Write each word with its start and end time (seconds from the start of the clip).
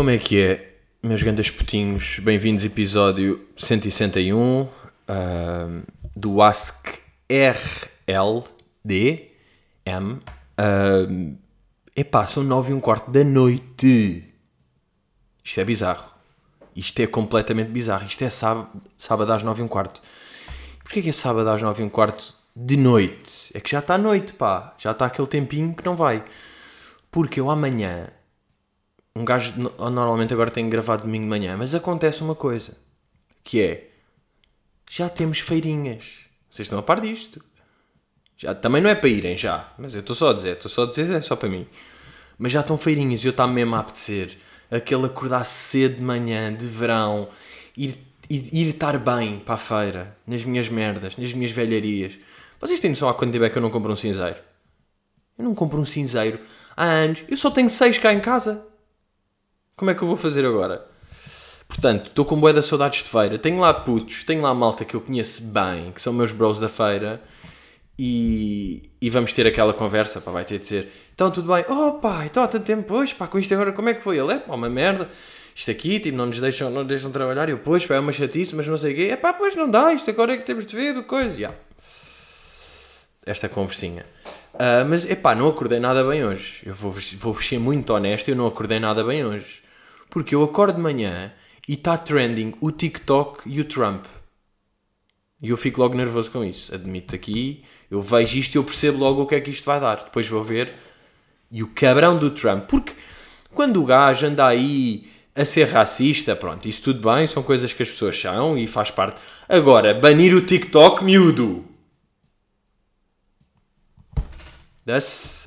Como 0.00 0.08
é 0.08 0.16
que 0.16 0.40
é, 0.40 0.76
meus 1.02 1.22
grandes 1.22 1.50
putinhos? 1.50 2.20
Bem-vindos 2.20 2.64
episódio 2.64 3.46
161 3.54 4.62
uh, 4.62 4.68
do 6.16 6.40
Ask 6.40 6.88
RLD 7.28 9.28
M. 9.84 10.14
Uh, 10.14 11.36
epá, 11.94 12.26
são 12.26 12.42
9 12.42 12.70
e 12.70 12.74
um 12.74 12.80
quarto 12.80 13.10
da 13.10 13.22
noite. 13.22 14.24
Isto 15.44 15.60
é 15.60 15.64
bizarro. 15.66 16.10
Isto 16.74 17.00
é 17.00 17.06
completamente 17.06 17.68
bizarro. 17.68 18.06
Isto 18.06 18.24
é 18.24 18.30
sábado, 18.30 18.70
sábado 18.96 19.30
às 19.34 19.42
9 19.42 19.60
e 19.60 19.64
um 19.66 19.68
quarto. 19.68 20.00
Porquê 20.82 21.02
que 21.02 21.10
é 21.10 21.12
sábado 21.12 21.50
às 21.50 21.60
9 21.60 21.82
e 21.82 21.84
um 21.84 21.90
quarto 21.90 22.34
de 22.56 22.78
noite? 22.78 23.50
É 23.52 23.60
que 23.60 23.70
já 23.70 23.80
está 23.80 23.98
noite, 23.98 24.32
pá. 24.32 24.74
Já 24.78 24.92
está 24.92 25.04
aquele 25.04 25.28
tempinho 25.28 25.74
que 25.74 25.84
não 25.84 25.94
vai. 25.94 26.24
Porque 27.10 27.38
eu 27.38 27.50
amanhã 27.50 28.08
um 29.20 29.24
gajo 29.24 29.52
normalmente 29.78 30.32
agora 30.32 30.50
tem 30.50 30.68
gravado 30.68 31.02
domingo 31.02 31.24
de 31.24 31.30
manhã, 31.30 31.56
mas 31.56 31.74
acontece 31.74 32.22
uma 32.22 32.34
coisa, 32.34 32.76
que 33.44 33.60
é 33.60 33.90
já 34.88 35.08
temos 35.08 35.38
feirinhas. 35.38 36.20
Vocês 36.50 36.66
estão 36.66 36.78
a 36.78 36.82
par 36.82 37.00
disto. 37.00 37.44
Já, 38.36 38.54
também 38.54 38.80
não 38.80 38.88
é 38.88 38.94
para 38.94 39.08
irem 39.08 39.36
já, 39.36 39.72
mas 39.78 39.94
eu 39.94 40.00
estou 40.00 40.16
só 40.16 40.30
a 40.30 40.32
dizer, 40.32 40.54
estou 40.54 40.70
só 40.70 40.84
a 40.84 40.86
dizer, 40.86 41.10
é 41.10 41.20
só 41.20 41.36
para 41.36 41.48
mim. 41.48 41.66
Mas 42.38 42.52
já 42.52 42.60
estão 42.60 42.78
feirinhas 42.78 43.22
e 43.22 43.26
eu 43.26 43.30
está 43.30 43.46
mesmo 43.46 43.76
a 43.76 43.80
apetecer 43.80 44.38
aquele 44.70 45.06
acordar 45.06 45.44
cedo 45.44 45.96
de 45.96 46.02
manhã, 46.02 46.52
de 46.54 46.66
verão, 46.66 47.28
ir, 47.76 47.98
ir, 48.30 48.48
ir 48.52 48.68
estar 48.70 48.98
bem 48.98 49.38
para 49.40 49.54
a 49.54 49.58
feira, 49.58 50.16
nas 50.26 50.44
minhas 50.44 50.68
merdas, 50.68 51.16
nas 51.16 51.32
minhas 51.34 51.52
velharias. 51.52 52.18
Vocês 52.58 52.80
têm 52.80 52.90
noção 52.90 53.08
há 53.08 53.14
quanto 53.14 53.32
tempo 53.32 53.44
é 53.44 53.50
que 53.50 53.58
eu 53.58 53.62
não 53.62 53.70
compro 53.70 53.92
um 53.92 53.96
cinzeiro? 53.96 54.38
Eu 55.36 55.44
não 55.44 55.54
compro 55.54 55.78
um 55.78 55.84
cinzeiro 55.84 56.38
há 56.76 56.84
anos. 56.84 57.22
Eu 57.28 57.36
só 57.36 57.50
tenho 57.50 57.68
seis 57.68 57.98
cá 57.98 58.12
em 58.12 58.20
casa. 58.20 58.69
Como 59.80 59.90
é 59.90 59.94
que 59.94 60.02
eu 60.02 60.08
vou 60.08 60.16
fazer 60.18 60.44
agora? 60.44 60.86
Portanto, 61.66 62.08
estou 62.08 62.22
com 62.26 62.38
bué 62.38 62.52
da 62.52 62.60
saudades 62.60 63.02
de 63.02 63.08
feira. 63.08 63.38
Tenho 63.38 63.58
lá 63.60 63.72
putos, 63.72 64.24
tenho 64.24 64.42
lá 64.42 64.52
malta 64.52 64.84
que 64.84 64.94
eu 64.94 65.00
conheço 65.00 65.42
bem, 65.44 65.90
que 65.90 66.02
são 66.02 66.12
meus 66.12 66.32
bros 66.32 66.60
da 66.60 66.68
feira. 66.68 67.22
E, 67.98 68.90
e 69.00 69.08
vamos 69.08 69.32
ter 69.32 69.46
aquela 69.46 69.72
conversa, 69.72 70.20
pá, 70.20 70.32
vai 70.32 70.44
ter 70.44 70.58
de 70.58 70.66
ser. 70.66 70.92
Então, 71.14 71.30
tudo 71.30 71.50
bem? 71.50 71.64
Oh, 71.66 71.92
pá, 71.92 72.26
então 72.26 72.42
há 72.42 72.46
tanto 72.48 72.66
tempo, 72.66 72.82
pois, 72.86 73.14
pá, 73.14 73.26
com 73.26 73.38
isto 73.38 73.54
agora, 73.54 73.72
como 73.72 73.88
é 73.88 73.94
que 73.94 74.02
foi? 74.02 74.18
Ele 74.18 74.34
é, 74.34 74.36
pá, 74.36 74.54
uma 74.54 74.68
merda. 74.68 75.08
Isto 75.54 75.70
aqui, 75.70 75.98
tipo, 75.98 76.14
não 76.14 76.26
nos 76.26 76.38
deixam, 76.38 76.68
não 76.68 76.80
nos 76.80 76.88
deixam 76.88 77.10
trabalhar. 77.10 77.48
Eu, 77.48 77.56
pois, 77.56 77.86
pá, 77.86 77.94
é 77.94 78.00
uma 78.00 78.12
chatice, 78.12 78.54
mas 78.54 78.66
não 78.66 78.76
sei 78.76 78.92
o 78.92 78.96
quê. 78.96 79.08
É 79.10 79.16
pá, 79.16 79.32
pois 79.32 79.56
não 79.56 79.70
dá, 79.70 79.94
isto 79.94 80.10
agora 80.10 80.34
é 80.34 80.36
que 80.36 80.44
temos 80.44 80.66
de 80.66 80.76
ver, 80.76 80.92
do 80.92 81.04
coisa. 81.04 81.34
Yeah. 81.34 81.56
Esta 83.24 83.48
conversinha. 83.48 84.04
Uh, 84.52 84.84
mas, 84.86 85.08
epá, 85.08 85.34
não 85.34 85.48
acordei 85.48 85.80
nada 85.80 86.04
bem 86.04 86.22
hoje. 86.22 86.60
Eu 86.66 86.74
vou, 86.74 86.94
vou 87.18 87.40
ser 87.40 87.58
muito 87.58 87.94
honesto, 87.94 88.28
eu 88.28 88.36
não 88.36 88.46
acordei 88.46 88.78
nada 88.78 89.02
bem 89.02 89.24
hoje. 89.24 89.69
Porque 90.10 90.34
eu 90.34 90.42
acordo 90.42 90.76
de 90.76 90.82
manhã 90.82 91.32
e 91.68 91.74
está 91.74 91.96
trending 91.96 92.54
o 92.60 92.70
TikTok 92.70 93.48
e 93.48 93.60
o 93.60 93.64
Trump. 93.64 94.04
E 95.42 95.48
eu 95.48 95.56
fico 95.56 95.80
logo 95.80 95.94
nervoso 95.94 96.30
com 96.30 96.44
isso. 96.44 96.74
Admito 96.74 97.14
aqui, 97.14 97.64
eu 97.90 98.02
vejo 98.02 98.36
isto 98.36 98.54
e 98.54 98.58
eu 98.58 98.64
percebo 98.64 98.98
logo 98.98 99.22
o 99.22 99.26
que 99.26 99.36
é 99.36 99.40
que 99.40 99.50
isto 99.50 99.64
vai 99.64 99.80
dar. 99.80 100.04
Depois 100.04 100.28
vou 100.28 100.44
ver. 100.44 100.74
E 101.50 101.62
o 101.62 101.68
cabrão 101.68 102.18
do 102.18 102.30
Trump. 102.30 102.68
Porque 102.68 102.92
quando 103.54 103.80
o 103.80 103.86
gajo 103.86 104.26
anda 104.26 104.46
aí 104.46 105.08
a 105.34 105.44
ser 105.44 105.64
racista, 105.68 106.36
pronto, 106.36 106.68
isso 106.68 106.82
tudo 106.82 107.08
bem, 107.08 107.26
são 107.26 107.42
coisas 107.42 107.72
que 107.72 107.82
as 107.82 107.88
pessoas 107.88 108.20
são 108.20 108.58
e 108.58 108.66
faz 108.66 108.90
parte. 108.90 109.20
Agora, 109.48 109.94
banir 109.94 110.34
o 110.34 110.44
TikTok, 110.44 111.02
miúdo. 111.02 111.64
Das 114.84 115.39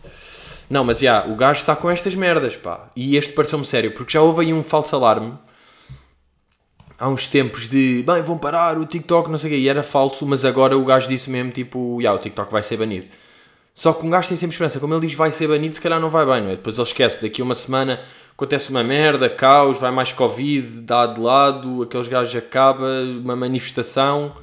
não, 0.73 0.83
mas 0.83 0.99
já, 0.99 1.25
o 1.27 1.35
gajo 1.35 1.59
está 1.61 1.75
com 1.75 1.89
estas 1.89 2.15
merdas, 2.15 2.55
pá. 2.55 2.89
E 2.95 3.15
este 3.15 3.31
pareceu-me 3.33 3.65
sério, 3.65 3.91
porque 3.91 4.13
já 4.13 4.21
houve 4.21 4.41
aí 4.41 4.53
um 4.53 4.63
falso 4.63 4.95
alarme 4.95 5.37
há 6.97 7.07
uns 7.07 7.27
tempos 7.27 7.67
de 7.67 8.03
bem, 8.07 8.23
vão 8.23 8.37
parar 8.37 8.77
o 8.77 8.85
TikTok, 8.85 9.29
não 9.29 9.37
sei 9.37 9.51
o 9.51 9.53
quê, 9.53 9.59
e 9.59 9.69
era 9.69 9.83
falso, 9.83 10.25
mas 10.25 10.43
agora 10.43 10.75
o 10.75 10.83
gajo 10.83 11.07
disse 11.07 11.29
mesmo 11.29 11.51
tipo, 11.51 11.99
já, 12.01 12.11
o 12.11 12.17
TikTok 12.17 12.51
vai 12.51 12.63
ser 12.63 12.77
banido. 12.77 13.07
Só 13.75 13.93
que 13.93 14.03
um 14.03 14.09
gajo 14.09 14.29
tem 14.29 14.37
sempre 14.37 14.53
esperança, 14.55 14.79
como 14.79 14.95
ele 14.95 15.05
diz 15.05 15.15
vai 15.15 15.31
ser 15.31 15.47
banido, 15.47 15.75
se 15.75 15.81
calhar 15.81 15.99
não 15.99 16.09
vai 16.09 16.25
bem, 16.25 16.41
não 16.41 16.49
é? 16.49 16.55
Depois 16.55 16.77
ele 16.77 16.87
esquece, 16.87 17.21
daqui 17.21 17.41
a 17.41 17.45
uma 17.45 17.55
semana 17.55 17.99
acontece 18.31 18.71
uma 18.71 18.83
merda, 18.83 19.29
caos, 19.29 19.77
vai 19.77 19.91
mais 19.91 20.11
Covid, 20.11 20.81
dá 20.81 21.05
de 21.05 21.21
lado, 21.21 21.83
aqueles 21.83 22.07
gajos 22.07 22.35
acaba, 22.35 22.87
uma 23.21 23.35
manifestação 23.35 24.35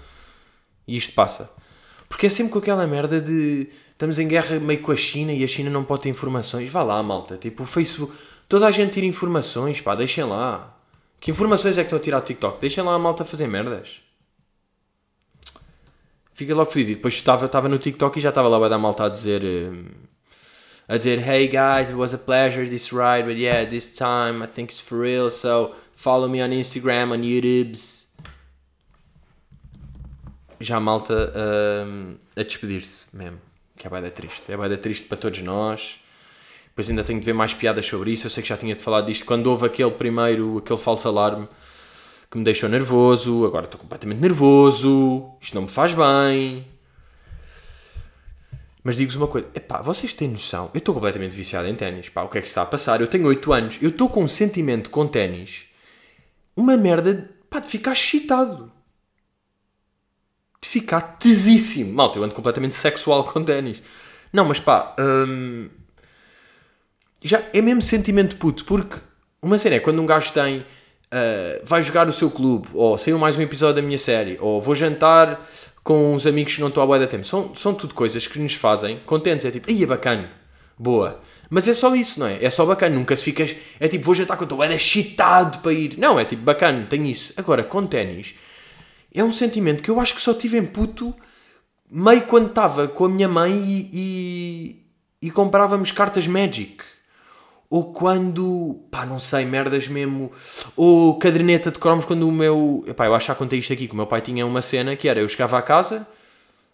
e 0.86 0.96
isto 0.96 1.12
passa. 1.12 1.50
Porque 2.08 2.26
é 2.26 2.30
sempre 2.30 2.52
com 2.52 2.58
aquela 2.60 2.86
merda 2.86 3.20
de 3.20 3.68
Estamos 4.00 4.18
em 4.18 4.26
guerra 4.26 4.58
meio 4.58 4.80
com 4.80 4.92
a 4.92 4.96
China 4.96 5.30
e 5.30 5.44
a 5.44 5.46
China 5.46 5.68
não 5.68 5.84
pode 5.84 6.04
ter 6.04 6.08
informações. 6.08 6.70
Vá 6.70 6.82
lá, 6.82 7.02
malta. 7.02 7.36
Tipo, 7.36 7.64
o 7.64 7.66
Facebook. 7.66 8.16
Toda 8.48 8.66
a 8.66 8.70
gente 8.70 8.94
tira 8.94 9.04
informações, 9.04 9.78
pá, 9.82 9.94
deixem 9.94 10.24
lá. 10.24 10.74
Que 11.20 11.30
informações 11.30 11.76
é 11.76 11.82
que 11.82 11.88
estão 11.88 11.98
a 11.98 12.02
tirar 12.02 12.16
o 12.16 12.22
TikTok? 12.22 12.58
Deixem 12.62 12.82
lá 12.82 12.94
a 12.94 12.98
malta 12.98 13.26
fazer 13.26 13.46
merdas. 13.46 14.00
Fica 16.32 16.54
logo 16.54 16.70
fedido. 16.70 16.92
E 16.92 16.94
depois 16.94 17.12
estava, 17.12 17.44
estava 17.44 17.68
no 17.68 17.76
TikTok 17.76 18.18
e 18.18 18.22
já 18.22 18.30
estava 18.30 18.48
lá 18.48 18.64
a 18.64 18.70
dar 18.70 18.78
malta 18.78 19.04
a 19.04 19.08
dizer. 19.10 19.42
A 20.88 20.96
dizer, 20.96 21.18
hey 21.18 21.46
guys, 21.46 21.90
it 21.90 21.94
was 21.94 22.14
a 22.14 22.18
pleasure 22.18 22.66
this 22.66 22.94
ride, 22.94 23.24
but 23.26 23.36
yeah, 23.36 23.68
this 23.68 23.94
time 23.94 24.42
I 24.42 24.46
think 24.46 24.72
it's 24.72 24.80
for 24.80 24.98
real, 24.98 25.30
so 25.30 25.74
follow 25.94 26.26
me 26.26 26.42
on 26.42 26.52
Instagram, 26.52 27.12
on 27.12 27.22
YouTube. 27.22 27.78
Já 30.58 30.78
a 30.78 30.80
malta 30.80 31.34
um, 31.36 32.16
a 32.34 32.42
despedir-se 32.42 33.04
mesmo 33.12 33.49
que 33.80 33.86
é 33.86 33.90
bada 33.90 34.10
triste. 34.10 34.52
É 34.52 34.56
bada 34.56 34.76
triste 34.76 35.06
para 35.06 35.16
todos 35.16 35.40
nós. 35.40 35.98
Depois 36.66 36.88
ainda 36.90 37.02
tenho 37.02 37.18
de 37.18 37.24
ver 37.24 37.32
mais 37.32 37.54
piadas 37.54 37.86
sobre 37.86 38.12
isso. 38.12 38.26
Eu 38.26 38.30
sei 38.30 38.42
que 38.42 38.48
já 38.48 38.56
tinha 38.56 38.74
de 38.74 38.82
falar 38.82 39.00
disto 39.00 39.24
quando 39.24 39.46
houve 39.46 39.64
aquele 39.66 39.90
primeiro, 39.92 40.58
aquele 40.58 40.78
falso 40.78 41.08
alarme 41.08 41.48
que 42.30 42.36
me 42.36 42.44
deixou 42.44 42.68
nervoso. 42.68 43.46
Agora 43.46 43.64
estou 43.64 43.80
completamente 43.80 44.20
nervoso. 44.20 45.30
Isto 45.40 45.54
não 45.54 45.62
me 45.62 45.68
faz 45.68 45.94
bem. 45.94 46.66
Mas 48.84 48.96
digo-vos 48.96 49.16
uma 49.16 49.26
coisa, 49.26 49.46
epá, 49.54 49.80
vocês 49.82 50.14
têm 50.14 50.28
noção? 50.28 50.70
Eu 50.72 50.78
estou 50.78 50.94
completamente 50.94 51.32
viciado 51.32 51.66
em 51.68 51.74
ténis. 51.74 52.08
Pá, 52.08 52.22
o 52.22 52.28
que 52.28 52.38
é 52.38 52.40
que 52.40 52.46
se 52.46 52.52
está 52.52 52.62
a 52.62 52.66
passar? 52.66 53.00
Eu 53.00 53.06
tenho 53.06 53.26
8 53.26 53.52
anos, 53.52 53.78
eu 53.82 53.90
estou 53.90 54.08
com 54.08 54.24
um 54.24 54.28
sentimento 54.28 54.88
com 54.88 55.06
ténis, 55.06 55.66
uma 56.56 56.78
merda, 56.78 57.30
pá, 57.50 57.60
de 57.60 57.68
ficar 57.68 57.92
excitado 57.92 58.72
ficar 60.70 61.00
tesíssimo. 61.18 61.92
Malta, 61.92 62.18
eu 62.18 62.22
ando 62.22 62.34
completamente 62.34 62.76
sexual 62.76 63.24
com 63.32 63.42
ténis. 63.42 63.82
Não, 64.32 64.44
mas 64.44 64.60
pá, 64.60 64.94
hum, 64.98 65.68
já 67.22 67.42
é 67.52 67.60
mesmo 67.60 67.82
sentimento 67.82 68.36
puto, 68.36 68.64
porque 68.64 68.96
uma 69.42 69.58
cena 69.58 69.76
é 69.76 69.80
quando 69.80 70.00
um 70.00 70.06
gajo 70.06 70.32
tem. 70.32 70.64
Uh, 71.12 71.60
vai 71.64 71.82
jogar 71.82 72.08
o 72.08 72.12
seu 72.12 72.30
clube, 72.30 72.68
ou 72.72 72.96
saiu 72.96 73.18
mais 73.18 73.36
um 73.36 73.42
episódio 73.42 73.74
da 73.74 73.82
minha 73.82 73.98
série, 73.98 74.38
ou 74.40 74.62
vou 74.62 74.76
jantar 74.76 75.44
com 75.82 76.14
uns 76.14 76.24
amigos 76.24 76.54
que 76.54 76.60
não 76.60 76.68
estou 76.68 76.80
a 76.84 76.86
boa 76.86 77.00
da 77.00 77.06
tempo. 77.08 77.26
São, 77.26 77.52
são 77.56 77.74
tudo 77.74 77.94
coisas 77.94 78.28
que 78.28 78.38
nos 78.38 78.54
fazem 78.54 79.00
contentes. 79.04 79.44
É 79.44 79.50
tipo, 79.50 79.68
aí 79.68 79.82
é 79.82 79.86
bacana, 79.86 80.30
boa. 80.78 81.20
Mas 81.48 81.66
é 81.66 81.74
só 81.74 81.96
isso, 81.96 82.20
não 82.20 82.28
é? 82.28 82.44
É 82.44 82.48
só 82.48 82.64
bacana. 82.64 82.94
Nunca 82.94 83.16
se 83.16 83.24
ficas. 83.24 83.56
É 83.80 83.88
tipo, 83.88 84.04
vou 84.04 84.14
jantar 84.14 84.36
com 84.36 84.44
o 84.44 84.46
teu 84.46 84.62
era 84.62 84.72
excitado 84.72 85.58
para 85.58 85.72
ir. 85.72 85.98
Não, 85.98 86.20
é 86.20 86.24
tipo, 86.24 86.42
bacana, 86.42 86.86
tenho 86.88 87.06
isso. 87.06 87.32
Agora, 87.36 87.64
com 87.64 87.84
ténis, 87.86 88.36
é 89.12 89.24
um 89.24 89.32
sentimento 89.32 89.82
que 89.82 89.90
eu 89.90 90.00
acho 90.00 90.14
que 90.14 90.22
só 90.22 90.32
tive 90.32 90.58
em 90.58 90.66
puto 90.66 91.14
meio 91.90 92.22
quando 92.22 92.48
estava 92.48 92.86
com 92.86 93.04
a 93.04 93.08
minha 93.08 93.28
mãe 93.28 93.52
e, 93.52 93.90
e, 93.92 95.26
e, 95.26 95.30
comprávamos 95.30 95.90
cartas 95.90 96.26
Magic. 96.26 96.84
Ou 97.68 97.92
quando, 97.92 98.84
pá, 98.90 99.06
não 99.06 99.20
sei, 99.20 99.44
merdas 99.44 99.86
mesmo. 99.86 100.32
Ou 100.76 101.16
caderneta 101.18 101.70
de 101.70 101.78
cromos 101.78 102.04
quando 102.04 102.28
o 102.28 102.32
meu. 102.32 102.84
Pá, 102.96 103.06
eu 103.06 103.14
acho 103.14 103.26
que 103.26 103.32
já 103.32 103.34
contei 103.36 103.58
isto 103.60 103.72
aqui, 103.72 103.86
que 103.86 103.92
o 103.92 103.96
meu 103.96 104.06
pai 104.06 104.20
tinha 104.20 104.44
uma 104.44 104.60
cena 104.60 104.96
que 104.96 105.08
era: 105.08 105.20
eu 105.20 105.28
chegava 105.28 105.56
à 105.56 105.62
casa, 105.62 106.06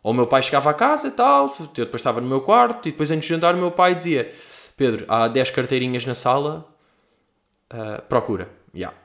ou 0.02 0.12
o 0.12 0.14
meu 0.14 0.26
pai 0.26 0.42
chegava 0.42 0.70
à 0.70 0.74
casa 0.74 1.10
tal, 1.10 1.54
eu 1.60 1.66
depois 1.84 2.00
estava 2.00 2.18
no 2.20 2.26
meu 2.26 2.40
quarto, 2.40 2.88
e 2.88 2.92
depois 2.92 3.10
antes 3.10 3.24
de 3.24 3.34
jantar 3.34 3.54
o 3.54 3.58
meu 3.58 3.70
pai 3.70 3.94
dizia: 3.94 4.32
Pedro, 4.74 5.04
há 5.06 5.28
10 5.28 5.50
carteirinhas 5.50 6.06
na 6.06 6.14
sala, 6.14 6.66
uh, 7.70 8.00
procura. 8.08 8.48
Yeah. 8.74 8.96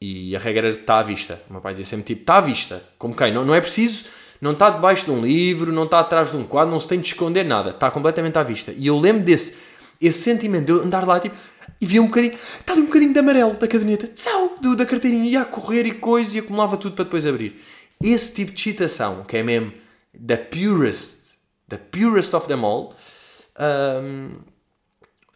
E 0.00 0.36
a 0.36 0.38
regra 0.38 0.68
está 0.68 0.98
à 0.98 1.02
vista. 1.02 1.40
O 1.48 1.52
meu 1.52 1.62
pai 1.62 1.72
dizia 1.72 1.86
sempre 1.86 2.06
tipo, 2.06 2.22
está 2.22 2.36
à 2.36 2.40
vista. 2.40 2.82
Como 2.98 3.14
quem? 3.14 3.32
Não, 3.32 3.44
não 3.44 3.54
é 3.54 3.60
preciso, 3.60 4.04
não 4.40 4.52
está 4.52 4.70
debaixo 4.70 5.04
de 5.06 5.10
um 5.10 5.22
livro, 5.22 5.72
não 5.72 5.84
está 5.84 6.00
atrás 6.00 6.30
de 6.30 6.36
um 6.36 6.44
quadro, 6.44 6.70
não 6.70 6.80
se 6.80 6.88
tem 6.88 7.00
de 7.00 7.08
esconder 7.08 7.44
nada. 7.44 7.70
Está 7.70 7.90
completamente 7.90 8.38
à 8.38 8.42
vista. 8.42 8.72
E 8.76 8.86
eu 8.86 8.98
lembro 8.98 9.22
desse 9.22 9.56
esse 10.00 10.18
sentimento 10.18 10.66
de 10.66 10.72
eu 10.72 10.82
andar 10.82 11.06
lá 11.06 11.18
tipo, 11.18 11.36
e 11.80 11.86
via 11.86 12.02
um 12.02 12.06
bocadinho, 12.06 12.34
está 12.34 12.72
ali 12.72 12.82
um 12.82 12.86
bocadinho 12.86 13.12
de 13.12 13.18
amarelo 13.18 13.54
da 13.54 13.66
caderneta, 13.66 14.06
tchau, 14.08 14.56
do, 14.60 14.76
da 14.76 14.84
carteirinha, 14.84 15.30
ia 15.30 15.42
a 15.42 15.44
correr 15.44 15.86
e 15.86 15.92
coisa 15.92 16.36
e 16.36 16.40
acumulava 16.40 16.76
tudo 16.76 16.94
para 16.94 17.04
depois 17.04 17.26
abrir. 17.26 17.62
Esse 18.02 18.34
tipo 18.34 18.52
de 18.52 18.60
excitação, 18.60 19.24
que 19.24 19.36
é 19.36 19.42
mesmo 19.42 19.72
the 20.14 20.36
purest, 20.36 21.38
the 21.68 21.76
purest 21.76 22.34
of 22.34 22.46
them 22.46 22.64
all, 22.64 22.94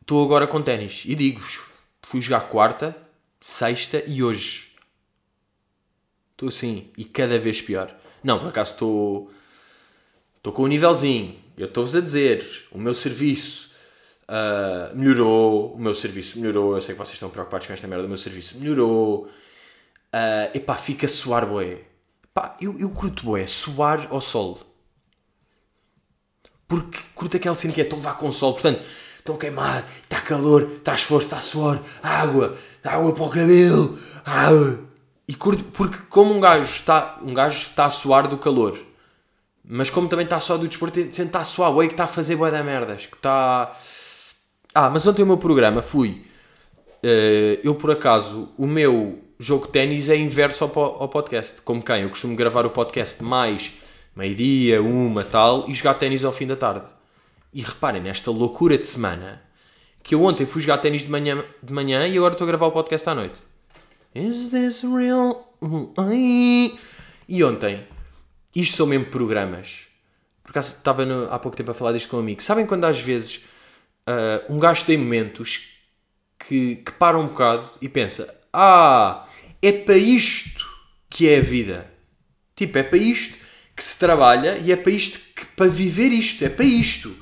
estou 0.01 0.23
um, 0.23 0.25
agora 0.25 0.47
com 0.47 0.61
ténis. 0.61 1.05
E 1.07 1.15
digo-vos, 1.15 1.61
fui 2.03 2.21
jogar 2.21 2.41
quarta, 2.43 2.97
sexta 3.41 4.03
e 4.07 4.23
hoje. 4.23 4.73
Estou 6.33 6.49
assim, 6.49 6.91
e 6.97 7.05
cada 7.05 7.39
vez 7.39 7.61
pior. 7.61 7.95
Não, 8.23 8.39
por 8.39 8.49
acaso 8.49 8.73
estou. 8.73 9.33
Estou 10.37 10.53
com 10.53 10.65
um 10.65 10.69
nívelzinho. 10.69 11.37
Eu 11.57 11.67
estou-vos 11.67 11.97
a 11.97 12.01
dizer, 12.01 12.67
o 12.71 12.79
meu 12.79 12.95
serviço 12.95 13.69
Uh, 14.29 14.95
melhorou, 14.95 15.73
o 15.73 15.79
meu 15.79 15.95
serviço 15.95 16.39
melhorou. 16.39 16.75
Eu 16.75 16.83
sei 16.83 16.95
que 16.95 16.99
vocês 16.99 17.15
estão 17.15 17.31
preocupados 17.31 17.67
com 17.67 17.73
esta 17.73 17.89
merda. 17.89 18.05
O 18.05 18.09
meu 18.09 18.19
serviço 18.19 18.59
melhorou. 18.59 19.25
Uh, 19.25 20.55
epá, 20.55 20.77
fica 20.77 21.07
a 21.07 21.09
suar, 21.09 21.47
boé. 21.47 21.79
Pá, 22.35 22.55
eu, 22.61 22.79
eu 22.79 22.91
curto, 22.91 23.25
boé, 23.25 23.47
suar 23.47 24.07
ao 24.11 24.21
sol. 24.21 24.61
Porque 26.67 26.99
curto 27.15 27.39
aquela 27.39 27.57
cena 27.57 27.73
que 27.73 27.81
é, 27.81 27.89
a 27.91 27.95
levar 27.95 28.19
com 28.19 28.29
o 28.29 28.33
sol, 28.33 28.53
portanto, 28.53 28.85
estou 29.29 29.37
a 29.37 29.39
queimar, 29.39 29.85
está 30.03 30.21
calor, 30.21 30.63
está 30.63 30.95
esforço, 30.95 31.27
está 31.27 31.41
suor, 31.41 31.79
água, 32.03 32.57
água 32.83 33.13
para 33.13 33.25
o 33.25 33.29
cabelo, 33.29 33.99
água. 34.25 34.81
E 35.27 35.35
curto, 35.35 35.63
porque 35.65 35.99
como 36.09 36.35
um 36.35 36.41
gajo 36.41 36.73
está, 36.73 37.19
um 37.23 37.35
gajo 37.35 37.59
está 37.59 37.85
a 37.85 37.91
suar 37.91 38.27
do 38.27 38.39
calor, 38.39 38.79
mas 39.63 39.91
como 39.91 40.09
também 40.09 40.25
está 40.25 40.41
suar 40.41 40.59
do 40.59 40.67
desporto, 40.67 40.99
está 40.99 41.41
a 41.41 41.45
suar, 41.45 41.71
o 41.71 41.81
que 41.81 41.87
está 41.89 42.05
a 42.05 42.09
fazer 42.09 42.37
boé 42.37 42.51
da 42.51 42.63
merdas, 42.63 43.05
que 43.05 43.17
está... 43.17 43.77
Ah, 44.75 44.89
mas 44.89 45.07
ontem 45.07 45.23
o 45.23 45.27
meu 45.27 45.37
programa 45.37 45.83
fui, 45.83 46.25
uh, 47.05 47.61
eu 47.63 47.75
por 47.75 47.91
acaso, 47.91 48.49
o 48.57 48.67
meu 48.67 49.19
jogo 49.39 49.67
de 49.67 49.73
ténis 49.73 50.09
é 50.09 50.17
inverso 50.17 50.65
ao, 50.65 51.03
ao 51.03 51.09
podcast, 51.09 51.61
como 51.61 51.83
quem? 51.83 52.03
Eu 52.03 52.09
costumo 52.09 52.35
gravar 52.35 52.65
o 52.65 52.71
podcast 52.71 53.23
mais 53.23 53.73
meio-dia, 54.17 54.81
uma, 54.81 55.25
tal, 55.25 55.69
e 55.69 55.75
jogar 55.75 55.95
ténis 55.95 56.25
ao 56.25 56.33
fim 56.33 56.47
da 56.47 56.57
tarde. 56.57 56.98
E 57.53 57.63
reparem 57.63 58.03
nesta 58.03 58.31
loucura 58.31 58.77
de 58.77 58.87
semana 58.87 59.43
que 60.03 60.15
eu 60.15 60.23
ontem 60.23 60.47
fui 60.47 60.63
jogar 60.63 60.79
ténis 60.79 61.03
de 61.03 61.11
manhã, 61.11 61.45
de 61.63 61.73
manhã 61.73 62.07
e 62.07 62.17
agora 62.17 62.33
estou 62.33 62.45
a 62.45 62.49
gravar 62.49 62.67
o 62.67 62.73
podcast 62.73 63.09
à 63.09 63.15
noite. 63.15 63.41
Is 64.15 64.51
this 64.51 64.83
real? 64.83 65.55
E 67.29 67.45
ontem, 67.45 67.87
isto 68.55 68.77
são 68.77 68.87
mesmo 68.87 69.07
programas. 69.07 69.81
Por 70.43 70.51
acaso 70.51 70.77
estava 70.77 71.05
no, 71.05 71.31
há 71.31 71.39
pouco 71.39 71.57
tempo 71.57 71.71
a 71.71 71.75
falar 71.75 71.93
disto 71.93 72.09
com 72.09 72.17
um 72.17 72.21
amigo. 72.21 72.43
Sabem 72.43 72.67
quando 72.67 72.85
às 72.85 72.99
vezes 72.99 73.45
uh, 74.09 74.53
um 74.53 74.59
gajo 74.59 74.87
tem 74.87 74.97
momentos 74.97 75.77
que, 76.39 76.77
que 76.77 76.93
para 76.93 77.19
um 77.19 77.27
bocado 77.27 77.69
e 77.83 77.89
pensa: 77.89 78.35
Ah, 78.51 79.27
é 79.61 79.73
para 79.73 79.99
isto 79.99 80.67
que 81.11 81.29
é 81.29 81.39
a 81.39 81.43
vida. 81.43 81.93
Tipo, 82.57 82.79
é 82.79 82.83
para 82.83 82.99
isto 82.99 83.37
que 83.77 83.85
se 83.85 83.99
trabalha 83.99 84.57
e 84.57 84.73
é 84.73 84.77
para 84.77 84.91
isto 84.91 85.19
que, 85.35 85.45
para 85.47 85.69
viver 85.69 86.09
isto, 86.09 86.45
é 86.45 86.49
para 86.49 86.65
isto 86.65 87.15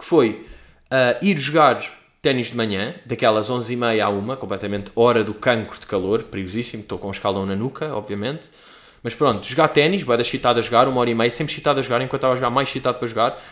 que 0.00 0.04
foi 0.06 0.46
uh, 0.90 1.24
ir 1.24 1.38
jogar 1.38 1.82
ténis 2.22 2.48
de 2.48 2.56
manhã, 2.56 2.94
daquelas 3.06 3.50
11h30 3.50 4.02
à 4.02 4.08
1 4.08 4.36
completamente 4.36 4.90
hora 4.96 5.22
do 5.22 5.32
cancro 5.34 5.78
de 5.78 5.86
calor, 5.86 6.22
perigosíssimo, 6.24 6.82
estou 6.82 6.98
com 6.98 7.08
um 7.08 7.10
escalão 7.10 7.46
na 7.46 7.54
nuca, 7.54 7.94
obviamente. 7.94 8.48
Mas 9.02 9.14
pronto, 9.14 9.46
jogar 9.46 9.68
ténis, 9.68 10.02
vai 10.02 10.16
da 10.16 10.24
chitado 10.24 10.58
a 10.58 10.62
jogar, 10.62 10.88
uma 10.88 11.00
hora 11.00 11.10
e 11.10 11.14
meia, 11.14 11.30
sempre 11.30 11.54
chitado 11.54 11.80
a 11.80 11.82
jogar, 11.82 12.02
enquanto 12.02 12.20
estava 12.20 12.34
a 12.34 12.36
jogar 12.36 12.50
mais 12.50 12.68
chitado 12.68 12.98
para 12.98 13.06
jogar. 13.06 13.42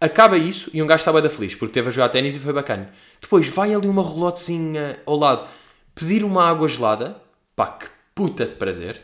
Acaba 0.00 0.36
isso 0.36 0.70
e 0.72 0.82
um 0.82 0.86
gajo 0.86 1.00
estava 1.00 1.20
da 1.20 1.30
feliz, 1.30 1.54
porque 1.54 1.72
teve 1.72 1.88
a 1.88 1.90
jogar 1.90 2.08
ténis 2.08 2.34
e 2.36 2.38
foi 2.38 2.52
bacana. 2.52 2.90
Depois 3.20 3.46
vai 3.48 3.74
ali 3.74 3.86
uma 3.86 4.02
relotezinha 4.02 4.98
ao 5.06 5.16
lado, 5.16 5.46
pedir 5.94 6.24
uma 6.24 6.48
água 6.48 6.68
gelada, 6.68 7.16
pá, 7.54 7.66
que 7.66 7.86
puta 8.14 8.46
de 8.46 8.52
prazer, 8.52 9.00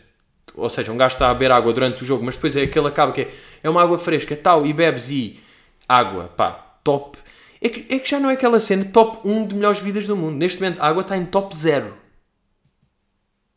ou 0.54 0.68
seja, 0.68 0.90
um 0.92 0.96
gajo 0.96 1.14
está 1.14 1.30
a 1.30 1.34
beber 1.34 1.52
água 1.52 1.72
durante 1.72 2.02
o 2.02 2.06
jogo, 2.06 2.24
mas 2.24 2.34
depois 2.34 2.56
é 2.56 2.62
aquele 2.62 2.88
acaba 2.88 3.12
que 3.12 3.22
é, 3.22 3.30
é 3.62 3.70
uma 3.70 3.82
água 3.82 3.98
fresca, 3.98 4.34
tal, 4.36 4.66
e 4.66 4.72
bebes 4.72 5.10
e 5.10 5.40
água, 5.88 6.24
pá, 6.36 6.69
top. 6.82 7.18
É 7.60 7.68
que, 7.68 7.94
é 7.94 7.98
que 7.98 8.08
já 8.08 8.18
não 8.18 8.30
é 8.30 8.34
aquela 8.34 8.58
cena 8.58 8.84
top 8.86 9.28
1 9.28 9.46
de 9.46 9.54
melhores 9.54 9.78
vidas 9.78 10.06
do 10.06 10.16
mundo. 10.16 10.36
Neste 10.36 10.60
momento 10.60 10.80
a 10.80 10.86
água 10.86 11.02
está 11.02 11.16
em 11.16 11.26
top 11.26 11.54
0. 11.54 11.92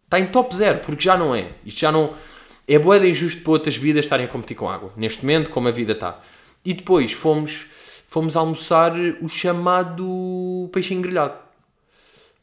Está 0.05 0.19
em 0.19 0.27
top 0.27 0.55
0, 0.55 0.79
porque 0.79 1.03
já 1.03 1.17
não 1.17 1.33
é. 1.33 1.49
Isto 1.65 1.79
já 1.79 1.91
não. 1.91 2.13
É 2.67 2.77
boeda 2.77 3.07
injusto 3.07 3.41
para 3.41 3.51
outras 3.53 3.75
vidas 3.75 4.05
estarem 4.05 4.25
a 4.25 4.29
competir 4.29 4.55
com 4.55 4.69
água. 4.69 4.91
Neste 4.95 5.21
momento, 5.21 5.49
como 5.49 5.67
a 5.67 5.71
vida 5.71 5.93
está. 5.93 6.19
E 6.63 6.73
depois 6.73 7.11
fomos, 7.11 7.65
fomos 8.07 8.35
almoçar 8.35 8.93
o 9.21 9.27
chamado 9.27 10.69
peixinho 10.71 11.01
grelhado. 11.01 11.37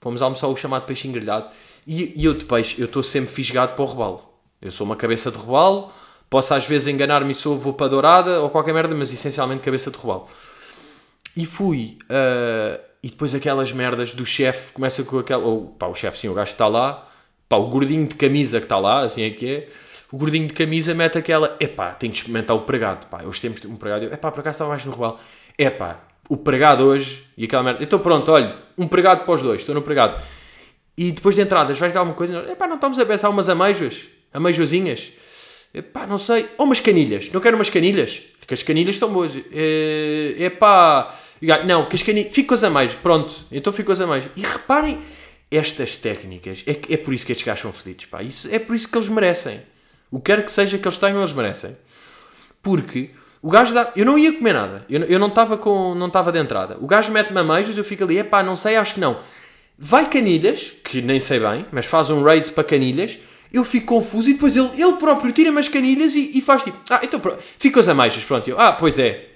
Fomos 0.01 0.21
almoçar 0.23 0.49
o 0.49 0.57
chamado 0.57 0.87
peixinho 0.87 1.15
grelhado. 1.15 1.49
E, 1.87 2.21
e 2.21 2.25
eu 2.25 2.35
de 2.35 2.45
peixe, 2.45 2.81
eu 2.81 2.87
estou 2.87 3.03
sempre 3.03 3.33
fisgado 3.33 3.75
para 3.75 3.83
o 3.83 3.87
robalo. 3.87 4.23
Eu 4.61 4.71
sou 4.71 4.85
uma 4.85 4.97
cabeça 4.97 5.31
de 5.31 5.39
robalo, 5.39 5.91
posso 6.29 6.53
às 6.53 6.67
vezes 6.67 6.89
enganar-me 6.89 7.33
e 7.33 7.35
sou 7.35 7.59
vou 7.59 7.73
para 7.73 7.89
dourada 7.89 8.41
ou 8.41 8.51
qualquer 8.51 8.75
merda, 8.75 8.95
mas 8.95 9.13
essencialmente 9.13 9.63
cabeça 9.63 9.91
de 9.91 9.97
robalo. 9.97 10.29
E 11.41 11.47
fui, 11.47 11.97
uh, 12.03 12.79
e 13.03 13.09
depois 13.09 13.35
aquelas 13.35 13.73
merdas 13.73 14.15
do 14.15 14.27
chefe, 14.27 14.75
começa 14.75 15.03
com 15.03 15.19
aquela, 15.19 15.43
ou 15.43 15.69
pá, 15.69 15.87
o 15.87 15.95
chefe 15.95 16.19
sim, 16.19 16.29
o 16.29 16.35
gajo 16.35 16.53
está 16.53 16.69
lá, 16.69 17.09
pá, 17.49 17.57
o 17.57 17.69
gordinho 17.69 18.07
de 18.07 18.15
camisa 18.15 18.59
que 18.59 18.67
está 18.67 18.79
lá, 18.79 19.01
assim 19.01 19.23
é 19.23 19.31
que 19.31 19.49
é, 19.49 19.69
o 20.13 20.19
gordinho 20.19 20.47
de 20.47 20.53
camisa 20.53 20.93
mete 20.95 21.17
aquela, 21.17 21.57
epá, 21.59 21.93
tenho 21.95 22.13
que 22.13 22.19
experimentar 22.19 22.55
o 22.55 22.61
pregado, 22.61 23.07
pá, 23.07 23.23
hoje 23.23 23.41
temos 23.41 23.65
um 23.65 23.77
pregado, 23.77 24.13
epá, 24.13 24.31
por 24.31 24.41
acaso 24.41 24.57
estava 24.57 24.69
mais 24.69 24.85
no 24.85 24.93
robalo, 24.93 25.19
epá, 25.57 26.01
o 26.29 26.37
pregado 26.37 26.85
hoje, 26.85 27.25
e 27.39 27.47
aquela 27.47 27.63
merda, 27.63 27.83
estou 27.83 28.01
pronto, 28.01 28.31
olha, 28.31 28.55
um 28.77 28.87
pregado 28.87 29.25
para 29.25 29.33
os 29.33 29.43
dois, 29.43 29.63
estou 29.63 29.75
no 29.75 29.81
pregado. 29.81 30.21
E 30.95 31.11
depois 31.11 31.35
de 31.35 31.41
entradas, 31.41 31.79
vais 31.79 31.91
ver 31.91 31.99
alguma 31.99 32.15
coisa, 32.15 32.51
epá, 32.53 32.69
não 32.69 32.75
estamos 32.75 32.99
a 32.99 33.07
pensar 33.07 33.31
umas 33.31 33.49
ameijas? 33.49 34.09
ameijozinhas. 34.33 35.13
Epá, 35.73 36.07
não 36.07 36.19
sei. 36.19 36.49
Ou 36.59 36.67
umas 36.67 36.81
canilhas. 36.81 37.31
Não 37.33 37.41
quero 37.41 37.57
umas 37.57 37.71
canilhas. 37.71 38.23
Porque 38.39 38.55
as 38.55 38.63
canilhas 38.63 38.97
estão 38.97 39.13
boas. 39.13 39.33
É, 39.53 40.35
epá. 40.39 41.15
Não, 41.67 41.87
que 41.87 41.97
as 41.97 42.03
canilhas. 42.03 42.33
Fico 42.33 42.49
com 42.49 42.55
as 42.55 42.65
ameijas. 42.65 42.95
Pronto. 42.95 43.35
Então 43.51 43.73
fico 43.73 43.87
com 43.87 43.93
as 43.93 44.01
ameijas. 44.01 44.31
E 44.37 44.43
reparem 44.43 45.01
estas 45.51 45.97
técnicas. 45.97 46.63
É, 46.67 46.95
é 46.95 46.97
por 46.97 47.15
isso 47.15 47.25
que 47.25 47.33
estes 47.33 47.47
gajos 47.47 47.63
são 47.63 47.73
fedidos. 47.73 48.07
Pá. 48.07 48.23
Isso, 48.23 48.49
é 48.53 48.59
por 48.59 48.77
isso 48.77 48.89
que 48.89 48.97
eles 48.97 49.09
merecem. 49.09 49.63
O 50.11 50.19
que 50.19 50.33
quer 50.33 50.45
que 50.45 50.53
seja 50.53 50.79
que 50.79 50.87
eles 50.87 50.99
tenham, 50.99 51.19
eles 51.19 51.33
merecem. 51.33 51.77
Porque 52.63 53.11
o 53.41 53.51
gajo 53.51 53.73
dá. 53.73 53.93
Eu 53.97 54.05
não 54.05 54.19
ia 54.19 54.33
comer 54.33 54.53
nada. 54.53 54.85
Eu, 54.89 55.03
eu 55.03 55.19
não 55.19 55.29
estava 55.29 55.57
com. 55.57 55.95
Não 55.95 56.09
estava 56.09 56.31
de 56.31 56.39
entrada. 56.39 56.77
O 56.81 56.87
gajo 56.87 57.11
mete-me 57.13 57.41
ameijos, 57.41 57.77
eu 57.79 57.85
fico 57.85 58.05
ali. 58.05 58.19
Epá, 58.19 58.43
não 58.43 58.55
sei, 58.55 58.77
acho 58.77 58.95
que 58.95 59.01
não. 59.01 59.19
Vai 59.79 60.11
canilhas, 60.11 60.73
que 60.85 61.01
nem 61.01 61.19
sei 61.19 61.41
bem, 61.41 61.65
mas 61.73 61.87
faz 61.87 62.11
um 62.11 62.23
race 62.23 62.51
para 62.51 62.65
canilhas 62.65 63.19
eu 63.53 63.65
fico 63.65 63.87
confuso 63.87 64.31
e 64.31 64.35
depois 64.35 64.57
ele, 64.57 64.71
ele 64.81 64.93
próprio 64.93 65.33
tira-me 65.33 65.59
as 65.59 65.69
canilhas 65.69 66.15
e, 66.15 66.39
e 66.39 66.41
faz 66.41 66.63
tipo, 66.63 66.79
ah, 66.89 67.01
então 67.03 67.19
pronto, 67.19 67.43
fica 67.59 67.81
as 67.81 67.89
ameixas, 67.89 68.23
pronto, 68.23 68.49
eu, 68.49 68.59
ah, 68.61 68.73
pois 68.73 68.99
é. 68.99 69.30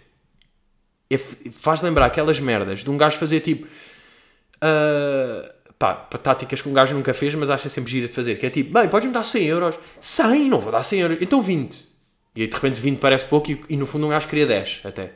É 1.15 1.19
faz 1.19 1.83
lembrar 1.83 2.07
aquelas 2.07 2.39
merdas 2.41 2.81
de 2.81 2.91
um 2.91 2.97
gajo 2.97 3.17
fazer 3.19 3.41
tipo, 3.41 3.67
uh, 3.67 5.51
pá, 5.79 5.95
táticas 5.95 6.63
que 6.63 6.69
um 6.69 6.73
gajo 6.73 6.95
nunca 6.95 7.15
fez, 7.15 7.35
mas 7.35 7.51
acha 7.51 7.69
sempre 7.69 7.91
gira 7.91 8.07
de 8.07 8.13
fazer, 8.13 8.37
que 8.37 8.47
é 8.47 8.51
tipo, 8.51 8.73
bem, 8.73 8.89
podes-me 8.89 9.13
dar 9.13 9.25
100 9.25 9.45
euros, 9.47 9.75
100, 10.01 10.49
não 10.49 10.61
vou 10.61 10.73
dar 10.73 10.83
100 10.83 11.01
euros, 11.01 11.19
então 11.21 11.41
20. 11.41 11.95
E 12.37 12.43
aí 12.43 12.49
de 12.49 12.55
repente 12.55 12.81
20 12.81 12.99
parece 12.99 13.25
pouco 13.27 13.51
e, 13.51 13.65
e 13.69 13.77
no 13.77 13.87
fundo 13.87 14.07
um 14.07 14.11
gajo 14.11 14.27
queria 14.29 14.47
10 14.47 14.81
até. 14.85 15.13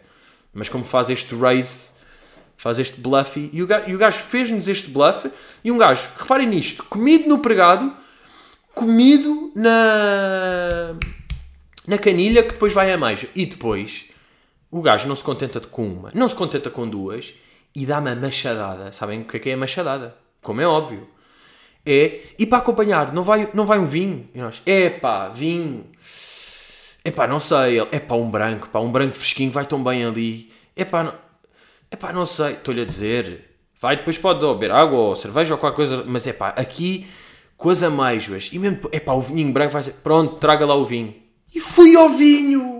Mas 0.53 0.69
como 0.69 0.85
faz 0.85 1.11
este 1.11 1.35
raise, 1.35 1.91
faz 2.57 2.79
este 2.79 3.01
bluff, 3.01 3.51
e 3.53 3.63
o 3.63 3.67
gajo, 3.67 3.99
gajo 3.99 4.19
fez-nos 4.19 4.69
este 4.69 4.91
bluff, 4.91 5.31
e 5.63 5.71
um 5.71 5.79
gajo, 5.79 6.09
reparem 6.19 6.47
nisto, 6.47 6.85
comido 6.85 7.29
no 7.29 7.39
pregado 7.39 7.95
comido 8.79 9.51
na, 9.57 10.95
na 11.85 11.99
canilha 11.99 12.45
que 12.45 12.53
depois 12.53 12.73
vai 12.73 12.93
a 12.93 12.97
mais. 12.97 13.27
E 13.35 13.45
depois 13.45 14.05
o 14.71 14.83
gajo 14.83 15.09
não 15.09 15.15
se 15.15 15.25
contenta 15.25 15.61
com 15.61 15.87
uma, 15.87 16.11
não 16.15 16.29
se 16.29 16.35
contenta 16.35 16.71
com 16.71 16.89
duas 16.89 17.35
e 17.75 17.87
dá-me 17.87 18.11
a 18.11 18.17
machadada. 18.17 18.93
Sabem 18.93 19.23
o 19.23 19.25
que 19.25 19.37
é 19.37 19.41
que 19.41 19.51
é 19.51 19.55
a 19.55 19.57
machadada? 19.57 20.17
Como 20.43 20.61
é 20.61 20.67
óbvio. 20.67 21.09
É, 21.85 22.21
e 22.39 22.45
para 22.45 22.59
acompanhar, 22.59 23.13
não 23.13 23.25
vai, 23.25 23.49
não 23.55 23.65
vai 23.65 23.79
um 23.79 23.87
vinho? 23.87 24.29
E 24.35 24.39
nós, 24.39 24.61
é 24.67 24.91
pá, 24.91 25.29
vinho. 25.29 25.87
É 27.05 27.11
pá, 27.11 27.27
não 27.27 27.41
sei. 27.41 27.81
É 27.91 27.99
pá, 27.99 28.15
um 28.15 28.31
branco, 28.31 28.69
pá, 28.69 28.81
um 28.81 28.93
branco 28.93 29.17
fresquinho 29.17 29.51
vai 29.51 29.65
tão 29.65 29.83
bem 29.83 30.05
ali. 30.05 30.53
É 30.77 30.85
pá, 30.85 31.05
não, 31.05 31.15
é 31.91 31.97
pá, 31.97 32.13
não 32.13 32.27
sei. 32.27 32.53
Estou-lhe 32.53 32.83
a 32.83 32.85
dizer. 32.85 33.49
Vai, 33.81 33.97
depois 33.97 34.19
pode 34.19 34.45
beber 34.45 34.73
água 34.73 34.99
ou 34.99 35.17
cerveja 35.17 35.55
ou 35.55 35.59
qualquer 35.59 35.77
coisa, 35.77 36.05
mas 36.05 36.27
é 36.27 36.33
pá, 36.33 36.49
aqui 36.49 37.09
com 37.57 37.71
as 37.71 37.83
ameijoas 37.83 38.51
e 38.53 38.59
mesmo, 38.59 38.81
é 38.93 39.01
pá, 39.01 39.13
o 39.13 39.23
vinho 39.23 39.53
branco 39.53 39.73
vai 39.73 39.83
ser, 39.83 39.93
pronto, 39.95 40.37
traga 40.37 40.67
lá 40.67 40.75
o 40.75 40.85
vinho. 40.85 41.15
E 41.55 41.61
fui 41.61 41.97
ao 41.97 42.09
vinho! 42.09 42.78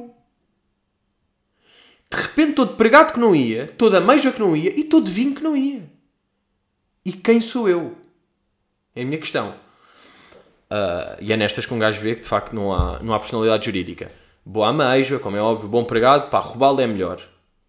De 2.11 2.21
repente, 2.21 2.55
todo 2.55 2.77
pregado 2.77 3.13
que 3.13 3.21
não 3.21 3.35
ia, 3.35 3.69
toda 3.77 3.99
ameijoa 3.99 4.33
que 4.33 4.41
não 4.41 4.57
ia 4.57 4.79
e 4.79 4.85
todo 4.85 5.11
vinho 5.11 5.35
que 5.35 5.43
não 5.43 5.57
ia. 5.57 5.83
E 7.05 7.13
quem 7.13 7.41
sou 7.41 7.69
eu? 7.69 7.97
É 8.95 9.03
a 9.03 9.05
minha 9.05 9.19
questão. 9.19 9.55
Uh, 10.71 11.17
e 11.21 11.33
é 11.33 11.37
nestas 11.37 11.67
que 11.67 11.73
um 11.73 11.79
gajo 11.79 12.01
vê 12.01 12.15
que 12.15 12.23
de 12.23 12.29
facto 12.29 12.55
não 12.55 12.73
há, 12.73 12.99
não 13.03 13.15
há 13.15 13.21
personalidade 13.21 13.67
jurídica. 13.67 14.11
Boa 14.45 14.69
ameijoa, 14.69 15.19
como 15.19 15.37
é 15.37 15.41
óbvio, 15.41 15.69
bom 15.69 15.85
pregado, 15.85 16.31
pá, 16.31 16.39
roubá-lo 16.39 16.81
é 16.81 16.87
melhor. 16.87 17.21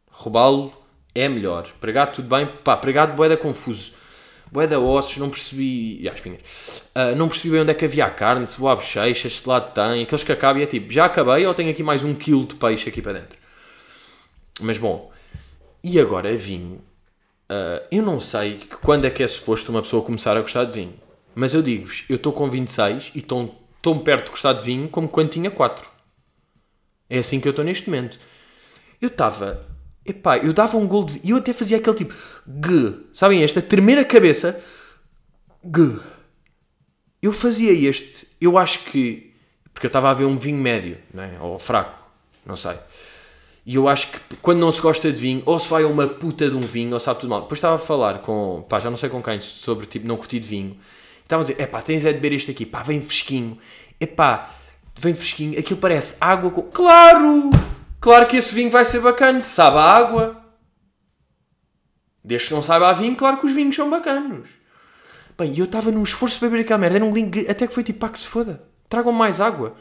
Roubá-lo 0.10 0.74
é 1.14 1.28
melhor. 1.28 1.70
Pregado 1.80 2.16
tudo 2.16 2.30
bem, 2.30 2.48
pá, 2.64 2.78
pregado 2.78 3.14
boeda 3.14 3.36
confuso 3.36 4.00
Boé 4.52 4.66
da 4.66 4.80
ossos, 4.80 5.18
não 5.18 5.30
percebi. 5.30 6.02
E 6.02 6.10
ah, 6.10 6.14
espinhas. 6.14 6.42
Uh, 6.96 7.16
não 7.16 7.28
percebi 7.28 7.52
bem 7.52 7.62
onde 7.62 7.72
é 7.72 7.74
que 7.74 7.86
havia 7.86 8.06
a 8.06 8.10
carne, 8.10 8.48
se 8.48 8.60
vou 8.60 8.70
à 8.70 8.76
bochechas, 8.76 9.40
se 9.40 9.48
lá 9.48 9.62
tem. 9.62 10.04
Aqueles 10.04 10.24
que 10.24 10.32
acabam 10.32 10.60
e 10.60 10.64
é 10.64 10.68
tipo, 10.68 10.92
já 10.92 11.06
acabei 11.06 11.46
ou 11.46 11.54
tenho 11.54 11.70
aqui 11.70 11.84
mais 11.84 12.04
um 12.04 12.16
quilo 12.16 12.46
de 12.46 12.56
peixe 12.56 12.90
aqui 12.90 13.02
para 13.02 13.14
dentro? 13.14 13.38
Mas 14.60 14.78
bom. 14.78 15.12
E 15.84 16.00
agora 16.00 16.36
vinho. 16.36 16.82
Uh, 17.50 17.82
eu 17.92 18.04
não 18.04 18.20
sei 18.20 18.68
quando 18.82 19.06
é 19.06 19.10
que 19.10 19.24
é 19.24 19.28
suposto 19.28 19.72
uma 19.72 19.82
pessoa 19.82 20.04
começar 20.04 20.38
a 20.38 20.42
gostar 20.42 20.66
de 20.66 20.74
vinho. 20.74 20.94
Mas 21.34 21.54
eu 21.54 21.62
digo-vos, 21.62 22.06
eu 22.10 22.18
estou 22.18 22.34
com 22.34 22.50
26 22.50 23.12
e 23.16 23.20
estou 23.20 23.56
tão 23.82 23.98
perto 24.00 24.26
de 24.26 24.32
gostar 24.32 24.54
de 24.54 24.64
vinho 24.64 24.90
como 24.90 25.08
quando 25.08 25.30
tinha 25.30 25.50
4. 25.50 25.90
É 27.10 27.20
assim 27.20 27.40
que 27.40 27.48
eu 27.48 27.52
estou 27.52 27.66
neste 27.66 27.90
momento. 27.90 28.20
Eu 29.02 29.08
estava. 29.08 29.66
epá, 30.06 30.38
eu 30.38 30.54
dava 30.54 30.78
um 30.78 30.88
gol 30.88 31.06
de. 31.06 31.20
E 31.24 31.32
eu 31.32 31.38
até 31.38 31.54
fazia 31.54 31.78
aquele 31.78 31.96
tipo. 31.96 32.14
G. 32.46 32.94
Sabem, 33.14 33.44
esta 33.44 33.62
tremer 33.62 33.98
a 33.98 34.06
cabeça. 34.06 34.62
G. 35.64 36.00
Eu 37.22 37.34
fazia 37.34 37.72
este. 37.72 38.28
Eu 38.40 38.58
acho 38.58 38.84
que. 38.86 39.34
Porque 39.74 39.88
eu 39.88 39.90
estava 39.90 40.10
a 40.12 40.14
ver 40.14 40.26
um 40.26 40.38
vinho 40.38 40.58
médio, 40.58 40.98
não 41.14 41.24
é? 41.24 41.40
Ou 41.40 41.58
fraco, 41.58 41.98
não 42.46 42.58
sei. 42.58 42.78
E 43.70 43.76
eu 43.76 43.88
acho 43.88 44.08
que 44.08 44.36
quando 44.38 44.58
não 44.58 44.72
se 44.72 44.82
gosta 44.82 45.12
de 45.12 45.20
vinho, 45.20 45.44
ou 45.46 45.60
se 45.60 45.70
vai 45.70 45.84
a 45.84 45.88
uma 45.88 46.08
puta 46.08 46.50
de 46.50 46.56
um 46.56 46.60
vinho, 46.60 46.92
ou 46.92 47.00
sabe 47.00 47.20
tudo 47.20 47.30
mal. 47.30 47.42
Depois 47.44 47.60
estava 47.60 47.76
a 47.76 47.78
falar 47.78 48.18
com, 48.18 48.66
pá, 48.68 48.80
já 48.80 48.90
não 48.90 48.98
sei 48.98 49.10
com 49.10 49.22
quem, 49.22 49.40
sobre 49.42 49.86
tipo, 49.86 50.08
não 50.08 50.18
curtir 50.18 50.40
de 50.40 50.48
vinho. 50.48 50.76
Estavam 51.22 51.46
a 51.46 51.48
dizer, 51.48 51.62
é 51.62 51.68
pá, 51.68 51.80
tens 51.80 52.04
é 52.04 52.12
de 52.12 52.18
beber 52.18 52.36
este 52.36 52.50
aqui, 52.50 52.66
pá, 52.66 52.82
vem 52.82 53.00
fresquinho. 53.00 53.60
É 54.00 54.08
pá, 54.08 54.56
vem 54.98 55.14
fresquinho, 55.14 55.60
aquilo 55.60 55.80
parece 55.80 56.18
água 56.20 56.50
com. 56.50 56.64
Claro! 56.64 57.52
Claro 58.02 58.26
que 58.26 58.38
esse 58.38 58.56
vinho 58.56 58.72
vai 58.72 58.84
ser 58.86 59.02
bacana, 59.02 59.40
sabe 59.40 59.78
a 59.78 59.82
água. 59.82 60.44
Desde 62.24 62.48
que 62.48 62.56
não 62.56 62.64
saiba 62.64 62.90
a 62.90 62.94
vinho, 62.94 63.16
claro 63.16 63.38
que 63.38 63.46
os 63.46 63.52
vinhos 63.52 63.76
são 63.76 63.88
bacanos. 63.88 64.50
Bem, 65.38 65.54
eu 65.56 65.66
estava 65.66 65.92
num 65.92 66.02
esforço 66.02 66.40
para 66.40 66.50
beber 66.50 66.64
aquela 66.64 66.80
merda, 66.80 66.96
era 66.96 67.06
um 67.06 67.14
link, 67.14 67.48
até 67.48 67.68
que 67.68 67.74
foi 67.76 67.84
tipo, 67.84 68.00
pá, 68.00 68.10
que 68.10 68.18
se 68.18 68.26
foda. 68.26 68.64
Tragam 68.90 69.12
mais 69.12 69.40
água. 69.40 69.76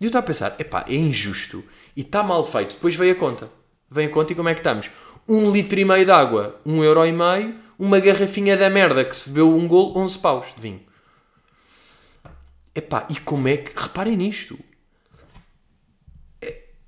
E 0.00 0.04
eu 0.04 0.08
estava 0.08 0.24
a 0.24 0.26
pensar, 0.26 0.56
epá, 0.58 0.84
é 0.88 0.94
injusto 0.94 1.64
e 1.96 2.02
está 2.02 2.22
mal 2.22 2.44
feito. 2.44 2.74
Depois 2.74 2.94
veio 2.94 3.12
a 3.12 3.18
conta. 3.18 3.50
Vem 3.90 4.06
a 4.06 4.10
conta 4.10 4.32
e 4.32 4.36
como 4.36 4.48
é 4.48 4.54
que 4.54 4.60
estamos? 4.60 4.90
Um 5.28 5.50
litro 5.50 5.78
e 5.78 5.84
meio 5.84 6.04
de 6.04 6.10
água, 6.10 6.60
um 6.64 6.84
euro 6.84 7.04
e 7.04 7.12
meio, 7.12 7.56
uma 7.78 7.98
garrafinha 8.00 8.56
da 8.56 8.68
merda 8.68 9.04
que 9.04 9.16
se 9.16 9.30
bebeu 9.30 9.54
um 9.54 9.66
golo, 9.66 9.98
11 9.98 10.18
paus 10.18 10.46
de 10.54 10.60
vinho. 10.60 10.82
Epá, 12.74 13.06
e 13.08 13.16
como 13.20 13.48
é 13.48 13.56
que... 13.56 13.72
Reparem 13.78 14.16
nisto. 14.16 14.58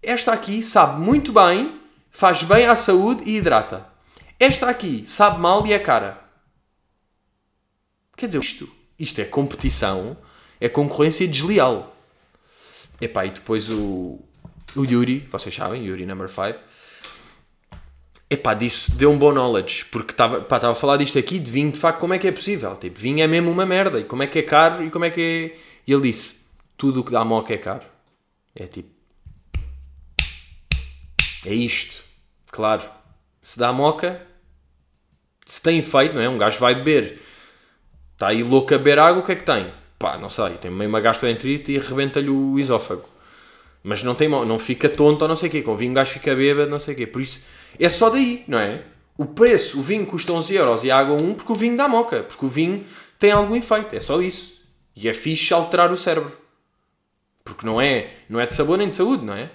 Esta 0.03 0.33
aqui 0.33 0.63
sabe 0.63 1.01
muito 1.01 1.33
bem, 1.33 1.81
faz 2.11 2.43
bem 2.43 2.67
à 2.67 2.77
saúde 2.77 3.23
e 3.25 3.37
hidrata. 3.37 3.87
Esta 4.39 4.69
aqui 4.69 5.05
sabe 5.07 5.41
mal 5.41 5.67
e 5.67 5.73
é 5.73 5.79
cara. 5.79 6.23
Quer 8.17 8.27
dizer, 8.27 8.41
isto, 8.41 8.69
isto 8.99 9.21
é 9.21 9.25
competição, 9.25 10.17
é 10.61 10.69
concorrência 10.69 11.27
desleal. 11.27 11.97
Epá, 13.01 13.27
e 13.27 13.31
depois 13.31 13.69
o, 13.71 14.21
o 14.75 14.85
Yuri, 14.85 15.21
vocês 15.31 15.55
sabem, 15.55 15.85
Yuri 15.85 16.05
number 16.05 16.29
5, 16.29 16.59
epá, 18.31 18.55
disse, 18.55 18.93
deu 18.93 19.11
um 19.11 19.19
bom 19.19 19.33
knowledge, 19.33 19.85
porque 19.87 20.13
estava 20.13 20.71
a 20.71 20.75
falar 20.75 20.97
disto 20.97 21.19
aqui, 21.19 21.39
de 21.39 21.51
vinho, 21.51 21.73
de 21.73 21.79
facto, 21.79 22.01
como 22.01 22.15
é 22.15 22.19
que 22.19 22.27
é 22.27 22.33
possível? 22.33 22.77
Tipo, 22.77 22.99
vinho 22.99 23.23
é 23.23 23.27
mesmo 23.27 23.51
uma 23.51 23.65
merda, 23.65 24.01
e 24.01 24.05
como 24.05 24.23
é 24.23 24.27
que 24.27 24.39
é 24.39 24.43
caro, 24.43 24.85
e 24.85 24.91
como 24.91 25.05
é 25.05 25.11
que 25.11 25.21
é... 25.21 25.59
E 25.87 25.93
ele 25.93 26.03
disse, 26.03 26.37
tudo 26.77 27.01
o 27.01 27.05
que 27.05 27.13
dá 27.13 27.25
moca 27.25 27.55
é 27.55 27.59
caro. 27.59 27.85
É 28.55 28.67
tipo... 28.67 28.91
É 31.47 31.55
isto. 31.55 32.05
Claro. 32.51 32.83
Se 33.41 33.59
dá 33.59 33.73
moca, 33.73 34.21
se 35.47 35.63
tem 35.63 35.79
efeito, 35.79 36.15
não 36.15 36.21
é? 36.21 36.29
Um 36.29 36.37
gajo 36.37 36.59
vai 36.59 36.75
beber, 36.75 37.23
está 38.13 38.29
aí 38.29 38.43
louco 38.43 38.75
a 38.75 38.79
beber 38.79 38.99
água, 38.99 39.23
o 39.23 39.25
que 39.25 39.33
é 39.33 39.37
que 39.37 39.45
tem? 39.45 39.73
Pá, 39.99 40.17
não 40.17 40.31
sei, 40.31 40.51
tem 40.59 40.71
meio 40.71 40.89
uma 40.89 41.01
gastroenterite 41.01 41.73
e 41.73 41.79
arrebenta-lhe 41.79 42.31
o 42.31 42.59
esófago. 42.59 43.09
Mas 43.83 44.03
não 44.03 44.15
tem 44.15 44.29
não 44.29 44.59
fica 44.59 44.89
tonto 44.89 45.23
ou 45.23 45.29
não 45.29 45.37
sei 45.37 45.49
o 45.49 45.53
quê. 45.53 45.63
Com 45.63 45.77
vinho 45.77 45.93
o 45.93 45.95
gajo 45.95 46.13
fica 46.13 46.35
bêbado, 46.35 46.71
não 46.71 46.79
sei 46.79 46.95
o 46.95 46.97
quê. 46.97 47.07
Por 47.07 47.21
isso, 47.21 47.45
é 47.79 47.89
só 47.89 48.11
daí, 48.11 48.45
não 48.47 48.59
é? 48.59 48.83
O 49.17 49.27
preço, 49.27 49.81
o 49.81 49.83
vinho 49.83 50.07
custa 50.07 50.33
11 50.33 50.55
euros 50.55 50.85
e 50.85 50.91
a 50.91 50.99
água 50.99 51.17
1 51.21 51.35
porque 51.35 51.53
o 51.53 51.55
vinho 51.55 51.77
dá 51.77 51.89
moca. 51.89 52.23
Porque 52.23 52.47
o 52.47 52.49
vinho 52.49 52.85
tem 53.19 53.33
algum 53.33 53.57
efeito. 53.57 53.97
É 53.97 54.01
só 54.01 54.23
isso. 54.23 54.61
E 54.95 55.09
é 55.09 55.13
fixe 55.13 55.53
alterar 55.53 55.91
o 55.93 55.97
cérebro. 55.97 56.37
Porque 57.45 57.67
não 57.67 57.81
é, 57.81 58.11
não 58.29 58.39
é 58.39 58.47
de 58.47 58.55
sabor 58.55 58.79
nem 58.79 58.89
de 58.89 58.95
saúde, 58.95 59.25
não 59.25 59.35
é? 59.35 59.51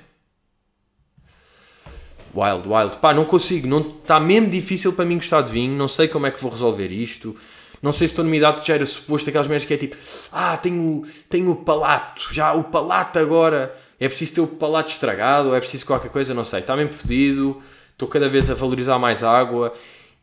Wild, 2.35 2.67
wild. 2.67 2.97
Pá, 2.97 3.13
não 3.13 3.25
consigo. 3.25 3.97
Está 4.01 4.19
mesmo 4.19 4.49
difícil 4.49 4.93
para 4.93 5.05
mim 5.05 5.15
gostar 5.15 5.41
de 5.41 5.51
vinho. 5.51 5.77
Não 5.77 5.87
sei 5.87 6.07
como 6.07 6.25
é 6.25 6.31
que 6.31 6.41
vou 6.41 6.51
resolver 6.51 6.87
isto. 6.87 7.37
Não 7.83 7.91
sei 7.91 8.07
se 8.07 8.13
estou 8.13 8.23
numa 8.23 8.37
idade 8.37 8.61
que 8.61 8.67
já 8.67 8.75
era 8.75 8.85
suposto 8.85 9.29
aquelas 9.29 9.45
merdas 9.45 9.67
que 9.67 9.73
é 9.73 9.77
tipo 9.77 9.97
Ah, 10.31 10.55
tenho, 10.55 11.05
tenho 11.29 11.51
o 11.51 11.55
palato. 11.57 12.33
Já 12.33 12.53
o 12.53 12.63
palato 12.63 13.19
agora 13.19 13.75
é 13.99 14.07
preciso 14.07 14.35
ter 14.35 14.41
o 14.41 14.47
palato 14.47 14.89
estragado, 14.89 15.49
ou 15.49 15.55
é 15.55 15.59
preciso 15.59 15.85
qualquer 15.85 16.09
coisa, 16.09 16.33
não 16.33 16.45
sei. 16.45 16.61
Está 16.61 16.77
mesmo 16.77 16.93
fedido, 16.93 17.61
estou 17.91 18.07
cada 18.07 18.29
vez 18.29 18.49
a 18.49 18.53
valorizar 18.53 18.97
mais 18.97 19.21
água. 19.21 19.73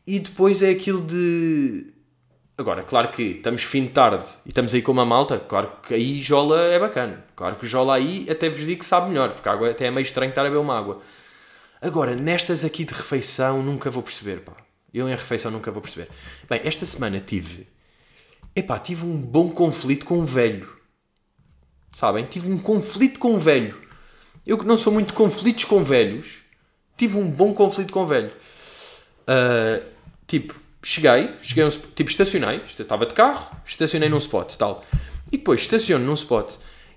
E 0.07 0.19
depois 0.19 0.63
é 0.63 0.71
aquilo 0.71 1.03
de. 1.03 1.93
Agora, 2.57 2.83
claro 2.83 3.09
que 3.09 3.23
estamos 3.23 3.63
fim 3.63 3.85
de 3.85 3.91
tarde 3.91 4.27
e 4.47 4.49
estamos 4.51 4.73
aí 4.75 4.81
com 4.83 4.93
uma 4.93 5.05
malta, 5.05 5.39
claro 5.39 5.71
que 5.83 5.95
aí 5.95 6.21
Jola 6.21 6.63
é 6.63 6.79
bacana. 6.79 7.25
Claro 7.37 7.57
que 7.57 7.67
Jola 7.67 7.95
aí 7.95 8.27
até 8.29 8.49
vos 8.49 8.61
digo 8.61 8.81
que 8.81 8.87
sabe 8.87 9.11
melhor, 9.11 9.33
porque 9.33 9.49
a 9.49 9.53
água 9.53 9.71
até 9.71 9.87
é 9.87 9.91
meio 9.91 10.03
estranho 10.03 10.31
estar 10.31 10.43
a 10.43 10.45
beber 10.45 10.59
uma 10.59 10.79
água. 10.79 11.01
Agora, 11.81 12.15
nestas 12.15 12.65
aqui 12.65 12.85
de 12.85 12.93
refeição, 12.95 13.63
nunca 13.63 13.91
vou 13.91 14.03
perceber, 14.03 14.41
pá. 14.41 14.53
Eu 14.93 15.09
em 15.09 15.13
refeição 15.13 15.51
nunca 15.51 15.71
vou 15.71 15.81
perceber. 15.81 16.09
Bem, 16.49 16.61
esta 16.65 16.85
semana 16.85 17.21
tive. 17.21 17.67
Epá, 18.55 18.79
tive 18.79 19.05
um 19.05 19.17
bom 19.21 19.51
conflito 19.51 20.05
com 20.05 20.19
um 20.19 20.25
velho. 20.25 20.69
Sabem? 21.97 22.25
Tive 22.25 22.51
um 22.51 22.59
conflito 22.59 23.19
com 23.19 23.35
um 23.35 23.39
velho. 23.39 23.77
Eu 24.47 24.59
que 24.59 24.67
não 24.67 24.77
sou 24.77 24.93
muito 24.93 25.15
conflitos 25.15 25.65
com 25.65 25.85
velhos, 25.85 26.39
tive 26.97 27.19
um 27.19 27.31
bom 27.31 27.55
conflito 27.55 27.93
com 27.93 28.03
um 28.03 28.07
velho. 28.07 28.33
Uh, 29.23 29.85
tipo, 30.27 30.55
cheguei, 30.83 31.31
cheguei 31.41 31.65
um, 31.65 31.69
tipo, 31.69 32.11
estacionei, 32.11 32.63
estava 32.67 33.07
de 33.07 33.15
carro, 33.15 33.55
estacionei 33.65 34.09
num 34.09 34.19
spot, 34.19 34.57
tal. 34.57 34.85
E 35.31 35.37
depois 35.37 35.61
estaciono 35.61 36.05
num 36.05 36.15
spot 36.15 36.53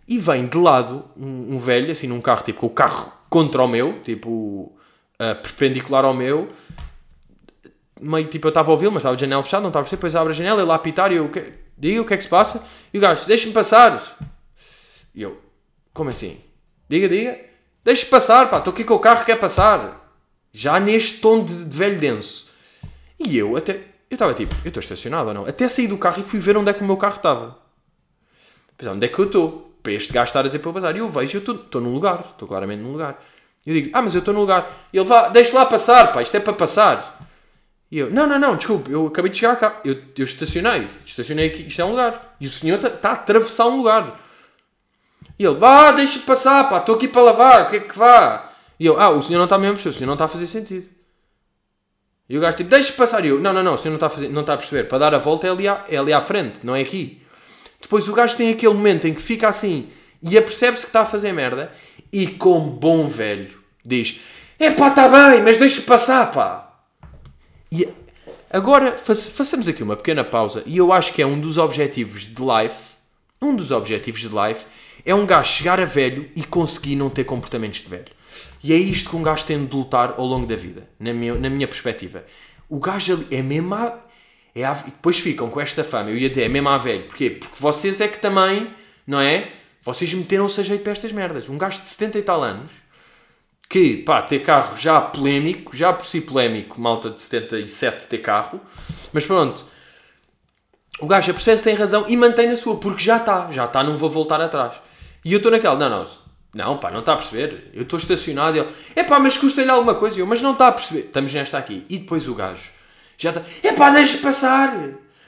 e 0.08 0.18
vem 0.18 0.48
de 0.48 0.58
lado 0.58 1.06
um, 1.16 1.56
um 1.56 1.58
velho, 1.58 1.92
assim, 1.92 2.08
num 2.08 2.22
carro, 2.22 2.44
tipo, 2.44 2.62
com 2.62 2.68
o 2.68 2.70
carro 2.70 3.14
contra 3.30 3.62
o 3.62 3.68
meu, 3.68 4.02
tipo, 4.02 4.30
uh, 4.30 5.42
perpendicular 5.42 6.06
ao 6.06 6.14
meu, 6.14 6.50
meio 8.04 8.28
tipo, 8.28 8.48
eu 8.48 8.50
estava 8.50 8.70
a 8.70 8.74
ouvi-lo, 8.74 8.92
mas 8.92 9.02
estava 9.02 9.16
de 9.16 9.22
janela 9.22 9.44
fechada, 9.44 9.62
não 9.62 9.70
estava 9.70 9.82
a 9.82 9.86
perceber, 9.86 9.98
depois 10.00 10.16
abre 10.16 10.34
a 10.34 10.36
janela, 10.36 10.60
ele 10.62 10.68
lá 10.68 10.74
a 10.74 10.78
apitar 10.78 11.12
e 11.12 11.16
eu, 11.16 11.32
diga 11.78 12.02
o 12.02 12.06
que 12.06 12.14
é 12.14 12.18
que 12.18 12.24
se 12.24 12.30
passa, 12.30 12.64
e 12.94 12.98
o 12.98 13.02
gajo, 13.02 13.26
deixa-me 13.26 13.54
passar. 13.54 14.18
E 15.16 15.22
eu, 15.22 15.40
como 15.94 16.10
assim? 16.10 16.40
Diga, 16.90 17.08
diga. 17.08 17.40
Deixe 17.84 18.06
passar, 18.06 18.50
pá, 18.50 18.58
estou 18.58 18.72
aqui 18.72 18.84
com 18.84 18.94
o 18.94 19.00
carro, 19.00 19.26
quer 19.26 19.40
passar. 19.40 20.02
Já 20.52 20.80
neste 20.80 21.20
tom 21.20 21.44
de, 21.44 21.66
de 21.66 21.78
velho 21.78 22.00
denso. 22.00 22.48
E 23.20 23.38
eu 23.38 23.56
até, 23.58 23.74
eu 24.10 24.16
estava 24.16 24.34
tipo, 24.34 24.56
eu 24.64 24.68
estou 24.68 24.82
estacionado 24.82 25.28
ou 25.30 25.34
não? 25.34 25.46
Até 25.46 25.68
saí 25.68 25.88
do 25.88 25.98
carro 25.98 26.20
e 26.20 26.24
fui 26.24 26.40
ver 26.40 26.56
onde 26.56 26.70
é 26.70 26.74
que 26.74 26.82
o 26.82 26.86
meu 26.86 26.98
carro 26.98 27.18
estava. 27.18 27.58
Pensar, 28.78 28.94
onde 28.94 29.06
é 29.06 29.10
que 29.10 29.20
eu 29.20 29.26
estou? 29.26 29.72
Para 29.82 29.92
este 29.92 30.14
gajo 30.14 30.30
estar 30.30 30.40
a 30.40 30.44
dizer 30.44 30.60
para 30.60 30.70
eu 30.70 30.74
passar. 30.74 30.96
E 30.96 31.00
eu 31.00 31.10
vejo, 31.10 31.38
eu 31.38 31.56
estou 31.56 31.82
num 31.82 31.94
lugar, 31.94 32.28
estou 32.32 32.48
claramente 32.48 32.82
num 32.82 32.92
lugar. 32.92 33.22
E 33.66 33.70
eu 33.70 33.76
digo, 33.76 33.90
ah, 33.94 34.02
mas 34.02 34.14
eu 34.16 34.20
estou 34.20 34.34
num 34.34 34.42
lugar. 34.42 34.72
E 34.94 34.98
ele, 34.98 35.06
vá, 35.06 35.30
deixa 35.30 35.56
lá 35.56 35.66
passar, 35.66 36.14
pá, 36.14 36.22
isto 36.22 36.36
é 36.36 36.40
para 36.40 36.54
passar. 36.54 37.13
E 37.94 38.00
eu, 38.00 38.10
não, 38.10 38.26
não, 38.26 38.40
não, 38.40 38.56
desculpe, 38.56 38.90
eu 38.90 39.06
acabei 39.06 39.30
de 39.30 39.38
chegar 39.38 39.56
cá. 39.56 39.80
Eu, 39.86 39.96
eu 40.18 40.24
estacionei, 40.24 40.90
estacionei 41.06 41.46
aqui, 41.46 41.68
isto 41.68 41.80
é 41.80 41.86
um 41.86 41.92
lugar. 41.92 42.36
E 42.42 42.48
o 42.48 42.50
senhor 42.50 42.78
está 42.78 42.90
tá 42.90 43.10
a 43.10 43.14
atravessar 43.14 43.68
um 43.68 43.78
lugar. 43.78 44.20
E 45.38 45.46
ele, 45.46 45.54
vá, 45.54 45.92
deixa 45.92 46.18
passar, 46.22 46.68
pá, 46.72 46.80
estou 46.80 46.96
aqui 46.96 47.08
para 47.08 47.22
lavar, 47.22 47.68
o 47.68 47.70
que 47.70 47.76
é 47.76 47.80
que 47.82 47.96
vá? 47.96 48.52
E 48.80 48.88
eu, 48.88 49.00
ah, 49.00 49.12
o 49.12 49.22
senhor 49.22 49.38
não 49.38 49.44
está 49.44 49.60
mesmo 49.60 49.74
a 49.74 49.76
perceber, 49.76 49.90
o 49.92 49.98
senhor 50.00 50.08
não 50.08 50.14
está 50.16 50.26
a 50.26 50.28
fazer 50.28 50.48
sentido. 50.48 50.90
E 52.28 52.36
o 52.36 52.42
gajo 52.42 52.58
tipo, 52.58 52.72
deixa 52.72 52.92
passar. 52.94 53.24
E 53.26 53.28
eu, 53.28 53.40
não, 53.40 53.54
não, 53.54 53.62
não, 53.62 53.76
o 53.76 53.78
senhor 53.78 53.92
não 53.92 53.98
está 53.98 54.08
a, 54.08 54.10
fazer, 54.10 54.28
não 54.30 54.42
está 54.42 54.56
a 54.56 54.58
perceber. 54.58 54.86
Para 54.86 54.98
dar 54.98 55.14
a 55.14 55.20
volta 55.20 55.46
é 55.46 55.52
ali, 55.52 55.68
à, 55.68 55.86
é 55.88 55.96
ali 55.96 56.14
à 56.14 56.22
frente, 56.22 56.66
não 56.66 56.76
é 56.76 56.82
aqui. 56.82 57.22
Depois 57.80 58.08
o 58.08 58.14
gajo 58.14 58.36
tem 58.36 58.50
aquele 58.50 58.74
momento 58.74 59.08
em 59.08 59.14
que 59.14 59.22
fica 59.22 59.48
assim 59.48 59.92
e 60.20 60.36
apercebe-se 60.36 60.82
que 60.82 60.90
está 60.90 61.02
a 61.02 61.06
fazer 61.06 61.32
merda 61.32 61.72
e 62.12 62.26
com 62.26 62.60
bom 62.60 63.08
velho 63.08 63.56
diz, 63.86 64.20
é 64.58 64.72
pá, 64.72 64.88
está 64.88 65.08
bem, 65.08 65.44
mas 65.44 65.60
deixa 65.60 65.84
passar, 65.84 66.32
pá. 66.32 66.73
E 67.76 67.90
agora 68.52 69.00
façamos 69.00 69.68
aqui 69.68 69.82
uma 69.82 69.96
pequena 69.96 70.24
pausa 70.24 70.62
e 70.68 70.78
eu 70.78 70.94
acho 70.94 71.12
que 71.12 71.24
é 71.24 71.26
um 71.26 71.40
dos 71.40 71.58
objetivos 71.58 72.22
de 72.22 72.40
life, 72.40 72.78
um 73.42 73.56
dos 73.56 73.72
objetivos 73.72 74.22
de 74.22 74.28
life 74.28 74.64
é 75.04 75.16
um 75.16 75.26
gajo 75.26 75.52
chegar 75.52 75.80
a 75.80 75.86
velho 75.86 76.30
e 76.36 76.44
conseguir 76.44 76.96
não 76.96 77.10
ter 77.10 77.24
comportamentos 77.24 77.80
de 77.80 77.90
velho. 77.90 78.12
E 78.64 78.72
é 78.74 78.76
isto 78.78 79.10
que 79.10 79.16
um 79.16 79.24
gajo 79.24 79.44
tem 79.46 79.66
de 79.66 79.76
lutar 79.76 80.14
ao 80.20 80.26
longo 80.26 80.46
da 80.46 80.56
vida, 80.56 80.88
na 81.00 81.12
minha, 81.14 81.34
na 81.34 81.50
minha 81.50 81.68
perspectiva. 81.68 82.24
O 82.70 82.78
gajo 82.78 83.14
ali 83.14 83.28
é 83.32 83.42
mesmo 83.42 83.74
a, 83.74 84.00
é 84.54 84.64
a, 84.64 84.74
depois 84.74 85.18
ficam 85.18 85.50
com 85.50 85.60
esta 85.60 85.84
fama, 85.84 86.12
eu 86.12 86.18
ia 86.18 86.30
dizer, 86.30 86.44
é 86.44 86.48
mesmo 86.48 86.70
a 86.70 86.78
velho. 86.78 87.06
Porquê? 87.06 87.32
Porque 87.32 87.56
vocês 87.60 88.00
é 88.02 88.08
que 88.08 88.20
também, 88.20 88.70
não 89.08 89.20
é? 89.20 89.52
Vocês 89.82 90.14
meteram-se 90.14 90.62
a 90.62 90.64
jeito 90.64 90.84
para 90.84 90.92
estas 90.92 91.12
merdas. 91.12 91.50
Um 91.50 91.58
gajo 91.58 91.82
de 91.82 91.90
70 91.90 92.20
e 92.20 92.22
tal 92.22 92.44
anos, 92.44 92.72
que, 93.70 93.98
pá, 93.98 94.22
ter 94.22 94.40
carro 94.40 94.78
já 94.78 95.02
polémico, 95.02 95.76
já 95.76 95.92
por 95.92 96.06
si 96.06 96.22
polémico, 96.22 96.80
malta 96.80 97.10
de 97.10 97.22
77 97.22 98.08
ter 98.08 98.20
carro, 98.20 98.62
mas 99.12 99.26
pronto, 99.26 99.66
o 101.00 101.08
gajo 101.08 101.32
apercebe-se 101.32 101.64
tem 101.64 101.76
razão 101.76 102.06
e 102.08 102.16
mantém 102.16 102.48
na 102.48 102.56
sua, 102.56 102.78
porque 102.78 103.04
já 103.04 103.18
está, 103.18 103.52
já 103.52 103.66
está, 103.66 103.84
não 103.84 103.96
vou 103.96 104.10
voltar 104.10 104.40
atrás. 104.40 104.74
E 105.26 105.34
eu 105.34 105.38
estou 105.38 105.52
naquela, 105.52 105.78
não, 105.78 105.90
não, 105.90 106.08
não, 106.54 106.78
pá, 106.78 106.92
não 106.92 107.00
está 107.00 107.14
a 107.14 107.16
perceber. 107.18 107.72
Eu 107.74 107.84
estou 107.84 107.98
estacionado 107.98 108.58
ele, 108.58 108.70
é 108.96 109.04
pá, 109.04 109.20
mas 109.20 109.38
custa-lhe 109.38 109.70
alguma 109.70 109.96
coisa. 109.96 110.20
Eu, 110.20 110.28
mas 110.28 110.42
não 110.42 110.52
está 110.54 110.68
a 110.68 110.72
perceber. 110.72 111.02
Estamos 111.02 111.34
nesta 111.34 111.58
aqui. 111.58 111.86
E 111.90 111.98
depois 111.98 112.28
o 112.28 112.36
gajo 112.36 112.70
já 113.18 113.30
está, 113.30 113.42
é 113.64 113.74
pá, 113.74 113.90
deixa 113.90 114.20
passar, 114.20 114.72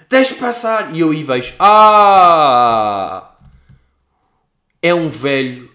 deixa 0.07 0.35
passar. 0.35 0.93
E 0.93 0.99
eu 0.99 1.09
aí 1.09 1.23
vejo, 1.23 1.53
ah, 1.59 3.31
é 4.81 4.93
um 4.93 5.09
velho 5.09 5.71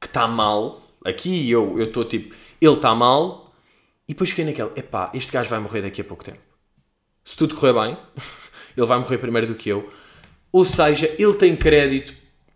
que 0.00 0.06
está 0.06 0.26
mal. 0.26 0.82
Aqui 1.08 1.50
eu 1.50 1.82
estou 1.82 2.04
tipo, 2.04 2.34
ele 2.60 2.74
está 2.74 2.94
mal 2.94 3.52
E 4.06 4.12
depois 4.12 4.30
fiquei 4.30 4.44
naquele, 4.44 4.70
epá, 4.76 5.10
este 5.14 5.32
gajo 5.32 5.50
vai 5.50 5.58
morrer 5.58 5.82
daqui 5.82 6.00
a 6.00 6.04
pouco 6.04 6.24
tempo. 6.24 6.38
Se 7.24 7.36
tudo 7.36 7.54
correr 7.56 7.72
bem, 7.72 7.96
ele 8.76 8.86
vai 8.86 8.98
morrer 8.98 9.18
primeiro 9.18 9.46
do 9.46 9.54
que 9.54 9.68
eu. 9.68 9.88
Ou 10.52 10.64
seja, 10.64 11.14
ele 11.18 11.34
tem 11.34 11.54
crédito. 11.54 12.14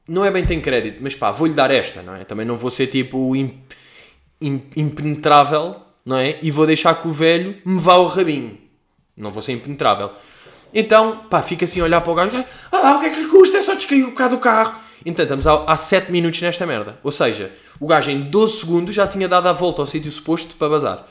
Não 0.08 0.24
é 0.24 0.30
bem 0.30 0.44
tem 0.44 0.60
crédito, 0.60 0.98
mas 1.00 1.14
pá, 1.14 1.30
vou-lhe 1.30 1.54
dar 1.54 1.70
esta, 1.70 2.02
não 2.02 2.14
é? 2.14 2.24
Também 2.24 2.46
não 2.46 2.56
vou 2.56 2.70
ser 2.70 2.86
tipo 2.86 3.36
imp, 3.36 3.70
imp, 4.40 4.76
impenetrável, 4.76 5.76
não 6.04 6.16
é? 6.16 6.38
E 6.42 6.50
vou 6.50 6.66
deixar 6.66 6.94
que 7.00 7.06
o 7.06 7.12
velho 7.12 7.58
me 7.64 7.78
vá 7.78 7.94
ao 7.94 8.06
rabinho. 8.06 8.58
Não 9.16 9.30
vou 9.30 9.42
ser 9.42 9.52
impenetrável. 9.52 10.10
Então, 10.74 11.24
pá, 11.28 11.42
fica 11.42 11.66
assim 11.66 11.80
a 11.80 11.84
olhar 11.84 12.00
para 12.00 12.12
o 12.12 12.14
gajo. 12.14 12.44
Ah 12.70 12.78
lá, 12.78 12.96
o 12.96 13.00
que 13.00 13.06
é 13.06 13.10
que 13.10 13.20
lhe 13.20 13.28
custa? 13.28 13.58
É 13.58 13.62
só 13.62 13.74
descair 13.74 14.04
o 14.04 14.10
bocado 14.10 14.36
do 14.36 14.40
carro. 14.40 14.74
Então, 15.04 15.24
estamos 15.24 15.46
há 15.46 15.76
7 15.76 16.10
minutos 16.10 16.40
nesta 16.40 16.66
merda. 16.66 16.98
Ou 17.02 17.12
seja, 17.12 17.52
o 17.82 17.86
gajo 17.88 18.12
em 18.12 18.20
12 18.20 18.60
segundos 18.60 18.94
já 18.94 19.08
tinha 19.08 19.28
dado 19.28 19.48
a 19.48 19.52
volta 19.52 19.82
ao 19.82 19.86
sítio 19.86 20.08
suposto 20.08 20.54
para 20.54 20.68
bazar. 20.68 21.08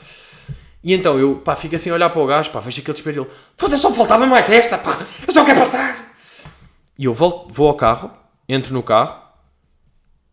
E 0.82 0.94
então 0.94 1.18
eu, 1.18 1.36
pá, 1.36 1.54
fico 1.54 1.76
assim 1.76 1.90
a 1.90 1.94
olhar 1.94 2.08
para 2.08 2.22
o 2.22 2.26
gajo, 2.26 2.50
pá, 2.50 2.60
vejo 2.60 2.80
aquele 2.80 2.94
desespero 2.94 3.24
dele. 3.24 3.36
Foda-se, 3.58 3.82
só 3.82 3.92
faltava 3.92 4.26
mais 4.26 4.48
esta, 4.48 4.78
pá, 4.78 5.04
eu 5.28 5.34
só 5.34 5.44
quero 5.44 5.60
passar. 5.60 6.14
E 6.98 7.04
eu 7.04 7.12
volto, 7.12 7.52
vou 7.52 7.68
ao 7.68 7.74
carro, 7.74 8.10
entro 8.48 8.72
no 8.72 8.82
carro, 8.82 9.20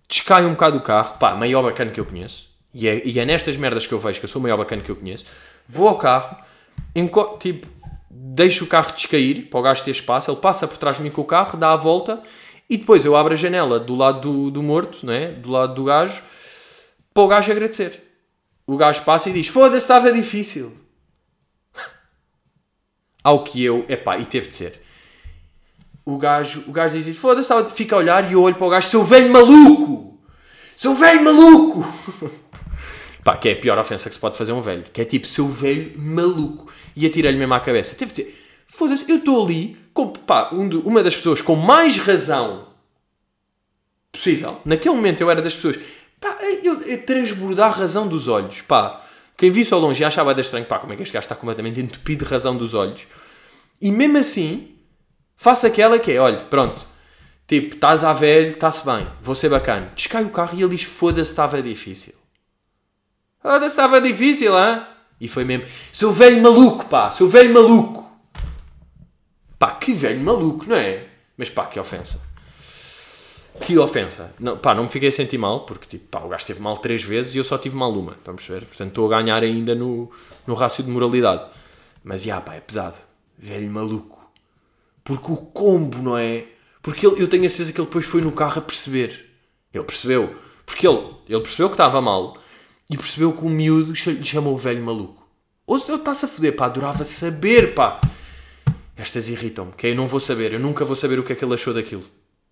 descaio 0.08 0.48
um 0.48 0.52
bocado 0.52 0.78
o 0.78 0.82
carro, 0.82 1.18
pá, 1.20 1.36
maior 1.36 1.62
bacana 1.62 1.92
que 1.92 2.00
eu 2.00 2.06
conheço. 2.06 2.48
E 2.74 2.88
é, 2.88 3.06
e 3.06 3.20
é 3.20 3.26
nestas 3.26 3.58
merdas 3.58 3.86
que 3.86 3.94
eu 3.94 4.00
vejo 4.00 4.20
que 4.20 4.26
eu 4.26 4.30
sou 4.30 4.40
o 4.40 4.44
maior 4.44 4.56
bacana 4.56 4.82
que 4.82 4.90
eu 4.90 4.96
conheço. 4.96 5.26
Vou 5.68 5.90
ao 5.90 5.98
carro, 5.98 6.38
tipo, 7.38 7.68
deixo 8.10 8.64
o 8.64 8.68
carro 8.68 8.94
descair 8.94 9.50
para 9.50 9.60
o 9.60 9.64
gajo 9.64 9.84
ter 9.84 9.92
espaço, 9.92 10.32
ele 10.32 10.40
passa 10.40 10.66
por 10.66 10.78
trás 10.78 10.96
de 10.96 11.04
mim 11.04 11.10
com 11.10 11.20
o 11.20 11.26
carro, 11.26 11.58
dá 11.58 11.74
a 11.74 11.76
volta 11.76 12.24
e 12.70 12.78
depois 12.78 13.04
eu 13.04 13.16
abro 13.16 13.34
a 13.34 13.38
janela 13.38 13.80
do 13.80 13.96
lado 13.96 14.22
do, 14.22 14.52
do 14.52 14.64
morto, 14.64 15.06
né? 15.06 15.32
do 15.32 15.50
lado 15.50 15.74
do 15.74 15.84
gajo, 15.84 16.22
para 17.14 17.24
o 17.24 17.28
gajo 17.28 17.52
agradecer. 17.52 18.04
O 18.68 18.78
gajo 18.78 19.02
passa 19.04 19.30
e 19.30 19.34
diz: 19.34 19.48
Foda-se, 19.48 19.84
estava 19.84 20.12
difícil. 20.12 20.78
Ao 23.24 23.44
que 23.44 23.64
eu, 23.64 23.84
epá, 23.90 24.20
e 24.20 24.26
teve 24.26 24.50
de 24.50 24.56
ser. 24.56 24.82
O 26.06 26.18
gajo, 26.18 26.64
o 26.68 26.72
gajo 26.72 27.02
diz: 27.02 27.18
Foda-se, 27.18 27.42
estava... 27.42 27.68
fica 27.72 27.96
a 27.96 28.00
olhar 28.00 28.30
e 28.30 28.34
eu 28.34 28.44
olho 28.44 28.56
para 28.56 28.68
o 28.68 28.70
gajo: 28.70 28.88
Seu 28.88 29.04
velho 29.04 29.32
maluco! 29.34 30.20
Seu 30.76 30.94
velho 30.94 31.24
maluco! 31.24 31.84
Pá, 33.24 33.36
que 33.36 33.50
é 33.50 33.54
a 33.54 33.56
pior 33.58 33.78
ofensa 33.78 34.08
que 34.08 34.16
se 34.16 34.22
pode 34.22 34.38
fazer 34.38 34.52
a 34.54 34.56
um 34.56 34.62
velho. 34.62 34.86
Que 34.94 35.02
é 35.02 35.06
tipo, 35.06 35.28
seu 35.28 35.48
velho 35.48 35.92
maluco. 36.00 36.72
E 36.96 37.06
atira-lhe 37.06 37.38
mesmo 37.38 37.54
à 37.54 37.60
cabeça. 37.60 37.96
Teve 37.96 38.14
de 38.14 38.24
dizer, 38.24 38.49
foda-se, 38.80 39.10
eu 39.10 39.18
estou 39.18 39.44
ali 39.44 39.78
com, 39.94 40.08
pá, 40.08 40.50
um 40.54 40.70
de, 40.70 40.78
uma 40.78 41.04
das 41.04 41.16
pessoas 41.16 41.42
com 41.42 41.56
mais 41.56 41.98
razão 41.98 42.70
possível. 44.12 44.62
Naquele 44.64 44.96
momento 44.96 45.20
eu 45.20 45.30
era 45.30 45.42
das 45.42 45.54
pessoas, 45.54 45.78
pá, 46.20 46.38
eu, 46.64 46.82
eu 46.84 47.06
transbordar 47.06 47.72
a 47.72 47.76
razão 47.76 48.08
dos 48.08 48.30
olhos, 48.30 48.62
pá. 48.62 49.06
Quem 49.38 49.52
visse 49.52 49.74
ao 49.74 49.80
longe 49.80 50.04
achava 50.04 50.34
de 50.34 50.42
estranho, 50.42 50.66
pá, 50.66 50.80
como 50.80 50.94
é 50.94 50.96
que 50.96 51.04
este 51.04 51.14
gajo 51.14 51.26
está 51.26 51.36
completamente 51.36 51.80
entupido 51.80 52.26
de 52.26 52.32
razão 52.32 52.58
dos 52.58 52.74
olhos. 52.74 53.06
E 53.82 53.92
mesmo 53.92 54.18
assim, 54.18 54.76
faço 55.36 55.68
aquela 55.68 56.00
que 56.00 56.12
é, 56.12 56.20
olha, 56.20 56.40
pronto, 56.40 56.86
tipo, 57.48 57.76
estás 57.76 58.04
a 58.04 58.14
velho, 58.14 58.52
está-se 58.52 58.86
bem, 58.86 59.08
vou 59.22 59.36
ser 59.36 59.50
bacana. 59.50 59.92
Descai 59.96 60.24
o 60.24 60.30
carro 60.30 60.58
e 60.58 60.62
ele 60.62 60.76
diz, 60.76 60.84
foda-se, 60.84 61.32
estava 61.32 61.62
difícil. 61.62 62.14
Foda-se, 63.42 63.68
estava 63.68 64.02
difícil, 64.02 64.56
hã? 64.56 64.88
E 65.20 65.28
foi 65.28 65.44
mesmo, 65.44 65.66
seu 65.92 66.12
velho 66.12 66.42
maluco, 66.42 66.86
pá, 66.86 67.12
seu 67.12 67.30
velho 67.30 67.54
maluco. 67.54 67.99
Pá, 69.60 69.72
que 69.72 69.94
velho 69.94 70.22
maluco, 70.22 70.66
não 70.68 70.78
é? 70.78 71.06
Mas 71.38 71.50
pá, 71.50 71.66
que 71.66 71.78
ofensa. 71.78 72.20
Que 73.60 73.78
ofensa. 73.78 74.34
Não, 74.40 74.58
pá, 74.58 74.74
não 74.74 74.84
me 74.84 74.90
fiquei 74.90 75.10
a 75.10 75.12
sentir 75.12 75.38
mal, 75.38 75.66
porque 75.66 75.86
tipo, 75.86 76.08
pá, 76.08 76.20
o 76.20 76.30
gajo 76.30 76.46
teve 76.46 76.62
mal 76.62 76.78
três 76.78 77.04
vezes 77.04 77.36
e 77.36 77.38
eu 77.40 77.44
só 77.44 77.58
tive 77.58 77.76
mal 77.76 77.92
uma. 77.92 78.14
Estamos 78.14 78.44
a 78.46 78.54
ver? 78.54 78.66
Portanto, 78.66 78.88
estou 78.88 79.12
a 79.12 79.20
ganhar 79.20 79.44
ainda 79.44 79.76
no, 79.76 80.10
no 80.48 80.54
rácio 80.54 80.82
de 80.82 80.90
moralidade. 80.90 81.44
Mas, 82.02 82.24
já, 82.24 82.40
pá, 82.40 82.56
é 82.56 82.62
pesado. 82.62 82.96
Velho 83.38 83.70
maluco. 83.70 84.20
Porque 85.04 85.32
o 85.32 85.36
combo, 85.36 85.98
não 86.02 86.18
é? 86.18 86.46
Porque 86.82 87.06
ele, 87.06 87.22
eu 87.22 87.28
tenho 87.28 87.46
a 87.46 87.50
certeza 87.50 87.74
que 87.74 87.82
ele 87.82 87.88
depois 87.88 88.06
foi 88.06 88.22
no 88.22 88.32
carro 88.32 88.60
a 88.60 88.62
perceber. 88.62 89.26
Ele 89.74 89.84
percebeu. 89.84 90.36
Porque 90.66 90.88
ele, 90.88 91.04
ele 91.28 91.42
percebeu 91.42 91.68
que 91.68 91.74
estava 91.74 92.00
mal 92.02 92.38
e 92.90 92.96
percebeu 92.96 93.34
que 93.34 93.44
o 93.44 93.50
miúdo 93.50 93.92
lhe 93.92 94.26
chamou 94.26 94.54
o 94.54 94.58
velho 94.58 94.82
maluco. 94.82 95.28
Ou 95.68 95.78
se 95.78 95.92
ele 95.92 96.00
está-se 96.00 96.26
a 96.26 96.28
foder, 96.28 96.56
pá, 96.56 96.66
adorava 96.66 97.04
saber, 97.04 97.76
pá. 97.76 98.00
Estas 99.00 99.30
irritam-me, 99.30 99.72
que 99.72 99.88
eu 99.88 99.96
não 99.96 100.06
vou 100.06 100.20
saber, 100.20 100.52
eu 100.52 100.60
nunca 100.60 100.84
vou 100.84 100.94
saber 100.94 101.18
o 101.18 101.24
que 101.24 101.32
é 101.32 101.36
que 101.36 101.46
ele 101.46 101.54
achou 101.54 101.74
daquilo. 101.74 102.04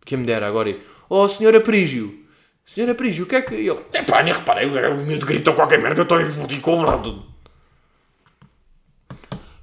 Quem 0.05 0.17
me 0.17 0.25
dera 0.25 0.47
agora. 0.47 0.79
Oh, 1.09 1.27
senhora 1.27 1.59
Prígio. 1.59 2.25
Senhora 2.65 2.95
Prígio, 2.95 3.25
o 3.25 3.27
que 3.27 3.35
é 3.35 3.41
que. 3.41 3.53
Ele. 3.53 3.79
É 3.91 4.01
pá, 4.01 4.23
nem 4.23 4.33
reparei, 4.33 4.65
o 4.65 5.05
miúdo 5.05 5.25
gritou 5.25 5.53
qualquer 5.53 5.77
merda, 5.77 5.99
eu 5.99 6.03
estou 6.03 6.21
incomodado. 6.21 7.25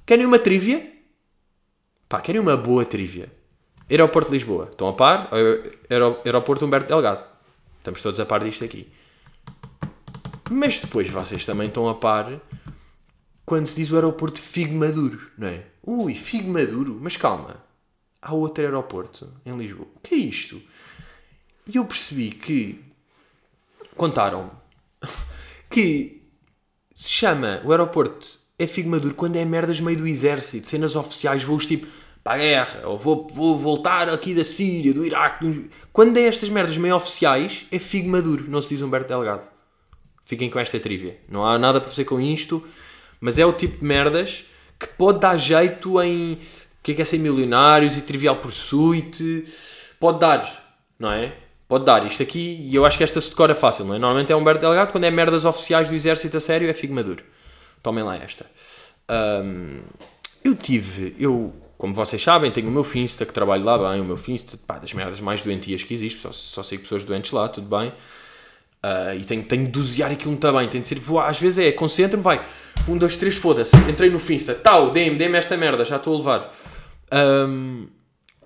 Querem 0.05 0.27
uma 0.27 0.37
trivia? 0.37 0.93
Pá, 2.07 2.21
querem 2.21 2.39
uma 2.39 2.55
boa 2.55 2.85
trivia. 2.85 3.31
Aeroporto 3.89 4.29
de 4.29 4.37
Lisboa. 4.37 4.67
Estão 4.71 4.87
a 4.87 4.93
par? 4.93 5.31
Aeroporto 6.23 6.65
Humberto 6.65 6.87
Delgado. 6.87 7.25
Estamos 7.79 7.99
todos 7.99 8.19
a 8.19 8.27
par 8.27 8.43
disto 8.43 8.63
aqui. 8.63 8.87
Mas 10.51 10.77
depois 10.77 11.09
vocês 11.09 11.43
também 11.45 11.65
estão 11.65 11.89
a 11.89 11.95
par 11.95 12.39
quando 13.43 13.65
se 13.65 13.75
diz 13.75 13.91
o 13.91 13.95
aeroporto 13.95 14.39
Figo 14.39 14.75
Maduro, 14.75 15.19
não 15.35 15.47
é? 15.47 15.63
Ui, 15.85 16.15
Figo 16.15 16.49
Maduro, 16.49 16.97
mas 16.99 17.15
calma. 17.15 17.63
Há 18.21 18.33
outro 18.33 18.63
aeroporto 18.63 19.31
em 19.45 19.55
Lisboa. 19.55 19.87
O 19.95 19.99
que 19.99 20.15
é 20.15 20.17
isto? 20.17 20.59
E 21.67 21.77
eu 21.77 21.85
percebi 21.85 22.31
que 22.31 22.83
contaram 23.95 24.51
que 25.69 26.23
se 26.95 27.09
chama 27.09 27.61
o 27.63 27.71
aeroporto 27.71 28.39
é 28.57 28.65
Figo 28.65 28.89
Maduro 28.89 29.13
quando 29.13 29.35
é 29.35 29.45
merdas 29.45 29.79
meio 29.79 29.97
do 29.97 30.07
exército, 30.07 30.67
cenas 30.67 30.95
oficiais, 30.95 31.43
voos 31.43 31.65
tipo 31.65 31.87
para 32.23 32.33
a 32.33 32.37
guerra, 32.37 32.87
ou 32.87 32.97
vou, 32.97 33.27
vou 33.27 33.55
voltar 33.55 34.09
aqui 34.09 34.33
da 34.33 34.43
Síria, 34.43 34.91
do 34.91 35.05
Iraque. 35.05 35.45
Do... 35.45 35.69
Quando 35.93 36.17
é 36.17 36.23
estas 36.23 36.49
merdas 36.49 36.75
meio 36.75 36.95
oficiais, 36.95 37.67
é 37.71 37.77
Figo 37.77 38.09
Maduro, 38.09 38.45
não 38.49 38.61
se 38.61 38.69
diz 38.69 38.81
Humberto 38.81 39.09
Delgado. 39.09 39.47
Fiquem 40.23 40.49
com 40.49 40.57
esta 40.57 40.79
trivia. 40.79 41.19
Não 41.29 41.45
há 41.45 41.59
nada 41.59 41.79
para 41.79 41.89
fazer 41.89 42.05
com 42.05 42.19
isto, 42.19 42.63
mas 43.21 43.37
é 43.37 43.45
o 43.45 43.53
tipo 43.53 43.77
de 43.77 43.85
merdas 43.85 44.45
que 44.79 44.87
pode 44.87 45.19
dar 45.19 45.37
jeito 45.37 46.01
em 46.01 46.33
o 46.33 46.39
que 46.83 46.91
é, 46.91 46.95
que 46.95 47.01
é 47.01 47.05
ser 47.05 47.17
milionários 47.17 47.97
e 47.97 48.01
trivial 48.01 48.35
pursuit. 48.37 49.45
Pode 49.99 50.19
dar, 50.19 50.77
não 50.99 51.11
é? 51.11 51.33
Pode 51.67 51.83
dar 51.83 52.05
isto 52.05 52.21
aqui, 52.21 52.59
e 52.61 52.75
eu 52.75 52.85
acho 52.85 52.97
que 52.97 53.03
esta 53.03 53.19
se 53.19 53.29
decora 53.29 53.55
fácil, 53.55 53.85
não 53.85 53.95
é? 53.95 53.97
Normalmente 53.97 54.31
é 54.31 54.35
Humberto 54.35 54.61
Delgado, 54.61 54.91
quando 54.91 55.05
é 55.05 55.09
merdas 55.11 55.45
oficiais 55.45 55.89
do 55.89 55.95
exército 55.95 56.37
a 56.37 56.39
sério, 56.39 56.69
é 56.69 56.73
Figo 56.73 56.93
Maduro. 56.93 57.23
Tomem 57.81 58.03
lá 58.03 58.15
esta. 58.17 58.45
Um, 59.09 59.81
eu 60.43 60.55
tive, 60.55 61.15
eu, 61.17 61.53
como 61.75 61.93
vocês 61.95 62.21
sabem, 62.21 62.51
tenho 62.51 62.67
o 62.67 62.71
meu 62.71 62.83
Finsta, 62.83 63.25
que 63.25 63.33
trabalho 63.33 63.63
lá 63.63 63.91
bem, 63.91 63.99
o 63.99 64.05
meu 64.05 64.17
Finsta, 64.17 64.57
pá, 64.67 64.77
das 64.77 64.93
merdas 64.93 65.19
mais 65.19 65.41
doentias 65.41 65.81
que 65.81 65.93
existe, 65.95 66.21
só, 66.21 66.31
só 66.31 66.61
sei 66.61 66.77
pessoas 66.77 67.03
doentes 67.03 67.31
lá, 67.31 67.49
tudo 67.49 67.67
bem. 67.67 67.91
Uh, 68.85 69.15
e 69.19 69.25
tenho, 69.25 69.43
tenho 69.43 69.65
de 69.65 69.71
dosear 69.71 70.11
aquilo 70.11 70.31
muito 70.31 70.53
bem, 70.53 70.69
tem 70.69 70.79
de 70.79 70.87
ser, 70.87 70.99
vou, 70.99 71.19
às 71.19 71.39
vezes 71.39 71.57
é, 71.57 71.71
concentra-me, 71.71 72.21
vai, 72.21 72.45
um, 72.87 72.95
dois, 72.95 73.17
três, 73.17 73.35
foda-se, 73.35 73.75
entrei 73.89 74.11
no 74.11 74.19
Finsta, 74.19 74.53
tal, 74.53 74.91
dê-me, 74.91 75.17
dê-me 75.17 75.39
esta 75.39 75.57
merda, 75.57 75.83
já 75.83 75.95
estou 75.95 76.13
a 76.13 76.17
levar. 76.17 76.55
Um, 77.11 77.87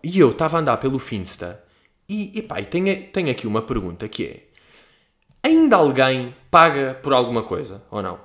e 0.02 0.18
eu 0.18 0.32
estava 0.32 0.56
a 0.56 0.62
andar 0.62 0.78
pelo 0.78 0.98
Finsta 0.98 1.62
e, 2.08 2.40
e 2.40 2.42
pá, 2.42 2.62
e 2.62 2.66
tenho, 2.66 3.08
tenho 3.12 3.30
aqui 3.30 3.46
uma 3.48 3.62
pergunta 3.62 4.08
que 4.08 4.26
é, 4.28 4.44
ainda 5.44 5.76
alguém 5.76 6.34
paga 6.50 6.98
por 7.04 7.12
alguma 7.12 7.44
coisa, 7.44 7.84
ou 7.92 8.02
não? 8.02 8.18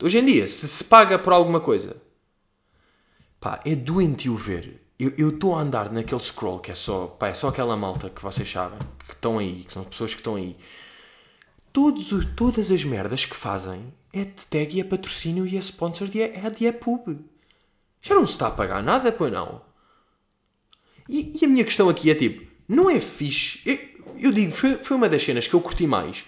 Hoje 0.00 0.18
em 0.18 0.24
dia, 0.24 0.46
se 0.46 0.68
se 0.68 0.84
paga 0.84 1.18
por 1.18 1.32
alguma 1.32 1.58
coisa, 1.58 1.96
pá, 3.40 3.60
é 3.64 3.74
doentio 3.74 4.36
ver 4.36 4.85
eu 4.98 5.28
estou 5.28 5.54
a 5.54 5.60
andar 5.60 5.92
naquele 5.92 6.22
scroll 6.22 6.58
que 6.58 6.70
é 6.70 6.74
só, 6.74 7.06
pá, 7.06 7.28
é 7.28 7.34
só 7.34 7.48
aquela 7.48 7.76
malta 7.76 8.08
que 8.08 8.22
vocês 8.22 8.50
sabem, 8.50 8.78
que 9.06 9.12
estão 9.12 9.38
aí, 9.38 9.64
que 9.64 9.72
são 9.72 9.84
pessoas 9.84 10.12
que 10.12 10.20
estão 10.20 10.36
aí. 10.36 10.56
Todos, 11.72 12.10
todas 12.34 12.70
as 12.70 12.82
merdas 12.84 13.26
que 13.26 13.36
fazem 13.36 13.92
é 14.12 14.24
de 14.24 14.46
tag 14.48 14.74
e 14.74 14.80
é 14.80 14.84
patrocínio 14.84 15.46
e 15.46 15.56
é 15.56 15.60
sponsor 15.60 16.08
e 16.14 16.22
é 16.22 16.40
ad 16.46 16.66
é 16.66 16.72
pub. 16.72 17.18
Já 18.00 18.14
não 18.14 18.26
se 18.26 18.32
está 18.32 18.46
a 18.46 18.50
pagar 18.50 18.82
nada, 18.82 19.12
pois 19.12 19.30
não? 19.30 19.60
E, 21.08 21.38
e 21.40 21.44
a 21.44 21.48
minha 21.48 21.64
questão 21.64 21.90
aqui 21.90 22.10
é 22.10 22.14
tipo, 22.14 22.46
não 22.66 22.88
é 22.88 22.98
fixe. 22.98 23.60
Eu, 23.66 23.78
eu 24.18 24.32
digo, 24.32 24.52
foi, 24.52 24.76
foi 24.76 24.96
uma 24.96 25.08
das 25.08 25.22
cenas 25.22 25.46
que 25.46 25.54
eu 25.54 25.60
curti 25.60 25.86
mais. 25.86 26.24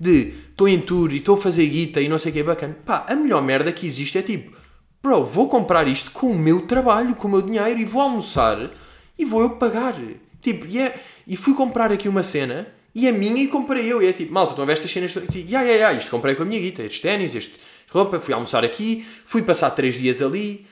De 0.00 0.32
estou 0.50 0.66
em 0.68 0.80
tour 0.80 1.12
e 1.12 1.18
estou 1.18 1.34
a 1.34 1.38
fazer 1.38 1.66
guita 1.66 2.00
e 2.00 2.08
não 2.08 2.18
sei 2.18 2.30
o 2.30 2.32
que 2.32 2.40
é 2.40 2.44
bacana. 2.44 2.74
Pá, 2.86 3.04
a 3.06 3.14
melhor 3.14 3.42
merda 3.42 3.72
que 3.72 3.86
existe 3.86 4.16
é 4.16 4.22
tipo 4.22 4.56
Bro, 5.06 5.22
vou 5.22 5.48
comprar 5.48 5.86
isto 5.86 6.10
com 6.10 6.32
o 6.32 6.36
meu 6.36 6.66
trabalho, 6.66 7.14
com 7.14 7.28
o 7.28 7.30
meu 7.30 7.40
dinheiro 7.40 7.78
e 7.78 7.84
vou 7.84 8.02
almoçar 8.02 8.72
e 9.16 9.24
vou 9.24 9.40
eu 9.40 9.50
pagar. 9.50 9.94
Tipo, 10.42 10.66
e, 10.66 10.80
é, 10.80 11.00
e 11.24 11.36
fui 11.36 11.54
comprar 11.54 11.92
aqui 11.92 12.08
uma 12.08 12.24
cena 12.24 12.66
e 12.92 13.06
é 13.06 13.12
minha 13.12 13.40
e 13.40 13.46
comprei 13.46 13.86
eu. 13.86 14.02
E 14.02 14.06
é 14.06 14.12
tipo, 14.12 14.32
malta, 14.34 14.50
estão 14.50 14.64
a 14.64 14.66
ver 14.66 14.72
estas 14.72 14.90
cenas? 14.90 15.12
Tipo, 15.12 15.32
ya, 15.48 15.62
ya, 15.62 15.74
ya, 15.74 15.92
isto 15.92 16.10
comprei 16.10 16.34
com 16.34 16.42
a 16.42 16.44
minha 16.44 16.60
guita, 16.60 16.82
estes 16.82 17.00
ténis, 17.00 17.36
este 17.36 17.54
roupa, 17.88 18.18
fui 18.18 18.34
almoçar 18.34 18.64
aqui, 18.64 19.06
fui 19.24 19.42
passar 19.42 19.70
três 19.70 19.94
dias 19.94 20.20
ali 20.20 20.66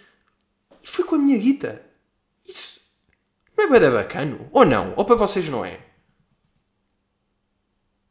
e 0.83 0.89
fui 0.89 1.05
com 1.05 1.15
a 1.15 1.19
minha 1.19 1.39
guita. 1.39 1.81
Isso 2.45 2.81
não 3.57 3.67
é 3.67 3.79
bem 3.79 3.89
bacano? 3.89 4.49
Ou 4.51 4.65
não? 4.65 4.95
Ou 4.97 5.05
para 5.05 5.15
vocês 5.15 5.49
não 5.49 5.65
é? 5.65 5.79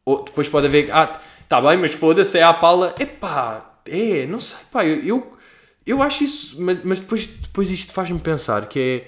Ou 0.05 0.23
depois 0.23 0.47
pode 0.47 0.67
haver, 0.67 0.89
ah, 0.89 1.19
tá 1.49 1.59
bem, 1.59 1.75
mas 1.75 1.91
foda-se, 1.91 2.38
é 2.38 2.43
à 2.43 2.53
pala. 2.53 2.95
Epá, 2.97 3.81
é, 3.86 4.25
não 4.25 4.39
sei, 4.39 4.59
pá, 4.71 4.86
eu, 4.86 5.03
eu, 5.03 5.42
eu 5.86 6.02
acho 6.02 6.24
isso, 6.24 6.62
mas, 6.62 6.80
mas 6.84 7.00
depois, 7.00 7.26
depois 7.26 7.72
isto 7.72 7.93
faz-me 7.93 8.19
pensar 8.19 8.67
que 8.67 8.80
é. 8.80 9.08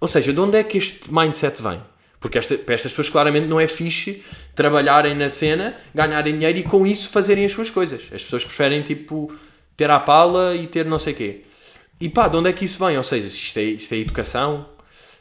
Ou 0.00 0.08
seja, 0.08 0.32
de 0.32 0.40
onde 0.40 0.56
é 0.58 0.62
que 0.62 0.78
este 0.78 1.12
mindset 1.12 1.62
vem? 1.62 1.80
Porque 2.20 2.38
esta, 2.38 2.56
para 2.56 2.74
estas 2.74 2.92
pessoas 2.92 3.08
claramente 3.08 3.46
não 3.46 3.60
é 3.60 3.66
fixe 3.66 4.22
trabalharem 4.54 5.14
na 5.14 5.30
cena, 5.30 5.76
ganharem 5.94 6.34
dinheiro 6.34 6.58
e 6.58 6.62
com 6.62 6.86
isso 6.86 7.08
fazerem 7.08 7.44
as 7.44 7.52
suas 7.52 7.70
coisas. 7.70 8.02
As 8.12 8.22
pessoas 8.22 8.44
preferem 8.44 8.82
tipo 8.82 9.32
ter 9.76 9.90
a 9.90 10.00
pala 10.00 10.54
e 10.54 10.66
ter 10.66 10.84
não 10.84 10.98
sei 10.98 11.14
quê. 11.14 11.42
E 12.00 12.08
pá, 12.08 12.28
de 12.28 12.36
onde 12.36 12.50
é 12.50 12.52
que 12.52 12.64
isso 12.64 12.84
vem? 12.84 12.96
Ou 12.96 13.02
seja, 13.02 13.26
isto 13.26 13.58
é, 13.58 13.62
isto 13.62 13.92
é 13.94 13.98
educação, 13.98 14.66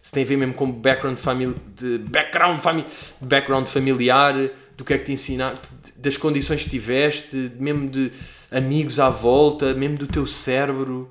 se 0.02 0.12
tem 0.12 0.24
a 0.24 0.26
ver 0.26 0.38
mesmo 0.38 0.54
com 0.54 0.72
background, 0.72 1.18
famili 1.18 1.56
de 1.76 1.98
background, 1.98 2.60
fami 2.60 2.86
background 3.20 3.68
familiar, 3.68 4.36
do 4.78 4.84
que 4.84 4.94
é 4.94 4.98
que 4.98 5.06
te 5.06 5.14
ensinaram, 5.14 5.58
das 5.98 6.18
condições 6.18 6.64
que 6.64 6.70
tiveste, 6.70 7.52
mesmo 7.58 7.90
de 7.90 8.12
amigos 8.52 9.00
à 9.00 9.10
volta, 9.10 9.74
mesmo 9.74 9.98
do 9.98 10.08
teu 10.08 10.26
cérebro. 10.26 11.10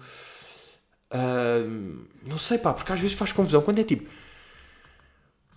Uh, 1.12 2.06
não 2.26 2.38
sei, 2.38 2.58
pá, 2.58 2.72
porque 2.72 2.92
às 2.92 3.00
vezes 3.00 3.16
faz 3.16 3.32
confusão. 3.32 3.62
Quando 3.62 3.78
é 3.78 3.84
tipo, 3.84 4.08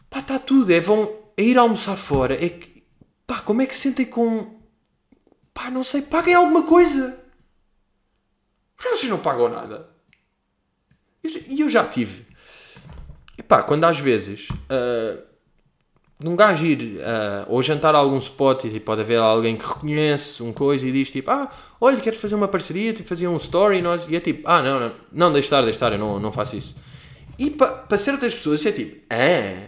pá, 0.09 0.19
está 0.19 0.39
tudo, 0.39 0.71
é 0.71 0.79
vão 0.79 1.27
é 1.37 1.43
ir 1.43 1.57
almoçar 1.57 1.95
fora, 1.95 2.33
é 2.33 2.49
que, 2.49 2.83
pá, 3.25 3.39
como 3.41 3.61
é 3.61 3.65
que 3.67 3.75
se 3.75 3.81
sentem 3.81 4.05
com, 4.05 4.59
pá, 5.53 5.69
não 5.69 5.83
sei, 5.83 6.01
paguem 6.01 6.33
alguma 6.33 6.63
coisa. 6.63 7.23
Mas 8.77 8.99
vocês 8.99 9.09
não 9.09 9.19
pagam 9.19 9.49
nada. 9.49 9.89
E 11.23 11.61
eu 11.61 11.69
já 11.69 11.85
tive. 11.87 12.25
E 13.37 13.43
pá, 13.43 13.61
quando 13.61 13.83
às 13.83 13.99
vezes 13.99 14.47
uh, 14.49 15.26
num 16.19 16.35
gajo 16.35 16.65
ir 16.65 16.97
uh, 16.97 17.45
ou 17.47 17.61
jantar 17.61 17.93
a 17.93 17.99
algum 17.99 18.17
spot 18.17 18.65
e 18.65 18.71
tipo, 18.71 18.85
pode 18.85 19.01
haver 19.01 19.19
alguém 19.19 19.55
que 19.55 19.65
reconhece 19.65 20.41
um 20.41 20.51
coisa 20.51 20.87
e 20.87 20.91
diz 20.91 21.11
tipo, 21.11 21.29
ah, 21.29 21.49
olha, 21.79 21.99
queres 21.99 22.19
fazer 22.19 22.33
uma 22.33 22.47
parceria, 22.47 22.93
tipo, 22.93 23.07
fazia 23.07 23.29
um 23.29 23.35
story 23.35 23.77
e 23.77 23.81
nós, 23.81 24.07
e 24.09 24.15
é 24.15 24.19
tipo, 24.19 24.47
ah, 24.47 24.61
não, 24.61 24.79
não, 24.79 24.91
não, 25.11 25.31
deixa 25.31 25.45
estar, 25.45 25.61
deixa 25.61 25.75
estar, 25.75 25.91
eu 25.91 25.99
não, 25.99 26.19
não 26.19 26.31
faço 26.31 26.55
isso. 26.55 26.75
E 27.37 27.51
para 27.51 27.67
pa 27.67 27.97
certas 27.97 28.33
pessoas 28.33 28.65
é 28.65 28.71
tipo, 28.71 29.05
ah, 29.11 29.67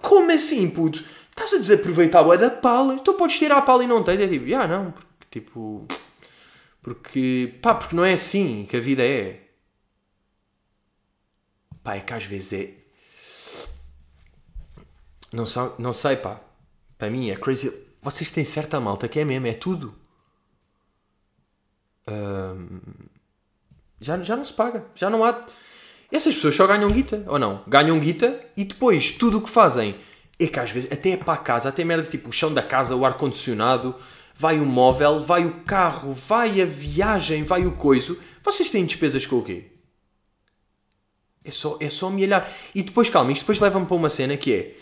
como 0.00 0.30
assim, 0.30 0.70
puto? 0.70 1.02
Estás 1.30 1.54
a 1.54 1.58
desaproveitar 1.58 2.24
a 2.28 2.36
da 2.36 2.50
pala? 2.50 2.98
Tu 2.98 3.14
podes 3.14 3.38
tirar 3.38 3.58
a 3.58 3.62
pala 3.62 3.84
e 3.84 3.86
não 3.86 4.02
tens? 4.02 4.20
É 4.20 4.28
tipo, 4.28 4.54
ah, 4.54 4.66
não, 4.66 4.92
porque, 4.92 5.40
tipo, 5.40 5.86
porque, 6.82 7.54
pá, 7.60 7.74
porque 7.74 7.96
não 7.96 8.04
é 8.04 8.12
assim 8.12 8.66
que 8.68 8.76
a 8.76 8.80
vida 8.80 9.02
é. 9.04 9.40
Pá, 11.82 11.96
é 11.96 12.00
que 12.00 12.12
às 12.12 12.24
vezes 12.24 12.52
é. 12.52 12.77
Não, 15.32 15.46
só, 15.46 15.74
não 15.78 15.92
sei, 15.92 16.16
pá. 16.16 16.40
Para 16.96 17.10
mim 17.10 17.30
é 17.30 17.36
crazy. 17.36 17.72
Vocês 18.02 18.30
têm 18.30 18.44
certa 18.44 18.80
malta 18.80 19.08
que 19.08 19.20
é 19.20 19.24
mesmo, 19.24 19.46
é 19.46 19.54
tudo. 19.54 19.94
Já, 24.00 24.20
já 24.22 24.36
não 24.36 24.44
se 24.44 24.52
paga. 24.52 24.84
Já 24.94 25.10
não 25.10 25.24
há. 25.24 25.46
Essas 26.10 26.34
pessoas 26.34 26.56
só 26.56 26.66
ganham 26.66 26.90
guita, 26.90 27.22
ou 27.26 27.38
não? 27.38 27.62
Ganham 27.66 27.98
guita 28.00 28.40
e 28.56 28.64
depois 28.64 29.10
tudo 29.10 29.38
o 29.38 29.42
que 29.42 29.50
fazem 29.50 29.96
é 30.38 30.46
que 30.46 30.58
às 30.58 30.70
vezes 30.70 30.90
até 30.90 31.10
é 31.10 31.16
para 31.16 31.34
a 31.34 31.38
casa, 31.38 31.68
até 31.68 31.84
merda 31.84 32.08
tipo 32.08 32.28
o 32.30 32.32
chão 32.32 32.54
da 32.54 32.62
casa, 32.62 32.94
o 32.96 33.04
ar-condicionado, 33.04 33.94
vai 34.34 34.58
o 34.60 34.64
móvel, 34.64 35.24
vai 35.24 35.44
o 35.44 35.60
carro, 35.64 36.14
vai 36.14 36.62
a 36.62 36.64
viagem, 36.64 37.42
vai 37.42 37.66
o 37.66 37.72
coiso. 37.72 38.18
Vocês 38.42 38.70
têm 38.70 38.86
despesas 38.86 39.26
com 39.26 39.36
o 39.36 39.42
quê? 39.42 39.66
É 41.44 41.50
só, 41.50 41.76
é 41.80 41.90
só 41.90 42.08
me 42.08 42.22
olhar. 42.22 42.50
E 42.74 42.82
depois, 42.82 43.10
calma, 43.10 43.32
isto 43.32 43.42
depois 43.42 43.58
leva-me 43.58 43.84
para 43.84 43.96
uma 43.96 44.08
cena 44.08 44.36
que 44.36 44.54
é. 44.54 44.76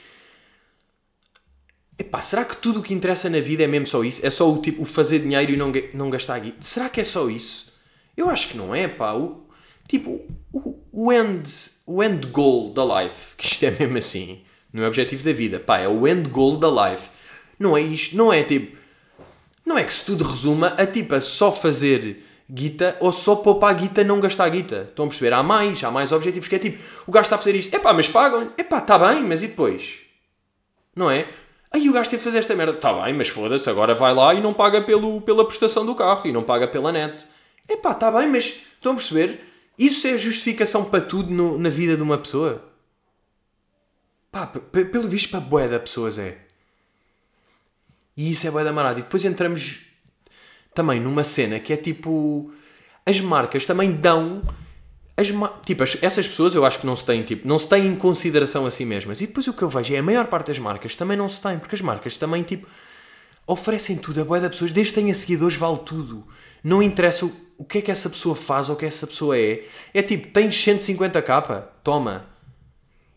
Epá, 1.98 2.20
será 2.20 2.44
que 2.44 2.56
tudo 2.56 2.80
o 2.80 2.82
que 2.82 2.92
interessa 2.92 3.30
na 3.30 3.40
vida 3.40 3.64
é 3.64 3.66
mesmo 3.66 3.86
só 3.86 4.04
isso? 4.04 4.24
É 4.24 4.28
só 4.28 4.50
o 4.50 4.60
tipo 4.60 4.82
o 4.82 4.84
fazer 4.84 5.20
dinheiro 5.20 5.52
e 5.52 5.56
não, 5.56 5.72
não 5.94 6.10
gastar 6.10 6.38
guita? 6.38 6.58
Será 6.60 6.88
que 6.88 7.00
é 7.00 7.04
só 7.04 7.30
isso? 7.30 7.72
Eu 8.16 8.28
acho 8.28 8.48
que 8.48 8.56
não 8.56 8.74
é, 8.74 8.86
pá. 8.86 9.14
O, 9.14 9.48
tipo, 9.88 10.20
o, 10.52 10.78
o, 10.92 11.12
end, 11.12 11.48
o 11.86 12.02
end 12.02 12.26
goal 12.26 12.72
da 12.74 12.84
life, 12.84 13.34
que 13.36 13.46
isto 13.46 13.64
é 13.64 13.70
mesmo 13.70 13.96
assim, 13.96 14.42
não 14.72 14.82
é 14.82 14.86
o 14.86 14.88
objetivo 14.88 15.24
da 15.24 15.32
vida, 15.32 15.58
pá, 15.58 15.78
é 15.78 15.88
o 15.88 16.06
end 16.06 16.28
goal 16.28 16.58
da 16.58 16.68
life. 16.68 17.08
Não 17.58 17.76
é 17.76 17.80
isto, 17.80 18.14
não 18.14 18.30
é 18.32 18.42
tipo. 18.42 18.76
Não 19.64 19.78
é 19.78 19.82
que 19.82 19.94
se 19.94 20.04
tudo 20.04 20.22
resuma 20.22 20.68
a 20.68 20.86
tipo 20.86 21.14
a 21.14 21.20
só 21.20 21.50
fazer 21.50 22.22
guita 22.48 22.96
ou 23.00 23.10
só 23.10 23.36
poupar 23.36 23.74
guita 23.74 24.04
não 24.04 24.20
gastar 24.20 24.48
guita. 24.50 24.86
Estão 24.88 25.06
a 25.06 25.08
perceber? 25.08 25.32
Há 25.32 25.42
mais, 25.42 25.82
há 25.82 25.90
mais 25.90 26.12
objetivos 26.12 26.46
que 26.46 26.56
é 26.56 26.58
tipo, 26.58 26.82
o 27.06 27.10
gajo 27.10 27.24
está 27.24 27.36
a 27.36 27.38
fazer 27.38 27.54
isto, 27.56 27.74
epá, 27.74 27.92
mas 27.92 28.06
pagam-lhe, 28.06 28.50
epá, 28.56 28.78
está 28.78 28.98
bem, 28.98 29.22
mas 29.22 29.42
e 29.42 29.48
depois? 29.48 30.00
Não 30.94 31.10
é? 31.10 31.26
Aí 31.72 31.88
o 31.88 31.92
gajo 31.92 32.08
teve 32.08 32.20
de 32.20 32.24
fazer 32.24 32.38
esta 32.38 32.54
merda, 32.54 32.72
está 32.72 32.92
bem, 33.02 33.14
mas 33.14 33.28
foda-se, 33.28 33.68
agora 33.68 33.94
vai 33.94 34.14
lá 34.14 34.32
e 34.34 34.40
não 34.40 34.54
paga 34.54 34.80
pelo, 34.80 35.20
pela 35.20 35.46
prestação 35.46 35.84
do 35.84 35.94
carro 35.94 36.26
e 36.26 36.32
não 36.32 36.42
paga 36.42 36.68
pela 36.68 36.92
net. 36.92 37.26
Epá, 37.68 37.92
está 37.92 38.10
bem, 38.10 38.28
mas 38.28 38.44
estão 38.44 38.92
a 38.92 38.96
perceber? 38.96 39.40
Isso 39.78 40.06
é 40.06 40.16
justificação 40.16 40.84
para 40.84 41.04
tudo 41.04 41.32
no, 41.32 41.58
na 41.58 41.68
vida 41.68 41.96
de 41.96 42.02
uma 42.02 42.16
pessoa? 42.16 42.64
Pá, 44.30 44.46
pelo 44.46 45.08
visto 45.08 45.30
para 45.30 45.40
boé 45.40 45.68
da 45.68 45.78
pessoas 45.78 46.18
é. 46.18 46.38
E 48.16 48.30
isso 48.30 48.46
é 48.46 48.50
boé 48.50 48.64
da 48.64 48.72
marada. 48.72 49.00
E 49.00 49.02
depois 49.02 49.24
entramos 49.24 49.86
também 50.74 51.00
numa 51.00 51.24
cena 51.24 51.58
que 51.58 51.72
é 51.72 51.76
tipo. 51.76 52.52
As 53.04 53.20
marcas 53.20 53.66
também 53.66 53.92
dão. 53.92 54.42
As, 55.16 55.28
tipo, 55.64 55.82
as, 55.82 55.96
essas 56.02 56.26
pessoas 56.26 56.54
eu 56.54 56.64
acho 56.66 56.80
que 56.80 56.86
não 56.86 56.94
se 56.94 57.04
têm, 57.04 57.22
tipo, 57.22 57.48
não 57.48 57.58
se 57.58 57.68
têm 57.68 57.86
em 57.86 57.96
consideração 57.96 58.66
a 58.66 58.70
si 58.70 58.84
mesmas. 58.84 59.20
E 59.20 59.26
depois 59.26 59.46
o 59.48 59.52
que 59.54 59.62
eu 59.62 59.68
vejo 59.70 59.94
é 59.94 59.98
a 59.98 60.02
maior 60.02 60.26
parte 60.26 60.48
das 60.48 60.58
marcas 60.58 60.94
também 60.94 61.16
não 61.16 61.28
se 61.28 61.40
têm, 61.40 61.58
porque 61.58 61.74
as 61.74 61.80
marcas 61.80 62.16
também, 62.18 62.42
tipo, 62.42 62.66
oferecem 63.46 63.96
tudo 63.96 64.20
a 64.20 64.24
boia 64.24 64.42
da 64.42 64.50
pessoas, 64.50 64.72
desde 64.72 64.92
que 64.92 65.00
tenha 65.00 65.14
seguidores, 65.14 65.56
vale 65.56 65.78
tudo. 65.78 66.26
Não 66.62 66.82
interessa 66.82 67.24
o, 67.24 67.32
o 67.56 67.64
que 67.64 67.78
é 67.78 67.82
que 67.82 67.90
essa 67.90 68.10
pessoa 68.10 68.36
faz 68.36 68.68
ou 68.68 68.74
o 68.74 68.78
que 68.78 68.84
essa 68.84 69.06
pessoa 69.06 69.38
é. 69.38 69.64
É 69.94 70.02
tipo, 70.02 70.28
tens 70.28 70.54
150 70.62 71.22
capa, 71.22 71.72
toma. 71.82 72.26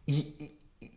E, 0.08 0.36
e, 0.40 0.92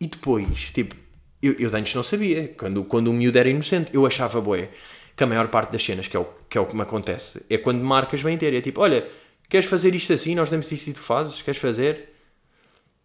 e 0.00 0.06
depois, 0.08 0.70
tipo, 0.72 0.96
eu, 1.40 1.54
eu 1.58 1.74
antes 1.74 1.94
não 1.94 2.02
sabia. 2.02 2.48
Quando, 2.58 2.82
quando 2.84 3.08
o 3.08 3.12
miúdo 3.12 3.38
era 3.38 3.48
inocente, 3.48 3.90
eu 3.92 4.04
achava 4.06 4.40
boé 4.40 4.70
que 5.14 5.24
a 5.24 5.26
maior 5.26 5.48
parte 5.48 5.72
das 5.72 5.82
cenas, 5.82 6.06
que 6.06 6.16
é 6.16 6.20
o 6.20 6.26
que, 6.48 6.56
é 6.56 6.60
o 6.60 6.66
que 6.66 6.76
me 6.76 6.82
acontece, 6.82 7.44
é 7.50 7.58
quando 7.58 7.82
marcas 7.82 8.22
vêm 8.22 8.38
ter. 8.38 8.54
É 8.54 8.60
tipo, 8.60 8.80
olha, 8.80 9.06
queres 9.48 9.68
fazer 9.68 9.94
isto 9.94 10.12
assim? 10.12 10.34
Nós 10.34 10.50
damos 10.50 10.70
isto 10.70 10.88
e 10.88 10.92
tu 10.92 11.00
fazes? 11.00 11.42
Queres 11.42 11.60
fazer? 11.60 12.14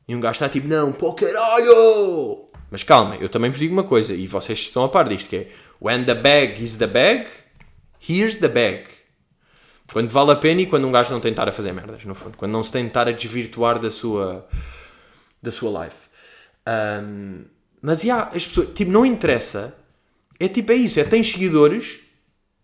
E 0.08 0.16
um 0.16 0.20
gajo 0.20 0.34
está 0.34 0.50
tipo, 0.50 0.68
não, 0.68 0.92
pô 0.92 1.14
caralho! 1.14 2.50
Mas 2.70 2.84
calma, 2.84 3.16
eu 3.18 3.30
também 3.30 3.52
vos 3.52 3.60
digo 3.60 3.74
uma 3.74 3.84
coisa, 3.84 4.14
e 4.14 4.28
vocês 4.28 4.60
estão 4.60 4.84
a 4.84 4.90
par 4.90 5.08
disto, 5.08 5.30
que 5.30 5.36
é 5.36 5.48
When 5.80 6.06
the 6.06 6.16
bag 6.16 6.64
is 6.64 6.78
the 6.78 6.88
bag, 6.88 7.28
here's 8.08 8.38
the 8.38 8.48
bag. 8.48 8.86
Quando 9.92 10.10
vale 10.10 10.32
a 10.32 10.36
pena 10.36 10.62
e 10.62 10.66
quando 10.66 10.88
um 10.88 10.92
gajo 10.92 11.12
não 11.12 11.20
tentar 11.20 11.48
a 11.48 11.52
fazer 11.52 11.72
merdas, 11.72 12.04
no 12.04 12.16
fundo. 12.16 12.36
Quando 12.36 12.52
não 12.52 12.64
se 12.64 12.72
tentar 12.72 13.08
a 13.08 13.12
desvirtuar 13.12 13.78
da 13.80 13.92
sua, 13.92 14.48
da 15.42 15.52
sua 15.52 15.84
life. 15.84 15.96
Um, 16.68 17.46
mas, 17.82 18.02
já, 18.02 18.16
yeah, 18.16 18.36
as 18.36 18.48
pessoas, 18.48 18.70
tipo, 18.74 18.90
não 18.90 19.06
interessa. 19.06 19.76
É 20.40 20.48
tipo, 20.48 20.72
é 20.72 20.76
isso, 20.76 21.00
é, 21.00 21.04
tens 21.04 21.32
seguidores, 21.32 22.00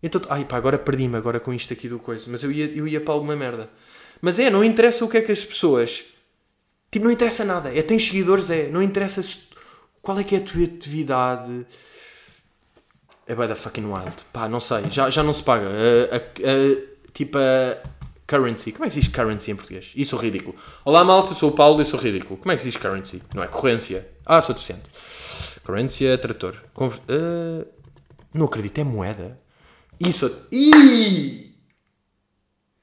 então, 0.02 0.20
ai 0.28 0.44
pá, 0.44 0.56
agora 0.56 0.78
perdi-me 0.78 1.16
agora 1.16 1.38
com 1.38 1.52
isto 1.52 1.72
aqui 1.72 1.88
do 1.88 1.98
coisa. 1.98 2.24
Mas 2.28 2.42
eu 2.42 2.50
ia, 2.50 2.66
eu 2.66 2.88
ia 2.88 3.00
para 3.00 3.12
alguma 3.12 3.36
merda. 3.36 3.68
Mas 4.20 4.38
é, 4.38 4.50
não 4.50 4.64
interessa 4.64 5.04
o 5.04 5.08
que 5.08 5.18
é 5.18 5.22
que 5.22 5.32
as 5.32 5.44
pessoas. 5.44 6.04
Tipo, 6.90 7.04
não 7.04 7.12
interessa 7.12 7.44
nada. 7.44 7.76
É, 7.76 7.82
tens 7.82 8.06
seguidores, 8.06 8.50
é. 8.50 8.68
Não 8.68 8.82
interessa 8.82 9.22
se, 9.22 9.40
qual 10.02 10.18
é 10.18 10.24
que 10.24 10.34
é 10.34 10.38
a 10.38 10.42
tua 10.42 10.64
atividade. 10.64 11.66
É 13.26 13.34
by 13.34 13.46
the 13.46 13.54
fucking 13.54 13.84
wild. 13.84 14.16
Pá, 14.32 14.48
não 14.48 14.60
sei. 14.60 14.90
Já, 14.90 15.08
já 15.10 15.22
não 15.22 15.32
se 15.32 15.42
paga. 15.42 15.66
Tipo 17.12 17.38
a 17.38 17.78
currency. 18.26 18.72
Como 18.72 18.84
é 18.84 18.88
que 18.88 18.94
se 18.94 19.00
diz 19.00 19.08
currency 19.08 19.50
em 19.50 19.56
português? 19.56 19.92
Isso 19.96 20.16
é 20.16 20.18
ridículo. 20.20 20.56
Olá 20.84 21.04
malta, 21.04 21.32
eu 21.32 21.36
sou 21.36 21.50
o 21.50 21.52
Paulo 21.52 21.82
e 21.82 21.84
sou 21.84 21.98
ridículo. 21.98 22.38
Como 22.38 22.52
é 22.52 22.56
que 22.56 22.62
se 22.62 22.70
diz 22.70 22.80
currency? 22.80 23.22
Não 23.34 23.42
é 23.42 23.48
corrência. 23.48 24.06
Ah, 24.24 24.40
sou 24.40 24.54
deficiente. 24.54 24.90
Corrência, 25.64 26.16
trator. 26.18 26.56
Conver... 26.72 26.98
Uh, 27.08 27.66
não 28.32 28.46
acredito, 28.46 28.78
é 28.78 28.84
moeda. 28.84 29.39
Isso. 30.00 30.48
Ih! 30.50 31.54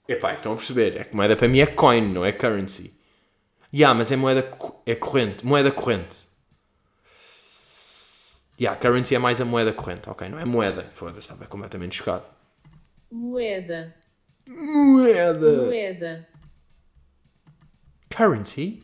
Epá, 0.07 0.29
é 0.29 0.33
que 0.33 0.39
estão 0.39 0.53
a 0.53 0.55
perceber. 0.55 0.95
É 0.97 1.03
que 1.03 1.15
moeda 1.15 1.35
para 1.35 1.47
mim 1.47 1.59
é 1.59 1.65
coin, 1.65 2.13
não 2.13 2.23
é 2.23 2.31
currency. 2.31 2.95
Ya, 3.73 3.79
yeah, 3.79 3.97
mas 3.97 4.11
é 4.11 4.15
moeda 4.15 4.49
é 4.85 4.95
corrente. 4.95 5.45
Moeda 5.45 5.71
corrente. 5.71 6.27
Ya, 8.59 8.71
yeah, 8.71 8.81
currency 8.81 9.15
é 9.15 9.19
mais 9.19 9.41
a 9.41 9.45
moeda 9.45 9.73
corrente. 9.73 10.09
Ok, 10.09 10.29
não 10.29 10.39
é 10.39 10.45
moeda. 10.45 10.89
Foda-se, 10.93 11.19
estava 11.19 11.45
completamente 11.47 11.95
chocado. 11.95 12.25
Moeda. 13.11 13.95
Moeda. 14.47 15.65
Moeda. 15.65 16.27
Currency? 18.09 18.83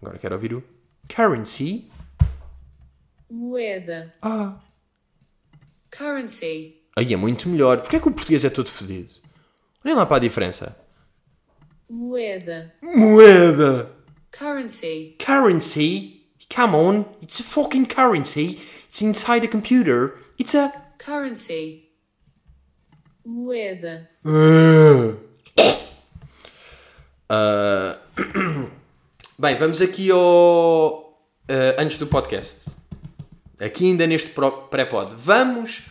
Agora 0.00 0.18
quero 0.18 0.34
ouvir 0.34 0.54
o. 0.54 0.62
Currency? 1.08 1.90
Moeda. 3.30 4.14
Ah. 4.22 4.60
Currency. 5.90 6.77
Aí 6.98 7.14
é 7.14 7.16
muito 7.16 7.48
melhor. 7.48 7.80
Porquê 7.80 7.94
é 7.94 8.00
que 8.00 8.08
o 8.08 8.10
português 8.10 8.44
é 8.44 8.50
todo 8.50 8.68
fedido? 8.68 9.08
Olhem 9.84 9.96
lá 9.96 10.04
para 10.04 10.16
a 10.16 10.18
diferença. 10.18 10.76
Moeda. 11.88 12.74
Moeda. 12.82 13.88
Currency. 14.32 15.16
Currency? 15.24 16.26
Come 16.52 16.74
on. 16.74 17.04
It's 17.22 17.38
a 17.38 17.44
fucking 17.44 17.84
currency. 17.86 18.60
It's 18.88 19.00
inside 19.00 19.44
a 19.44 19.48
computer. 19.48 20.14
It's 20.40 20.56
a... 20.56 20.72
Currency. 20.98 21.84
moeda, 23.24 24.10
Ah, 27.30 27.96
Bem, 29.38 29.56
vamos 29.56 29.80
aqui 29.80 30.10
ao. 30.10 31.16
ah, 31.48 31.80
antes 31.80 31.96
do 31.96 32.08
podcast. 32.08 32.56
Aqui 33.60 33.84
ainda 33.84 34.04
neste 34.04 34.32
pré-pod. 34.68 35.14
Vamos 35.16 35.86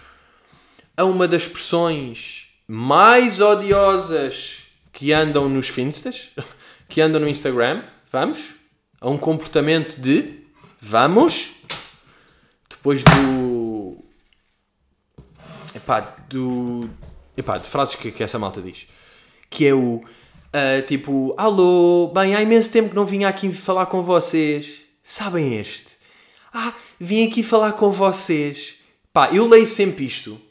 a 0.98 1.06
uma 1.06 1.28
das 1.28 1.44
expressões 1.44 2.48
mais 2.68 3.40
odiosas 3.40 4.64
que 4.92 5.14
andam 5.14 5.48
nos 5.48 5.70
Finstas, 5.70 6.32
que 6.90 7.00
andam 7.00 7.22
no 7.22 7.30
Instagram. 7.30 7.84
Vamos? 8.12 8.56
A 9.00 9.08
um 9.08 9.18
comportamento 9.18 10.02
de. 10.02 10.42
Vamos? 10.82 11.54
Depois 12.68 13.04
do. 13.04 14.04
Epá, 15.76 16.00
do. 16.28 16.90
Epá, 17.38 17.60
de 17.60 17.70
frases 17.70 17.94
que, 17.94 18.12
que 18.12 18.24
essa 18.24 18.40
malta 18.40 18.60
diz. 18.60 18.88
Que 19.52 19.68
é 19.68 19.74
o. 19.74 20.04
ah, 20.52 20.82
tipo, 20.82 21.36
alô, 21.38 22.12
bem, 22.12 22.34
há 22.34 22.42
imenso 22.42 22.72
tempo 22.72 22.90
que 22.90 22.96
não 22.96 23.06
vim 23.06 23.24
aqui 23.24 23.54
falar 23.54 23.86
com 23.86 24.02
vocês. 24.02 24.82
Sabem 25.04 25.60
este? 25.60 25.98
Ah, 26.52 26.74
vim 27.00 27.28
aqui 27.28 27.44
falar 27.44 27.74
com 27.74 27.92
vocês. 27.92 28.78
Pá, 29.14 29.30
eu 29.32 29.48
leio 29.48 29.68
sempre 29.68 30.06
isto. 30.06 30.42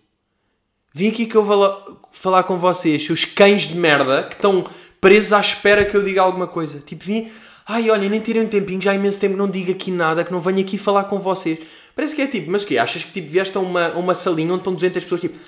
Vim 0.96 1.08
aqui 1.08 1.26
que 1.26 1.34
eu 1.34 1.44
vou 1.44 2.00
falar 2.10 2.44
com 2.44 2.56
vocês, 2.56 3.04
seus 3.04 3.22
cães 3.22 3.68
de 3.68 3.74
merda 3.74 4.22
que 4.22 4.34
estão 4.34 4.64
presos 4.98 5.30
à 5.34 5.40
espera 5.40 5.84
que 5.84 5.94
eu 5.94 6.02
diga 6.02 6.22
alguma 6.22 6.46
coisa. 6.46 6.78
Tipo, 6.78 7.04
vim. 7.04 7.30
Ai, 7.68 7.90
olha, 7.90 8.08
nem 8.08 8.18
tirei 8.18 8.40
um 8.40 8.48
tempinho, 8.48 8.80
já 8.80 8.92
há 8.92 8.94
imenso 8.94 9.20
tempo 9.20 9.36
não 9.36 9.46
digo 9.46 9.70
aqui 9.72 9.90
nada, 9.90 10.24
que 10.24 10.32
não 10.32 10.40
venho 10.40 10.60
aqui 10.60 10.78
falar 10.78 11.04
com 11.04 11.18
vocês. 11.18 11.58
Parece 11.94 12.16
que 12.16 12.22
é 12.22 12.26
tipo, 12.26 12.50
mas 12.50 12.62
o 12.62 12.66
quê? 12.66 12.78
Achas 12.78 13.04
que 13.04 13.12
tipo, 13.12 13.30
vieste 13.30 13.54
a 13.58 13.60
uma, 13.60 13.88
a 13.88 13.98
uma 13.98 14.14
salinha 14.14 14.48
onde 14.48 14.60
estão 14.60 14.72
200 14.72 15.02
pessoas 15.02 15.20
tipo. 15.20 15.38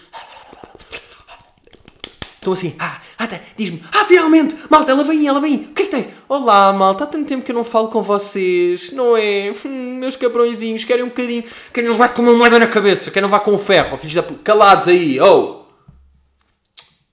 Estão 2.38 2.52
assim, 2.52 2.76
ah, 2.78 3.00
ah, 3.18 3.26
tá, 3.26 3.40
diz-me, 3.56 3.82
ah, 3.92 4.04
finalmente, 4.04 4.54
malta, 4.70 4.92
ela 4.92 5.02
vem, 5.02 5.26
ela 5.26 5.40
vem, 5.40 5.56
o 5.56 5.74
que 5.74 5.82
é 5.82 5.84
que 5.86 5.90
tem? 5.90 6.08
Olá, 6.28 6.72
malta, 6.72 7.02
há 7.02 7.06
tanto 7.08 7.26
tempo 7.26 7.44
que 7.44 7.50
eu 7.50 7.54
não 7.54 7.64
falo 7.64 7.88
com 7.88 8.00
vocês, 8.00 8.92
não 8.92 9.16
é? 9.16 9.52
Hum, 9.64 9.98
meus 9.98 10.14
cabrõezinhos, 10.14 10.84
querem 10.84 11.04
um 11.04 11.08
bocadinho, 11.08 11.42
querem 11.74 11.90
levar 11.90 12.10
com 12.10 12.22
uma 12.22 12.32
moeda 12.32 12.56
na 12.60 12.68
cabeça, 12.68 13.10
querem 13.10 13.26
levar 13.26 13.40
com 13.40 13.52
um 13.52 13.58
ferro, 13.58 13.98
filhos 13.98 14.14
da 14.14 14.22
puta, 14.22 14.40
calados 14.44 14.86
aí, 14.86 15.20
oh! 15.20 15.64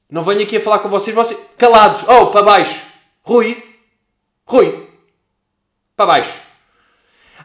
Não 0.08 0.24
venho 0.24 0.44
aqui 0.44 0.58
a 0.58 0.62
falar 0.62 0.78
com 0.78 0.90
vocês, 0.90 1.16
vocês, 1.16 1.40
calados, 1.58 2.04
oh, 2.08 2.28
para 2.28 2.44
baixo, 2.44 2.84
Rui, 3.24 3.58
Rui, 4.46 4.88
para 5.98 6.06
baixo. 6.06 6.40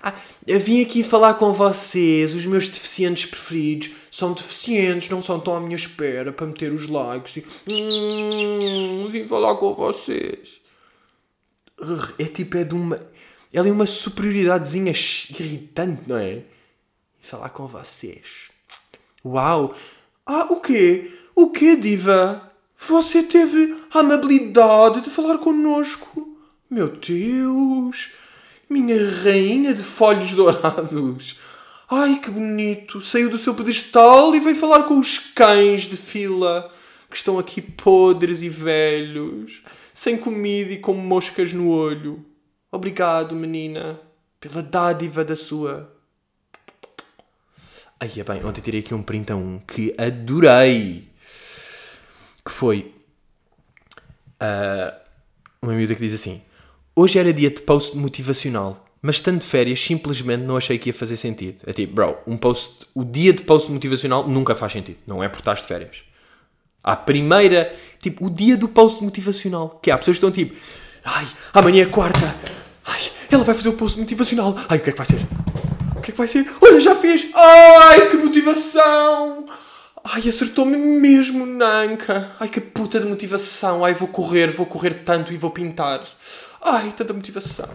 Ah, 0.03 0.13
vim 0.47 0.83
aqui 0.83 1.03
falar 1.03 1.35
com 1.35 1.55
vocês, 1.55 2.35
os 2.35 2.45
meus 2.45 2.69
deficientes 2.69 3.25
preferidos. 3.25 3.91
São 4.11 4.33
deficientes, 4.33 5.09
não 5.09 5.23
são 5.23 5.39
tão 5.39 5.55
à 5.55 5.61
minha 5.61 5.77
espera 5.77 6.33
para 6.33 6.47
meter 6.47 6.73
os 6.73 6.89
likes 6.89 7.37
e. 7.37 7.47
Hum, 7.69 9.09
vim 9.09 9.27
falar 9.29 9.55
com 9.55 9.73
vocês. 9.73 10.61
É 12.19 12.25
tipo, 12.25 12.57
é 12.57 12.65
de 12.65 12.75
uma. 12.75 13.01
Ela 13.53 13.69
é 13.69 13.73
uma 13.73 13.87
superioridadezinha 13.87 14.93
irritante, 14.93 16.03
não 16.07 16.19
é? 16.19 16.43
Falar 17.21 17.51
com 17.51 17.67
vocês. 17.67 18.51
Uau! 19.25 19.75
Ah, 20.27 20.47
o 20.51 20.61
quê? 20.61 21.11
O 21.35 21.51
quê, 21.51 21.77
Diva? 21.77 22.51
Você 22.79 23.23
teve 23.23 23.77
a 23.93 24.01
amabilidade 24.01 25.03
de 25.03 25.11
falar 25.11 25.39
connosco? 25.39 26.39
Meu 26.69 26.89
Deus! 26.89 28.11
Minha 28.69 29.11
rainha 29.11 29.75
de 29.75 29.83
folhos 29.83 30.33
dourados! 30.35 31.37
Ai, 31.91 32.21
que 32.21 32.31
bonito! 32.31 33.01
Saiu 33.01 33.29
do 33.29 33.37
seu 33.37 33.55
pedestal 33.55 34.35
e 34.35 34.41
veio 34.41 34.55
falar 34.55 34.85
com 34.85 34.99
os 34.99 35.19
cães 35.19 35.83
de 35.83 35.97
fila 35.97 36.73
que 37.11 37.17
estão 37.17 37.39
aqui 37.39 37.61
podres 37.61 38.43
e 38.43 38.49
velhos, 38.49 39.63
sem 39.93 40.17
comida 40.17 40.73
e 40.73 40.79
com 40.79 40.95
moscas 40.95 41.53
no 41.53 41.69
olho. 41.69 42.25
Obrigado, 42.71 43.35
menina, 43.35 44.01
pela 44.39 44.63
dádiva 44.63 45.25
da 45.25 45.35
sua 45.35 45.93
Ai, 48.03 48.11
é 48.17 48.25
bem, 48.25 48.43
ontem 48.47 48.63
tirei 48.63 48.81
aqui 48.81 48.95
um 48.95 49.03
print 49.03 49.31
a 49.31 49.37
um 49.37 49.59
que 49.59 49.95
adorei. 49.99 51.11
Que 52.43 52.51
foi 52.51 52.95
ah, 54.41 54.99
uma 55.61 55.75
miúda 55.75 55.95
que 55.95 56.01
diz 56.01 56.15
assim: 56.15 56.41
Hoje 56.97 57.19
era 57.19 57.31
dia 57.31 57.51
de 57.51 57.61
post 57.61 57.95
motivacional, 57.99 58.90
mas 59.03 59.17
estando 59.17 59.41
de 59.41 59.47
férias, 59.47 59.81
simplesmente 59.81 60.43
não 60.43 60.57
achei 60.57 60.79
que 60.79 60.91
ia 60.91 60.95
fazer 60.95 61.17
sentido. 61.17 61.63
É 61.67 61.73
tipo, 61.73 61.95
bro, 61.95 62.19
um 62.27 62.37
post, 62.37 62.87
o 62.95 63.05
dia 63.05 63.33
de 63.33 63.43
post 63.43 63.71
motivacional 63.71 64.29
nunca 64.29 64.55
faz 64.55 64.73
sentido. 64.73 64.99
Não 65.07 65.23
é 65.23 65.29
por 65.29 65.39
estás 65.39 65.61
de 65.61 65.67
férias. 65.67 66.05
À 66.83 66.97
primeira, 66.97 67.75
tipo, 68.01 68.27
o 68.27 68.31
dia 68.31 68.57
do 68.57 68.69
post 68.69 69.03
motivacional. 69.03 69.81
Que 69.83 69.91
há 69.91 69.97
pessoas 69.97 70.19
que 70.19 70.27
estão 70.27 70.31
tipo, 70.31 70.55
ai, 71.05 71.27
amanhã 71.55 71.83
é 71.83 71.87
quarta. 71.87 72.35
Ai, 72.85 73.11
ela 73.31 73.45
vai 73.45 73.55
fazer 73.55 73.71
o 73.71 73.75
post 73.75 73.99
motivacional. 73.99 74.55
Ai, 74.69 74.79
o 74.79 74.81
que 74.81 74.91
é 74.91 74.93
que 74.93 74.99
vai 74.99 75.07
ser? 75.07 75.21
O 75.97 76.01
que 76.03 76.11
é 76.11 76.13
que 76.13 76.19
vai 76.19 76.29
ser? 76.29 76.47
Olha, 76.61 76.81
já 76.81 76.95
fez! 76.95 77.27
Ai, 77.35 78.09
que 78.09 78.17
motivação! 78.17 79.47
Ai, 80.03 80.29
acertou-me 80.29 80.77
mesmo, 80.77 81.45
Nanca! 81.45 82.33
Ai, 82.41 82.49
que 82.49 82.61
puta 82.61 82.99
de 82.99 83.07
motivação! 83.07 83.85
Ai, 83.85 83.95
vou 83.95 84.09
correr, 84.09 84.51
vou 84.51 84.67
correr 84.67 85.05
tanto 85.05 85.33
e 85.33 85.37
vou 85.37 85.51
pintar. 85.51 86.03
Ai, 86.63 86.93
tanta 86.97 87.13
motivação. 87.13 87.69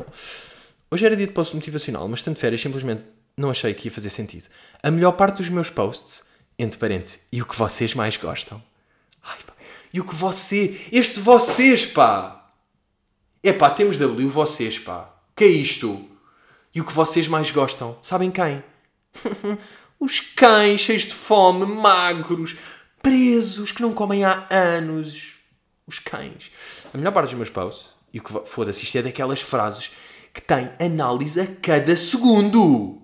Hoje 0.95 1.05
era 1.05 1.17
dia 1.17 1.27
de 1.27 1.33
post 1.33 1.53
motivacional, 1.53 2.07
mas 2.07 2.23
tanto 2.23 2.39
férias 2.39 2.61
simplesmente 2.61 3.03
não 3.35 3.49
achei 3.49 3.73
que 3.73 3.89
ia 3.89 3.91
fazer 3.91 4.09
sentido. 4.09 4.45
A 4.81 4.89
melhor 4.89 5.11
parte 5.11 5.39
dos 5.39 5.49
meus 5.49 5.69
posts, 5.69 6.23
entre 6.57 6.79
parênteses, 6.79 7.19
e 7.33 7.41
o 7.41 7.45
que 7.45 7.53
vocês 7.53 7.93
mais 7.93 8.15
gostam. 8.15 8.63
Ai, 9.21 9.37
pá. 9.45 9.51
E 9.91 9.99
o 9.99 10.05
que 10.05 10.15
você... 10.15 10.79
Este 10.93 11.19
vocês, 11.19 11.85
pá! 11.85 12.49
É 13.43 13.51
pá, 13.51 13.71
temos 13.71 13.97
W, 13.97 14.29
vocês, 14.29 14.79
pá. 14.79 15.13
O 15.31 15.35
que 15.35 15.43
é 15.43 15.47
isto? 15.47 16.09
E 16.73 16.79
o 16.79 16.85
que 16.85 16.93
vocês 16.93 17.27
mais 17.27 17.51
gostam? 17.51 17.99
Sabem 18.01 18.31
quem? 18.31 18.63
Os 19.99 20.21
cães 20.21 20.79
cheios 20.79 21.01
de 21.01 21.13
fome, 21.13 21.65
magros, 21.65 22.55
presos, 23.03 23.73
que 23.73 23.81
não 23.81 23.93
comem 23.93 24.23
há 24.23 24.47
anos. 24.49 25.39
Os 25.85 25.99
cães. 25.99 26.53
A 26.93 26.97
melhor 26.97 27.11
parte 27.11 27.31
dos 27.31 27.37
meus 27.37 27.49
posts, 27.49 27.87
e 28.13 28.19
o 28.19 28.23
que 28.23 28.49
foda-se, 28.49 28.85
isto 28.85 28.97
é 28.97 29.01
daquelas 29.01 29.41
frases 29.41 29.91
que 30.35 30.41
têm 30.41 30.69
análise 30.79 31.39
a 31.39 31.47
cada 31.47 31.95
segundo. 31.95 33.01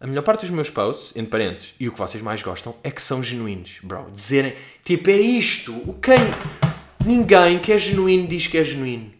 A 0.00 0.06
melhor 0.06 0.22
parte 0.22 0.42
dos 0.42 0.50
meus 0.50 0.70
posts, 0.70 1.10
entre 1.16 1.30
parênteses, 1.30 1.74
e 1.80 1.88
o 1.88 1.92
que 1.92 1.98
vocês 1.98 2.22
mais 2.22 2.40
gostam, 2.42 2.76
é 2.84 2.92
que 2.92 3.02
são 3.02 3.22
genuínos, 3.22 3.78
bro. 3.82 4.08
Dizerem, 4.12 4.54
tipo, 4.84 5.10
é 5.10 5.16
isto. 5.16 5.72
O 5.84 5.94
quem... 5.94 6.16
Ninguém 7.04 7.58
que 7.58 7.72
é 7.72 7.78
genuíno 7.78 8.28
diz 8.28 8.46
que 8.46 8.56
é 8.56 8.64
genuíno. 8.64 9.12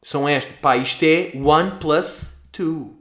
São 0.00 0.28
este. 0.28 0.52
Pá, 0.54 0.76
isto 0.76 1.02
é 1.02 1.32
one 1.34 1.72
plus 1.80 2.44
two. 2.52 2.96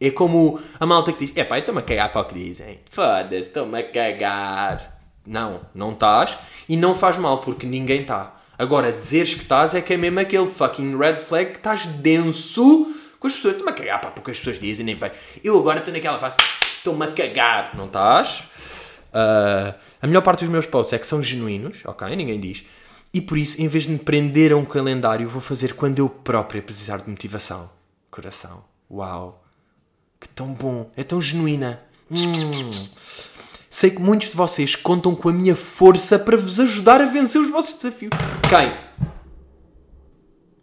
É 0.00 0.08
como 0.10 0.60
a 0.78 0.86
malta 0.86 1.12
que 1.12 1.26
diz, 1.26 1.36
é 1.36 1.42
pá, 1.42 1.58
estou-me 1.58 1.80
a 1.80 1.82
cagar 1.82 2.12
para 2.12 2.22
o 2.22 2.24
que 2.26 2.34
dizem. 2.34 2.78
Foda-se, 2.88 3.48
estou-me 3.48 3.80
a 3.80 3.90
cagar. 3.90 5.00
Não, 5.26 5.62
não 5.74 5.92
estás 5.92 6.38
e 6.68 6.76
não 6.76 6.94
faz 6.94 7.18
mal 7.18 7.38
porque 7.38 7.66
ninguém 7.66 8.02
está. 8.02 8.41
Agora, 8.62 8.92
dizeres 8.92 9.34
que 9.34 9.42
estás 9.42 9.74
é 9.74 9.80
que 9.80 9.92
é 9.92 9.96
mesmo 9.96 10.20
aquele 10.20 10.46
fucking 10.46 10.96
red 10.96 11.18
flag 11.18 11.50
que 11.50 11.56
estás 11.56 11.84
denso 11.84 12.94
com 13.18 13.26
as 13.26 13.32
pessoas. 13.32 13.54
Estou-me 13.54 13.72
a 13.72 13.74
cagar 13.74 14.00
pá, 14.00 14.10
porque 14.12 14.30
as 14.30 14.38
pessoas 14.38 14.60
dizem, 14.60 14.86
nem 14.86 14.94
vai. 14.94 15.10
Eu 15.42 15.58
agora 15.58 15.80
estou 15.80 15.92
naquela 15.92 16.20
fase, 16.20 16.36
estou-me 16.62 17.04
a 17.04 17.10
cagar. 17.10 17.76
Não 17.76 17.86
estás? 17.86 18.44
Ah, 19.12 19.74
a 20.00 20.06
melhor 20.06 20.22
parte 20.22 20.44
dos 20.44 20.48
meus 20.48 20.64
posts 20.64 20.92
é 20.92 20.98
que 21.00 21.08
são 21.08 21.20
genuínos, 21.20 21.84
ok? 21.84 22.14
Ninguém 22.14 22.38
diz. 22.38 22.64
E 23.12 23.20
por 23.20 23.36
isso, 23.36 23.60
em 23.60 23.66
vez 23.66 23.82
de 23.82 23.90
me 23.90 23.98
prender 23.98 24.52
a 24.52 24.56
um 24.56 24.64
calendário, 24.64 25.28
vou 25.28 25.42
fazer 25.42 25.74
quando 25.74 25.98
eu 25.98 26.08
própria 26.08 26.62
precisar 26.62 26.98
de 26.98 27.10
motivação. 27.10 27.68
Coração. 28.12 28.62
Uau. 28.88 29.44
Que 30.20 30.28
tão 30.28 30.52
bom. 30.52 30.88
É 30.96 31.02
tão 31.02 31.20
genuína. 31.20 31.80
Hum. 32.08 32.70
Sei 33.72 33.88
que 33.88 34.02
muitos 34.02 34.28
de 34.28 34.36
vocês 34.36 34.76
contam 34.76 35.14
com 35.14 35.30
a 35.30 35.32
minha 35.32 35.56
força 35.56 36.18
para 36.18 36.36
vos 36.36 36.60
ajudar 36.60 37.00
a 37.00 37.06
vencer 37.06 37.40
os 37.40 37.48
vossos 37.48 37.74
desafios. 37.76 38.10
Quem? 38.46 38.70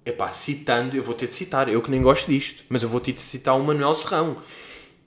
Epá, 0.05 0.29
citando, 0.29 0.95
eu 0.95 1.03
vou 1.03 1.15
ter 1.15 1.25
de 1.25 1.33
citar. 1.33 1.67
Eu 1.67 1.81
que 1.81 1.89
nem 1.89 2.03
gosto 2.03 2.29
disto. 2.29 2.63
Mas 2.69 2.83
eu 2.83 2.87
vou 2.87 2.99
ter 3.01 3.13
de 3.13 3.19
citar 3.19 3.57
o 3.57 3.63
Manuel 3.63 3.95
Serrão. 3.95 4.37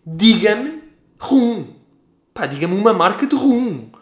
Diga-me 0.05 0.83
rum. 1.17 1.77
Pá, 2.35 2.45
diga-me 2.47 2.77
uma 2.77 2.93
marca 2.93 3.25
de 3.25 3.37
rum. 3.37 3.93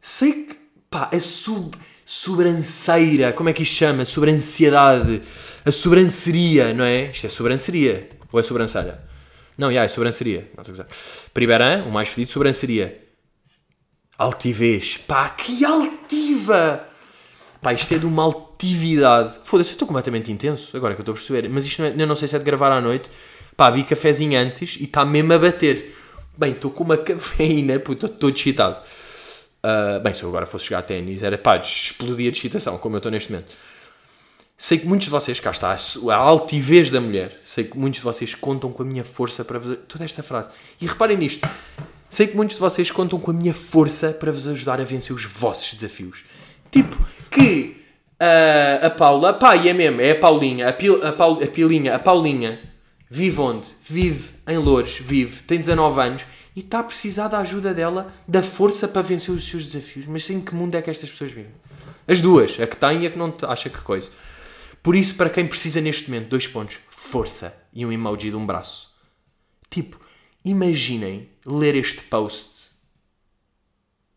Sei 0.00 0.46
que, 0.46 0.56
pá, 0.90 1.10
a 1.12 1.20
sub, 1.20 1.78
sobranceira, 2.04 3.32
como 3.32 3.50
é 3.50 3.52
que 3.52 3.62
isto 3.62 3.76
chama? 3.76 4.04
Sobranciedade, 4.04 5.22
a 5.64 5.70
sobranceria, 5.70 6.74
não 6.74 6.84
é? 6.84 7.12
Isto 7.12 7.28
é 7.28 7.30
sobranceria, 7.30 8.08
ou 8.32 8.40
é 8.40 8.42
sobrancelha? 8.42 9.00
Não, 9.60 9.70
já, 9.70 9.84
é 9.84 9.88
sobranceria. 9.88 10.50
Não 10.56 10.62
a 10.62 11.86
o 11.86 11.92
mais 11.92 12.08
fedido, 12.08 12.30
sobranceria. 12.30 12.98
Altivez, 14.16 14.96
pá, 14.96 15.28
que 15.28 15.62
altiva! 15.66 16.88
Pá, 17.60 17.74
isto 17.74 17.94
é 17.94 17.98
de 17.98 18.06
uma 18.06 18.22
altividade. 18.22 19.36
Foda-se, 19.44 19.68
eu 19.68 19.74
estou 19.74 19.86
completamente 19.86 20.32
intenso, 20.32 20.74
agora 20.74 20.94
que 20.94 21.00
eu 21.00 21.02
estou 21.02 21.12
a 21.12 21.16
perceber. 21.16 21.46
Mas 21.50 21.66
isto 21.66 21.82
não 21.82 21.88
é, 21.88 21.92
eu 21.92 22.06
não 22.06 22.16
sei 22.16 22.26
se 22.26 22.36
é 22.36 22.38
de 22.38 22.44
gravar 22.46 22.72
à 22.72 22.80
noite. 22.80 23.10
Pá, 23.54 23.68
vi 23.68 23.84
cafezinho 23.84 24.40
antes 24.40 24.78
e 24.80 24.84
está 24.84 25.04
mesmo 25.04 25.30
a 25.34 25.38
bater. 25.38 25.94
Bem, 26.38 26.52
estou 26.52 26.70
com 26.70 26.82
uma 26.82 26.96
cafeína, 26.98 27.78
puta, 27.78 28.06
estou 28.06 28.18
todo 28.18 28.34
excitado. 28.34 28.78
Ah, 29.62 30.00
bem, 30.02 30.14
se 30.14 30.22
eu 30.22 30.30
agora 30.30 30.46
fosse 30.46 30.64
jogar 30.64 30.80
ténis, 30.84 31.22
era 31.22 31.36
pá, 31.36 31.58
explodia 31.58 32.32
de 32.32 32.38
excitação, 32.38 32.78
como 32.78 32.96
eu 32.96 33.00
estou 33.00 33.12
neste 33.12 33.30
momento. 33.30 33.54
Sei 34.62 34.76
que 34.76 34.86
muitos 34.86 35.06
de 35.06 35.10
vocês, 35.10 35.40
cá 35.40 35.52
está, 35.52 35.72
a 35.72 36.14
a 36.14 36.16
altivez 36.16 36.90
da 36.90 37.00
mulher, 37.00 37.40
sei 37.42 37.64
que 37.64 37.78
muitos 37.78 38.00
de 38.00 38.04
vocês 38.04 38.34
contam 38.34 38.70
com 38.70 38.82
a 38.82 38.84
minha 38.84 39.02
força 39.02 39.42
para 39.42 39.58
vos. 39.58 39.78
Toda 39.88 40.04
esta 40.04 40.22
frase. 40.22 40.50
E 40.78 40.86
reparem 40.86 41.16
nisto. 41.16 41.48
Sei 42.10 42.26
que 42.26 42.36
muitos 42.36 42.56
de 42.56 42.60
vocês 42.60 42.90
contam 42.90 43.18
com 43.18 43.30
a 43.30 43.34
minha 43.34 43.54
força 43.54 44.10
para 44.10 44.30
vos 44.30 44.46
ajudar 44.46 44.78
a 44.78 44.84
vencer 44.84 45.16
os 45.16 45.24
vossos 45.24 45.72
desafios. 45.72 46.26
Tipo, 46.70 46.94
que 47.30 47.82
ah, 48.20 48.88
a 48.88 48.90
Paula, 48.90 49.32
pá, 49.32 49.56
e 49.56 49.66
é 49.66 49.72
mesmo, 49.72 49.98
é 50.02 50.10
a 50.10 50.14
Paulinha, 50.16 50.68
a, 50.68 50.74
Pil, 50.74 51.06
a, 51.06 51.10
Paul, 51.10 51.42
a 51.42 51.46
Pilinha, 51.46 51.94
a 51.94 51.98
Paulinha, 51.98 52.60
vive 53.08 53.40
onde? 53.40 53.66
Vive 53.88 54.28
em 54.46 54.58
Loures, 54.58 54.98
vive, 55.00 55.42
tem 55.44 55.58
19 55.58 56.00
anos 56.02 56.26
e 56.54 56.60
está 56.60 56.80
a 56.80 56.84
precisar 56.84 57.28
da 57.28 57.38
ajuda 57.38 57.72
dela, 57.72 58.12
da 58.28 58.42
força 58.42 58.86
para 58.86 59.00
vencer 59.00 59.34
os 59.34 59.48
seus 59.48 59.64
desafios. 59.64 60.04
Mas 60.06 60.28
em 60.28 60.38
que 60.38 60.54
mundo 60.54 60.74
é 60.74 60.82
que 60.82 60.90
estas 60.90 61.08
pessoas 61.08 61.30
vivem? 61.30 61.52
As 62.06 62.20
duas, 62.20 62.60
a 62.60 62.66
que 62.66 62.76
tem 62.76 63.04
e 63.04 63.06
a 63.06 63.10
que 63.10 63.16
não 63.16 63.34
acha 63.48 63.70
que 63.70 63.78
coisa. 63.78 64.10
Por 64.82 64.96
isso, 64.96 65.14
para 65.14 65.30
quem 65.30 65.46
precisa 65.46 65.80
neste 65.80 66.10
momento, 66.10 66.28
dois 66.28 66.46
pontos, 66.46 66.78
força 66.90 67.54
e 67.72 67.84
um 67.84 67.92
emoji 67.92 68.30
de 68.30 68.36
um 68.36 68.46
braço. 68.46 68.90
Tipo, 69.68 70.00
imaginem 70.44 71.28
ler 71.44 71.74
este 71.74 72.02
post 72.02 72.70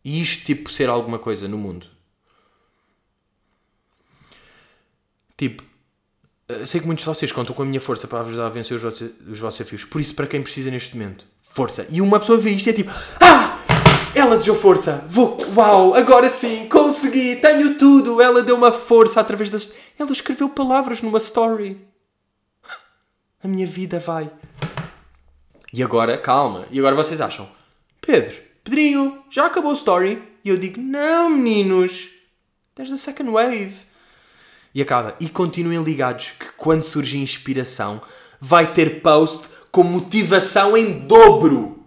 e 0.04 0.22
isto 0.22 0.46
tipo 0.46 0.72
ser 0.72 0.90
alguma 0.90 1.20
coisa 1.20 1.48
no 1.48 1.58
mundo. 1.58 1.88
Tipo, 5.38 5.64
eh, 6.48 6.66
sei 6.66 6.80
que 6.80 6.86
muitos 6.86 7.04
de 7.04 7.10
vocês 7.10 7.32
contam 7.32 7.56
com 7.56 7.64
a 7.64 7.66
minha 7.66 7.82
força 7.82 8.08
para 8.08 8.22
ajudar 8.22 8.48
a 8.48 8.50
vencer 8.50 8.78
os 8.78 8.84
vossos, 8.84 9.10
os 9.28 9.40
vossos 9.40 9.60
desafios. 9.60 9.84
Por 9.86 10.00
isso, 10.02 10.14
para 10.14 10.28
quem 10.28 10.44
precisa 10.44 10.70
neste 10.70 10.96
momento, 10.96 11.26
força. 11.42 11.88
E 11.90 12.02
uma 12.02 12.20
pessoa 12.20 12.38
vê 12.38 12.52
isto 12.52 12.68
e 12.68 12.70
é 12.70 12.74
tipo, 12.74 12.92
ah! 13.22 13.63
Ela 14.16 14.36
desejou 14.36 14.56
força. 14.56 15.04
Vou, 15.08 15.38
uau, 15.56 15.96
agora 15.96 16.30
sim, 16.30 16.68
consegui, 16.70 17.38
tenho 17.38 17.78
tudo. 17.78 18.22
Ela 18.22 18.44
deu 18.44 18.56
uma 18.56 18.72
força 18.72 19.20
através 19.20 19.50
da. 19.50 19.58
Ela 19.98 20.12
escreveu 20.12 20.50
palavras 20.50 21.02
numa 21.02 21.18
story. 21.18 21.82
A 23.44 23.48
minha 23.48 23.66
vida 23.66 24.00
vai. 24.00 24.30
E 25.74 25.82
agora, 25.82 26.18
calma. 26.18 26.66
E 26.70 26.78
agora 26.78 26.96
vocês 26.96 27.20
acham, 27.20 27.50
Pedro, 28.00 28.36
Pedrinho, 28.64 29.24
já 29.30 29.48
acabou 29.48 29.72
a 29.72 29.76
story? 29.76 30.22
E 30.46 30.50
eu 30.50 30.58
digo, 30.58 30.80
não, 30.80 31.30
meninos. 31.30 32.10
There's 32.76 32.92
the 32.92 32.98
second 32.98 33.32
wave. 33.32 33.74
E 34.76 34.82
acaba. 34.82 35.16
E 35.20 35.28
continuem 35.28 35.84
ligados 35.84 36.34
que 36.40 36.52
quando 36.56 36.84
surge 36.84 37.18
inspiração, 37.18 38.02
vai 38.40 38.74
ter 38.74 39.02
post 39.02 39.48
com 39.72 39.84
motivação 39.84 40.78
em 40.78 41.00
dobro. 41.00 41.83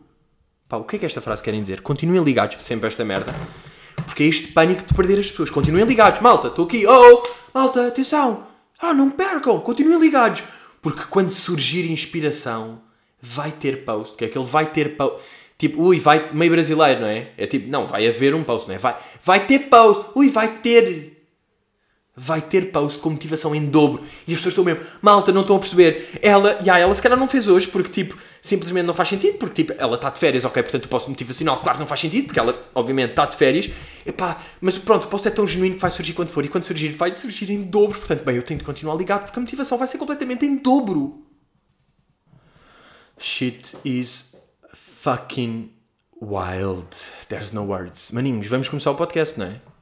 Pá, 0.69 0.79
o 0.79 0.85
que 0.85 0.97
é 0.97 0.99
que 0.99 1.07
esta 1.07 1.21
frase 1.21 1.43
quer 1.43 1.53
dizer? 1.53 1.81
Continuem 1.81 2.25
ligados, 2.25 2.57
sempre 2.65 2.89
esta 2.89 3.05
merda. 3.05 3.35
Porque 4.05 4.25
é 4.25 4.27
este 4.27 4.49
pânico 4.49 4.85
de 4.85 4.95
perder 4.95 5.21
as 5.21 5.31
pessoas. 5.31 5.49
Continuem 5.49 5.85
ligados. 5.85 6.21
Malta, 6.21 6.49
estou 6.49 6.67
aqui. 6.67 6.85
Oh, 6.87 7.23
malta, 7.55 7.87
atenção. 7.87 8.47
Ah, 8.81 8.93
não 8.93 9.11
percam. 9.11 9.61
Continuem 9.61 10.01
ligados. 10.01 10.43
Porque 10.83 11.03
quando 11.09 11.31
surgir 11.31 11.91
inspiração, 11.91 12.81
vai 13.23 13.53
ter 13.53 13.85
post. 13.85 14.17
Que 14.17 14.25
é 14.25 14.29
que 14.29 14.37
ele 14.37 14.47
vai 14.47 14.67
ter 14.67 14.97
post. 14.97 15.21
Tipo, 15.57 15.83
ui, 15.83 16.01
vai... 16.01 16.33
Meio 16.33 16.51
brasileiro, 16.51 17.01
não 17.01 17.09
é? 17.09 17.29
É 17.39 17.47
tipo, 17.47 17.69
não, 17.69 17.87
vai 17.87 18.07
haver 18.07 18.35
um 18.35 18.43
post, 18.43 18.69
não 18.69 18.75
é? 18.75 18.79
Vai, 18.79 18.97
vai 19.25 19.47
ter 19.47 19.61
post. 19.61 20.05
Ui, 20.17 20.29
vai 20.29 20.49
ter 20.49 21.16
vai 22.19 22.41
ter 22.41 22.73
post 22.73 22.99
com 23.01 23.11
motivação 23.11 23.55
em 23.55 23.67
dobro. 23.67 24.03
E 24.27 24.33
as 24.33 24.39
pessoas 24.39 24.53
estão 24.53 24.65
mesmo, 24.65 24.83
malta, 25.03 25.31
não 25.31 25.43
estão 25.43 25.57
a 25.57 25.59
perceber. 25.59 26.19
Ela, 26.23 26.59
e 26.65 26.71
ela 26.71 26.95
se 26.95 27.03
calhar 27.03 27.19
não 27.19 27.29
fez 27.29 27.47
hoje 27.47 27.69
porque, 27.69 27.91
tipo, 27.91 28.17
simplesmente 28.41 28.87
não 28.87 28.95
faz 28.95 29.11
sentido. 29.11 29.37
Porque, 29.37 29.63
tipo, 29.63 29.75
ela 29.79 29.97
está 29.97 30.09
de 30.09 30.19
férias, 30.19 30.43
ok, 30.45 30.63
portanto 30.63 30.87
o 30.87 30.89
post 30.89 31.11
motivacional, 31.11 31.61
claro 31.61 31.79
não 31.79 31.87
faz 31.87 32.01
sentido, 32.01 32.27
porque 32.27 32.41
ela, 32.41 32.59
obviamente, 32.75 33.11
está 33.11 33.27
de 33.27 33.37
férias. 33.37 33.71
Epá, 34.07 34.41
mas 34.63 34.79
pronto, 34.79 35.05
o 35.05 35.09
post 35.09 35.29
é 35.29 35.31
tão 35.31 35.47
genuíno 35.47 35.75
que 35.75 35.83
vai 35.83 35.91
surgir 35.91 36.15
quando 36.15 36.31
for. 36.31 36.43
E 36.43 36.49
quando 36.49 36.65
surgir, 36.65 36.89
vai 36.93 37.13
surgir 37.15 37.51
em 37.51 37.63
dobro. 37.63 37.99
Portanto, 37.99 38.25
bem, 38.25 38.37
eu 38.37 38.43
tenho 38.43 38.59
de 38.59 38.65
continuar 38.65 38.95
ligado 38.95 39.25
porque 39.25 39.39
a 39.39 39.43
motivação 39.43 39.77
vai 39.77 39.87
ser 39.87 39.99
completamente 39.99 40.47
em 40.47 40.57
dobro. 40.57 41.23
Shit 43.19 43.77
is 43.85 44.35
fucking 44.75 45.71
wild. 46.21 46.89
There's 47.29 47.53
no 47.53 47.65
words. 47.65 48.11
Maninhos, 48.11 48.47
vamos 48.47 48.69
começar 48.69 48.91
o 48.91 48.95
podcast, 48.95 49.39
não 49.39 49.47
é? 49.47 49.76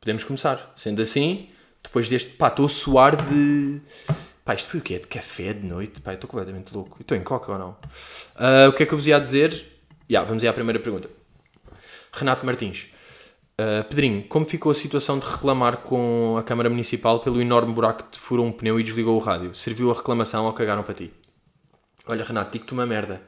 Podemos 0.00 0.24
começar. 0.24 0.72
Sendo 0.76 1.02
assim, 1.02 1.48
depois 1.82 2.08
deste. 2.08 2.30
Pá, 2.30 2.48
estou 2.48 2.66
a 2.66 2.68
suar 2.68 3.16
de. 3.24 3.80
Pá, 4.44 4.54
isto 4.54 4.68
foi 4.70 4.80
o 4.80 4.82
quê? 4.82 4.98
De 4.98 5.06
café 5.06 5.52
de 5.52 5.66
noite? 5.66 6.00
Pá, 6.00 6.14
estou 6.14 6.28
completamente 6.28 6.72
louco. 6.72 6.96
Estou 7.00 7.16
em 7.16 7.22
coca 7.22 7.52
ou 7.52 7.58
não? 7.58 7.76
Ah, 8.34 8.68
o 8.68 8.72
que 8.72 8.82
é 8.82 8.86
que 8.86 8.94
eu 8.94 8.98
vos 8.98 9.06
ia 9.06 9.20
dizer? 9.20 9.82
Já, 10.08 10.24
vamos 10.24 10.42
aí 10.42 10.48
à 10.48 10.52
primeira 10.52 10.80
pergunta. 10.80 11.10
Renato 12.12 12.44
Martins. 12.46 12.88
Ah, 13.58 13.84
Pedrinho, 13.84 14.22
como 14.26 14.46
ficou 14.46 14.72
a 14.72 14.74
situação 14.74 15.18
de 15.18 15.26
reclamar 15.26 15.78
com 15.78 16.36
a 16.38 16.42
Câmara 16.42 16.70
Municipal 16.70 17.20
pelo 17.20 17.42
enorme 17.42 17.74
buraco 17.74 18.04
que 18.04 18.12
te 18.12 18.18
furou 18.18 18.46
um 18.46 18.52
pneu 18.52 18.80
e 18.80 18.82
desligou 18.82 19.16
o 19.16 19.20
rádio? 19.20 19.54
Serviu 19.54 19.90
a 19.90 19.94
reclamação 19.94 20.46
ou 20.46 20.52
cagaram 20.54 20.82
para 20.82 20.94
ti? 20.94 21.12
Olha, 22.06 22.24
Renato, 22.24 22.52
digo-te 22.52 22.72
uma 22.72 22.86
merda. 22.86 23.20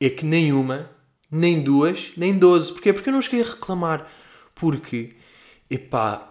É 0.00 0.08
que 0.08 0.24
nem 0.24 0.52
uma, 0.52 0.88
nem 1.28 1.60
duas, 1.60 2.12
nem 2.16 2.38
doze. 2.38 2.72
Porquê? 2.72 2.92
Porque 2.92 3.08
eu 3.08 3.12
não 3.12 3.20
cheguei 3.20 3.42
a 3.42 3.48
reclamar. 3.48 4.08
Porque, 4.54 5.16
epá, 5.70 6.28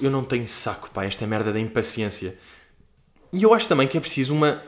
eu 0.00 0.10
não 0.10 0.24
tenho 0.24 0.48
saco, 0.48 0.90
pá, 0.90 1.04
esta 1.04 1.26
merda 1.26 1.52
da 1.52 1.60
impaciência. 1.60 2.36
E 3.32 3.42
eu 3.42 3.54
acho 3.54 3.68
também 3.68 3.88
que 3.88 3.96
é 3.96 4.00
preciso 4.00 4.34
uma, 4.34 4.62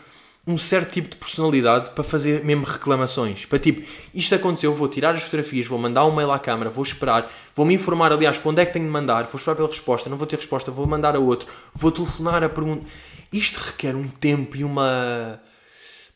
um 0.47 0.57
certo 0.57 0.93
tipo 0.93 1.09
de 1.09 1.17
personalidade 1.17 1.91
para 1.91 2.05
fazer 2.05 2.45
mesmo 2.45 2.65
reclamações. 2.65 3.45
Para 3.47 3.59
tipo, 3.59 3.87
isto 4.15 4.35
aconteceu, 4.35 4.75
vou 4.75 4.89
tirar 4.89 5.15
as 5.15 5.23
fotografias, 5.23 5.67
vou 5.67 5.79
mandar 5.79 6.05
um 6.07 6.15
mail 6.15 6.31
à 6.31 6.39
câmara, 6.39 6.71
vou 6.71 6.83
esperar, 6.83 7.31
vou 7.55 7.65
me 7.67 7.75
informar, 7.75 8.13
aliás, 8.13 8.39
para 8.39 8.51
onde 8.51 8.63
é 8.63 8.67
que 8.67 8.73
tenho 8.73 8.85
de 8.85 8.91
mandar, 8.91 9.25
vou 9.25 9.37
esperar 9.39 9.57
pela 9.57 9.69
resposta, 9.69 10.09
não 10.11 10.17
vou 10.17 10.27
ter 10.27 10.37
resposta, 10.37 10.71
vou 10.71 10.87
mandar 10.87 11.17
a 11.17 11.19
outro, 11.19 11.49
vou 11.75 11.91
telefonar 11.91 12.43
a 12.43 12.49
pergunta. 12.49 12.87
Isto 13.33 13.59
requer 13.59 13.97
um 13.97 14.07
tempo 14.09 14.57
e 14.57 14.65
uma. 14.65 15.41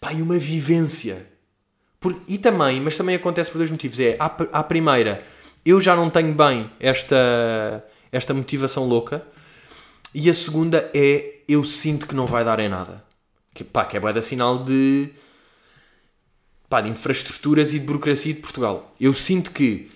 pá, 0.01 0.13
e 0.13 0.23
uma 0.23 0.39
vivência. 0.39 1.27
Por- 2.01 2.17
e 2.29 2.39
também, 2.39 2.81
mas 2.81 2.97
também 2.97 3.17
acontece 3.17 3.51
por 3.51 3.59
dois 3.59 3.71
motivos. 3.71 3.99
É, 3.99 4.17
à, 4.21 4.27
à 4.53 4.63
primeira, 4.63 5.25
eu 5.65 5.81
já 5.81 5.95
não 5.95 6.11
tenho 6.11 6.35
bem 6.35 6.71
esta, 6.81 7.85
esta 8.11 8.33
motivação 8.35 8.85
louca. 8.85 9.23
E 10.15 10.31
a 10.31 10.35
segunda 10.35 10.91
é, 10.95 11.41
eu 11.47 11.63
sinto 11.65 12.07
que 12.07 12.15
não 12.15 12.27
vai 12.27 12.45
dar 12.45 12.61
em 12.61 12.69
nada. 12.69 13.05
Que, 13.53 13.65
pá, 13.65 13.85
que 13.85 13.97
é 13.97 14.01
bué 14.01 14.13
da 14.13 14.23
sinal 14.23 14.65
de, 14.65 15.11
pá, 16.69 16.81
de 16.81 16.89
infraestruturas 16.89 17.75
e 17.75 17.79
de 17.79 17.87
burocracia 17.87 18.33
de 18.33 18.41
Portugal. 18.41 18.95
Eu 19.01 19.13
sinto 19.13 19.51
que 19.51 19.91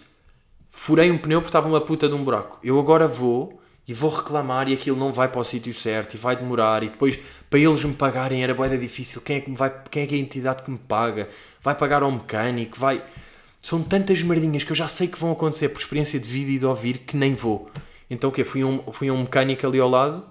furei 0.69 1.11
um 1.11 1.19
pneu 1.19 1.41
porque 1.41 1.49
estava 1.49 1.69
uma 1.69 1.81
puta 1.81 2.09
de 2.09 2.15
um 2.15 2.25
buraco. 2.25 2.59
Eu 2.63 2.79
agora 2.79 3.07
vou 3.07 3.61
e 3.87 3.95
vou 3.95 4.11
reclamar 4.11 4.69
e 4.69 4.75
aquilo 4.75 4.97
não 4.97 5.13
vai 5.13 5.29
para 5.29 5.41
o 5.41 5.45
sítio 5.45 5.75
certo 5.75 6.15
e 6.15 6.17
vai 6.17 6.37
demorar 6.37 6.83
e 6.83 6.89
depois 6.89 7.19
para 7.51 7.59
eles 7.59 7.83
me 7.85 7.95
pagarem 7.95 8.43
era 8.43 8.55
boeda 8.55 8.79
difícil. 8.79 9.21
Quem 9.21 9.37
é 9.37 9.41
que 9.41 9.51
me 9.51 9.57
vai, 9.57 9.73
quem 9.91 10.05
é 10.05 10.07
que 10.07 10.15
é 10.15 10.19
a 10.19 10.21
entidade 10.21 10.63
que 10.63 10.71
me 10.71 10.79
paga? 10.79 11.29
Vai 11.61 11.75
pagar 11.75 12.03
ao 12.03 12.11
mecânico? 12.11 12.79
Vai 12.79 13.03
São 13.63 13.83
tantas 13.83 14.21
merdinhas 14.23 14.65
que 14.65 14.73
eu 14.73 14.77
já 14.77 14.89
sei 14.89 15.07
que 15.07 15.19
vão 15.19 15.31
acontecer 15.33 15.69
por 15.69 15.81
experiência 15.81 16.19
de 16.19 16.29
vida 16.29 16.51
e 16.51 16.59
de 16.59 16.67
ouvir 16.67 16.99
que 16.99 17.17
nem 17.17 17.35
vou. 17.35 17.71
Então 18.11 18.29
o 18.29 18.33
quê? 18.33 18.43
Fui 18.45 18.65
um, 18.65 18.83
fui 18.93 19.09
a 19.09 19.13
um 19.13 19.19
mecânico 19.23 19.65
ali 19.67 19.79
ao 19.79 19.89
lado. 19.89 20.25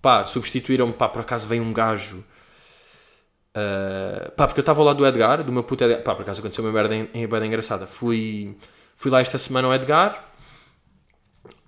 Pá, 0.00 0.24
substituíram-me, 0.24 0.92
pá, 0.94 1.08
por 1.08 1.20
acaso 1.20 1.46
veio 1.46 1.62
um 1.62 1.72
gajo. 1.72 2.24
Uh, 3.56 4.30
pá, 4.32 4.46
porque 4.46 4.60
eu 4.60 4.62
estava 4.62 4.82
lado 4.82 4.96
do 4.96 5.06
Edgar, 5.06 5.44
do 5.44 5.52
meu 5.52 5.62
puto 5.62 5.84
Edgar. 5.84 6.02
Pá, 6.02 6.14
por 6.14 6.22
acaso 6.22 6.40
aconteceu 6.40 6.64
uma 6.64 6.72
merda, 6.72 6.94
em- 6.96 7.26
merda 7.26 7.46
engraçada. 7.46 7.86
Fui, 7.86 8.56
fui 8.96 9.10
lá 9.10 9.20
esta 9.20 9.38
semana 9.38 9.68
ao 9.68 9.74
Edgar. 9.74 10.30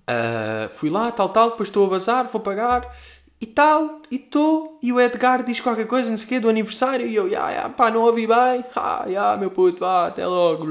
Uh, 0.09 0.69
fui 0.71 0.89
lá, 0.89 1.11
tal, 1.11 1.29
tal. 1.29 1.51
Depois 1.51 1.69
estou 1.69 1.85
a 1.85 1.89
bazar, 1.89 2.27
vou 2.27 2.41
pagar. 2.41 2.95
E 3.39 3.45
tal, 3.45 4.01
e 4.09 4.15
estou. 4.15 4.79
E 4.81 4.91
o 4.91 4.99
Edgar 4.99 5.43
diz 5.43 5.59
qualquer 5.59 5.85
coisa, 5.85 6.09
não 6.09 6.17
sei 6.17 6.25
o 6.25 6.29
quê, 6.29 6.39
do 6.39 6.49
aniversário. 6.49 7.05
E 7.05 7.15
eu, 7.15 7.27
ya, 7.27 7.49
ya, 7.51 7.69
pá, 7.69 7.91
não 7.91 8.01
ouvi 8.01 8.25
bem. 8.25 8.63
Ah, 8.75 9.05
ya, 9.07 9.37
meu 9.37 9.51
puto, 9.51 9.79
vá, 9.79 10.07
até 10.07 10.25
logo. 10.25 10.65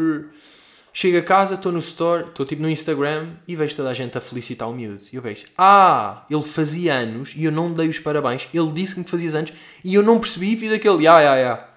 Chego 0.92 1.18
a 1.18 1.22
casa, 1.22 1.54
estou 1.54 1.70
no 1.70 1.78
store, 1.78 2.24
estou 2.28 2.46
tipo 2.46 2.62
no 2.62 2.70
Instagram 2.70 3.34
e 3.46 3.54
vejo 3.54 3.76
toda 3.76 3.90
a 3.90 3.94
gente 3.94 4.16
a 4.16 4.20
felicitar 4.20 4.68
o 4.68 4.72
miúdo. 4.72 5.02
E 5.12 5.16
eu 5.16 5.22
vejo, 5.22 5.44
ah, 5.56 6.24
ele 6.30 6.42
fazia 6.42 6.94
anos 6.94 7.34
e 7.36 7.44
eu 7.44 7.52
não 7.52 7.72
dei 7.72 7.88
os 7.88 7.98
parabéns. 7.98 8.48
Ele 8.52 8.72
disse-me 8.72 9.04
que 9.04 9.10
fazias 9.10 9.34
anos 9.34 9.52
e 9.84 9.94
eu 9.94 10.02
não 10.02 10.18
percebi 10.18 10.54
e 10.54 10.56
fiz 10.56 10.72
aquele, 10.72 11.04
ya, 11.04 11.20
ya, 11.20 11.36
ya. 11.36 11.68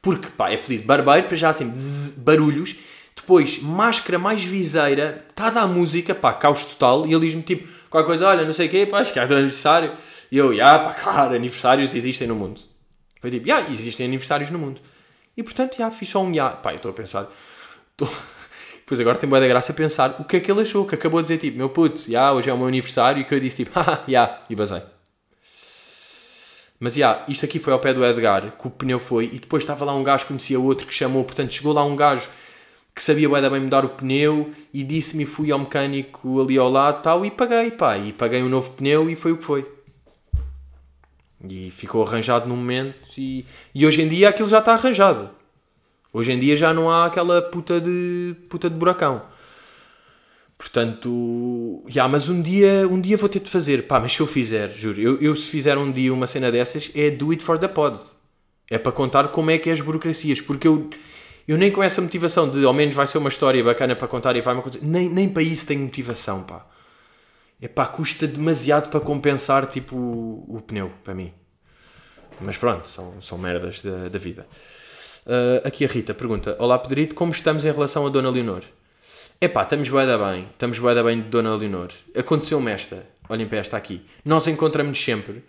Porque, 0.00 0.28
pá, 0.28 0.50
é 0.50 0.56
feliz. 0.56 0.80
Barbeiro, 0.82 1.26
para 1.26 1.36
já 1.36 1.50
assim, 1.50 1.70
zzz, 1.72 2.18
barulhos. 2.18 2.76
Depois, 3.30 3.62
máscara 3.62 4.18
mais 4.18 4.42
viseira, 4.42 5.24
está 5.30 5.46
a 5.46 5.50
dar 5.50 5.68
música, 5.68 6.12
pá, 6.12 6.32
caos 6.32 6.64
total. 6.64 7.06
E 7.06 7.12
ele 7.14 7.26
diz-me 7.26 7.42
tipo, 7.42 7.68
qualquer 7.88 8.08
coisa, 8.08 8.26
olha, 8.26 8.44
não 8.44 8.52
sei 8.52 8.66
o 8.66 8.68
quê, 8.68 8.84
pá, 8.84 8.98
acho 8.98 9.12
que 9.12 9.20
é 9.20 9.24
do 9.24 9.36
aniversário. 9.36 9.92
E 10.32 10.36
eu, 10.36 10.52
já, 10.52 10.76
pá, 10.80 10.92
claro, 10.92 11.36
aniversários 11.36 11.94
existem 11.94 12.26
no 12.26 12.34
mundo. 12.34 12.60
Foi 13.20 13.30
tipo, 13.30 13.46
já, 13.46 13.60
existem 13.70 14.06
aniversários 14.06 14.50
no 14.50 14.58
mundo. 14.58 14.80
E 15.36 15.44
portanto, 15.44 15.76
já, 15.78 15.88
fiz 15.92 16.08
só 16.08 16.20
um 16.24 16.34
já. 16.34 16.50
Pá, 16.50 16.72
eu 16.72 16.78
estou 16.78 16.90
a 16.90 16.94
pensar. 16.94 17.28
Tô... 17.96 18.08
Pois 18.84 18.98
agora 18.98 19.16
tem 19.16 19.28
boa 19.28 19.40
da 19.40 19.46
graça 19.46 19.72
pensar 19.72 20.16
o 20.18 20.24
que 20.24 20.38
é 20.38 20.40
que 20.40 20.50
ele 20.50 20.62
achou, 20.62 20.84
que 20.84 20.96
acabou 20.96 21.22
de 21.22 21.28
dizer 21.28 21.38
tipo, 21.38 21.56
meu 21.56 21.68
puto, 21.68 22.10
já, 22.10 22.32
hoje 22.32 22.50
é 22.50 22.52
o 22.52 22.58
meu 22.58 22.66
aniversário, 22.66 23.20
e 23.22 23.24
que 23.24 23.32
eu 23.32 23.38
disse 23.38 23.58
tipo, 23.58 23.70
haha, 23.78 24.02
já, 24.08 24.40
e 24.50 24.56
basei. 24.56 24.82
Mas 26.80 26.94
já, 26.94 27.24
isto 27.28 27.44
aqui 27.44 27.60
foi 27.60 27.72
ao 27.72 27.78
pé 27.78 27.94
do 27.94 28.04
Edgar, 28.04 28.50
que 28.50 28.66
o 28.66 28.70
pneu 28.70 28.98
foi, 28.98 29.26
e 29.26 29.38
depois 29.38 29.62
estava 29.62 29.84
lá 29.84 29.94
um 29.94 30.02
gajo 30.02 30.24
que 30.24 30.28
conhecia 30.30 30.58
outro 30.58 30.88
que 30.88 30.92
chamou, 30.92 31.22
portanto 31.22 31.54
chegou 31.54 31.72
lá 31.72 31.84
um 31.84 31.94
gajo 31.94 32.28
que 32.94 33.02
sabia 33.02 33.28
da 33.40 33.48
bem 33.48 33.60
mudar 33.60 33.84
o 33.84 33.90
pneu 33.90 34.52
e 34.72 34.82
disse-me 34.82 35.24
fui 35.24 35.50
ao 35.50 35.58
mecânico 35.58 36.40
ali 36.40 36.58
ao 36.58 36.70
lado 36.70 37.02
tal 37.02 37.24
e 37.24 37.30
paguei, 37.30 37.70
pá, 37.70 37.96
e 37.96 38.12
paguei 38.12 38.42
um 38.42 38.48
novo 38.48 38.72
pneu 38.72 39.08
e 39.08 39.16
foi 39.16 39.32
o 39.32 39.36
que 39.36 39.44
foi. 39.44 39.66
E 41.48 41.70
ficou 41.70 42.02
arranjado 42.06 42.48
no 42.48 42.56
momento 42.56 43.08
e, 43.16 43.46
e 43.74 43.86
hoje 43.86 44.02
em 44.02 44.08
dia 44.08 44.28
aquilo 44.28 44.48
já 44.48 44.58
está 44.58 44.74
arranjado. 44.74 45.30
Hoje 46.12 46.32
em 46.32 46.38
dia 46.38 46.56
já 46.56 46.74
não 46.74 46.90
há 46.90 47.06
aquela 47.06 47.40
puta 47.40 47.80
de 47.80 48.34
puta 48.48 48.68
de 48.68 48.76
buracão. 48.76 49.22
Portanto, 50.60 51.82
já, 51.88 52.06
mas 52.06 52.28
um 52.28 52.42
dia, 52.42 52.86
um 52.86 53.00
dia 53.00 53.16
vou 53.16 53.30
ter 53.30 53.40
de 53.40 53.48
fazer. 53.48 53.86
Pá, 53.86 53.98
mas 53.98 54.12
se 54.12 54.20
eu 54.20 54.26
fizer, 54.26 54.68
juro, 54.76 55.00
eu, 55.00 55.18
eu 55.18 55.34
se 55.34 55.48
fizer 55.48 55.78
um 55.78 55.90
dia 55.90 56.12
uma 56.12 56.26
cena 56.26 56.52
dessas, 56.52 56.90
é 56.94 57.10
do 57.10 57.30
it 57.30 57.42
for 57.42 57.58
the 57.58 57.66
pod. 57.66 57.98
É 58.68 58.76
para 58.76 58.92
contar 58.92 59.28
como 59.28 59.50
é 59.50 59.56
que 59.56 59.70
é 59.70 59.72
as 59.72 59.80
burocracias. 59.80 60.38
Porque 60.38 60.68
eu, 60.68 60.90
eu 61.46 61.58
nem 61.58 61.70
com 61.70 61.82
essa 61.82 62.00
motivação 62.00 62.48
de 62.48 62.64
ao 62.64 62.72
menos 62.72 62.94
vai 62.94 63.06
ser 63.06 63.18
uma 63.18 63.28
história 63.28 63.62
bacana 63.62 63.96
para 63.96 64.08
contar 64.08 64.36
e 64.36 64.40
vai 64.40 64.54
uma 64.54 64.62
coisa. 64.62 64.78
Nem, 64.82 65.08
nem 65.08 65.28
para 65.28 65.42
isso 65.42 65.66
tenho 65.66 65.80
motivação, 65.80 66.42
pá. 66.42 66.66
É 67.60 67.68
pá, 67.68 67.86
custa 67.86 68.26
demasiado 68.26 68.88
para 68.88 69.00
compensar, 69.00 69.66
tipo, 69.66 69.94
o, 69.94 70.56
o 70.56 70.60
pneu, 70.62 70.90
para 71.04 71.14
mim. 71.14 71.32
Mas 72.40 72.56
pronto, 72.56 72.88
são, 72.88 73.20
são 73.20 73.36
merdas 73.36 73.82
da, 73.82 74.08
da 74.08 74.18
vida. 74.18 74.46
Uh, 75.26 75.66
aqui 75.66 75.84
a 75.84 75.88
Rita 75.88 76.14
pergunta: 76.14 76.56
Olá 76.58 76.78
Pedrito, 76.78 77.14
como 77.14 77.32
estamos 77.32 77.64
em 77.64 77.72
relação 77.72 78.06
a 78.06 78.10
Dona 78.10 78.30
Leonor? 78.30 78.62
Epá, 79.38 79.62
estamos 79.62 79.88
bué 79.88 80.06
da 80.06 80.18
bem, 80.18 80.48
estamos 80.50 80.78
bué 80.78 80.94
da 80.94 81.02
bem 81.02 81.20
de 81.20 81.28
Dona 81.28 81.54
Leonor. 81.54 81.90
Aconteceu-me 82.16 82.70
esta, 82.70 83.06
olhem 83.28 83.46
para 83.46 83.58
esta 83.58 83.76
aqui. 83.76 84.02
Nós 84.24 84.46
encontramos 84.46 85.02
sempre, 85.02 85.44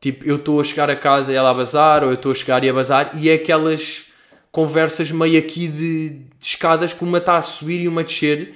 tipo, 0.00 0.24
eu 0.24 0.36
estou 0.36 0.60
a 0.60 0.64
chegar 0.64 0.90
a 0.90 0.96
casa 0.96 1.32
e 1.32 1.34
ela 1.34 1.50
a 1.50 1.54
bazar, 1.54 2.02
ou 2.02 2.10
eu 2.10 2.14
estou 2.14 2.32
a 2.32 2.34
chegar 2.34 2.64
e 2.64 2.68
a 2.68 2.72
bazar, 2.72 3.12
e 3.18 3.28
é 3.28 3.34
aquelas 3.34 4.06
conversas 4.54 5.10
meio 5.10 5.36
aqui 5.36 5.66
de, 5.66 6.10
de 6.10 6.26
escadas 6.40 6.92
que 6.92 7.02
uma 7.02 7.18
está 7.18 7.38
a 7.38 7.42
subir 7.42 7.80
e 7.80 7.88
uma 7.88 8.02
a 8.02 8.04
descer, 8.04 8.54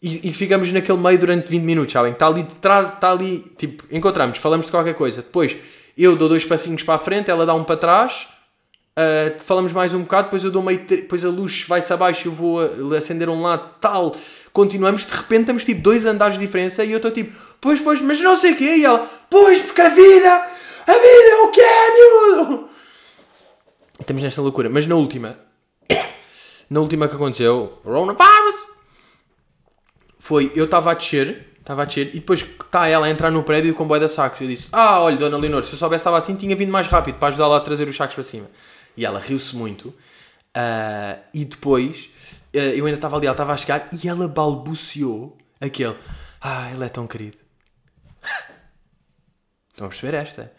e, 0.00 0.28
e, 0.28 0.32
ficamos 0.32 0.70
naquele 0.70 0.98
meio 0.98 1.18
durante 1.18 1.50
20 1.50 1.62
minutos, 1.62 1.92
sabem? 1.92 2.12
Está 2.12 2.28
ali 2.28 2.44
de 2.44 2.54
trás, 2.56 2.92
está 2.92 3.10
ali, 3.10 3.40
tipo, 3.58 3.82
encontramos, 3.90 4.38
falamos 4.38 4.66
de 4.66 4.70
qualquer 4.70 4.94
coisa. 4.94 5.22
Depois, 5.22 5.56
eu 5.98 6.14
dou 6.14 6.28
dois 6.28 6.44
passinhos 6.44 6.84
para 6.84 6.94
a 6.94 6.98
frente, 6.98 7.30
ela 7.30 7.44
dá 7.44 7.52
um 7.52 7.64
para 7.64 7.76
trás, 7.76 8.28
Uh, 8.96 9.42
falamos 9.42 9.72
mais 9.72 9.92
um 9.92 10.02
bocado, 10.02 10.26
depois 10.26 10.44
eu 10.44 10.52
dou 10.52 10.62
meio. 10.62 10.78
Depois 10.86 11.24
a 11.24 11.28
luz 11.28 11.64
vai-se 11.66 11.92
abaixo, 11.92 12.28
eu 12.28 12.32
vou 12.32 12.60
acender 12.96 13.28
um 13.28 13.42
lado, 13.42 13.74
tal. 13.80 14.14
Continuamos, 14.52 15.04
de 15.04 15.12
repente 15.12 15.40
estamos 15.40 15.64
tipo 15.64 15.80
dois 15.80 16.06
andares 16.06 16.38
de 16.38 16.46
diferença 16.46 16.84
e 16.84 16.92
eu 16.92 16.98
estou 16.98 17.10
tipo, 17.10 17.36
pois, 17.60 17.80
pois, 17.80 18.00
mas 18.00 18.20
não 18.20 18.36
sei 18.36 18.52
o 18.52 18.56
quê. 18.56 18.76
E 18.76 18.84
ela, 18.84 19.04
pois, 19.28 19.60
porque 19.62 19.80
a 19.80 19.88
vida, 19.88 20.32
a 20.86 20.92
vida 20.92 21.28
é 21.28 21.36
o 21.42 21.48
que 21.50 21.60
é, 21.60 21.90
miúdo. 21.90 22.73
Estamos 23.98 24.22
nesta 24.22 24.42
loucura, 24.42 24.68
mas 24.68 24.86
na 24.86 24.96
última, 24.96 25.38
na 26.68 26.80
última 26.80 27.08
que 27.08 27.14
aconteceu, 27.14 27.80
coronavirus, 27.82 28.74
foi, 30.18 30.52
eu 30.56 30.64
estava 30.64 30.90
a 30.90 30.94
descer, 30.94 31.54
estava 31.60 31.82
a 31.82 31.84
descer, 31.84 32.08
e 32.08 32.18
depois 32.18 32.40
está 32.40 32.88
ela 32.88 33.06
a 33.06 33.10
entrar 33.10 33.30
no 33.30 33.42
prédio 33.42 33.72
com 33.72 33.78
comboio 33.78 34.00
da 34.00 34.08
sacos. 34.08 34.40
Eu 34.40 34.48
disse, 34.48 34.68
ah, 34.72 35.00
olha, 35.00 35.16
Dona 35.16 35.36
Leonor, 35.36 35.62
se 35.62 35.72
eu 35.72 35.78
soubesse 35.78 36.00
estava 36.00 36.18
assim, 36.18 36.34
tinha 36.34 36.56
vindo 36.56 36.72
mais 36.72 36.88
rápido 36.88 37.18
para 37.18 37.28
ajudá-la 37.28 37.58
a 37.58 37.60
trazer 37.60 37.88
os 37.88 37.96
sacos 37.96 38.14
para 38.14 38.24
cima. 38.24 38.46
E 38.96 39.04
ela 39.04 39.20
riu-se 39.20 39.54
muito. 39.54 39.88
Uh, 39.88 41.20
e 41.32 41.44
depois, 41.44 42.10
uh, 42.54 42.58
eu 42.58 42.86
ainda 42.86 42.96
estava 42.96 43.16
ali, 43.16 43.26
ela 43.26 43.34
estava 43.34 43.52
a 43.52 43.56
chegar 43.56 43.88
e 43.92 44.08
ela 44.08 44.28
balbuciou 44.28 45.36
aquele: 45.60 45.96
Ah, 46.40 46.70
ele 46.72 46.84
é 46.84 46.88
tão 46.88 47.06
querido. 47.06 47.36
Estão 49.70 49.88
a 49.88 49.90
perceber 49.90 50.14
esta? 50.14 50.52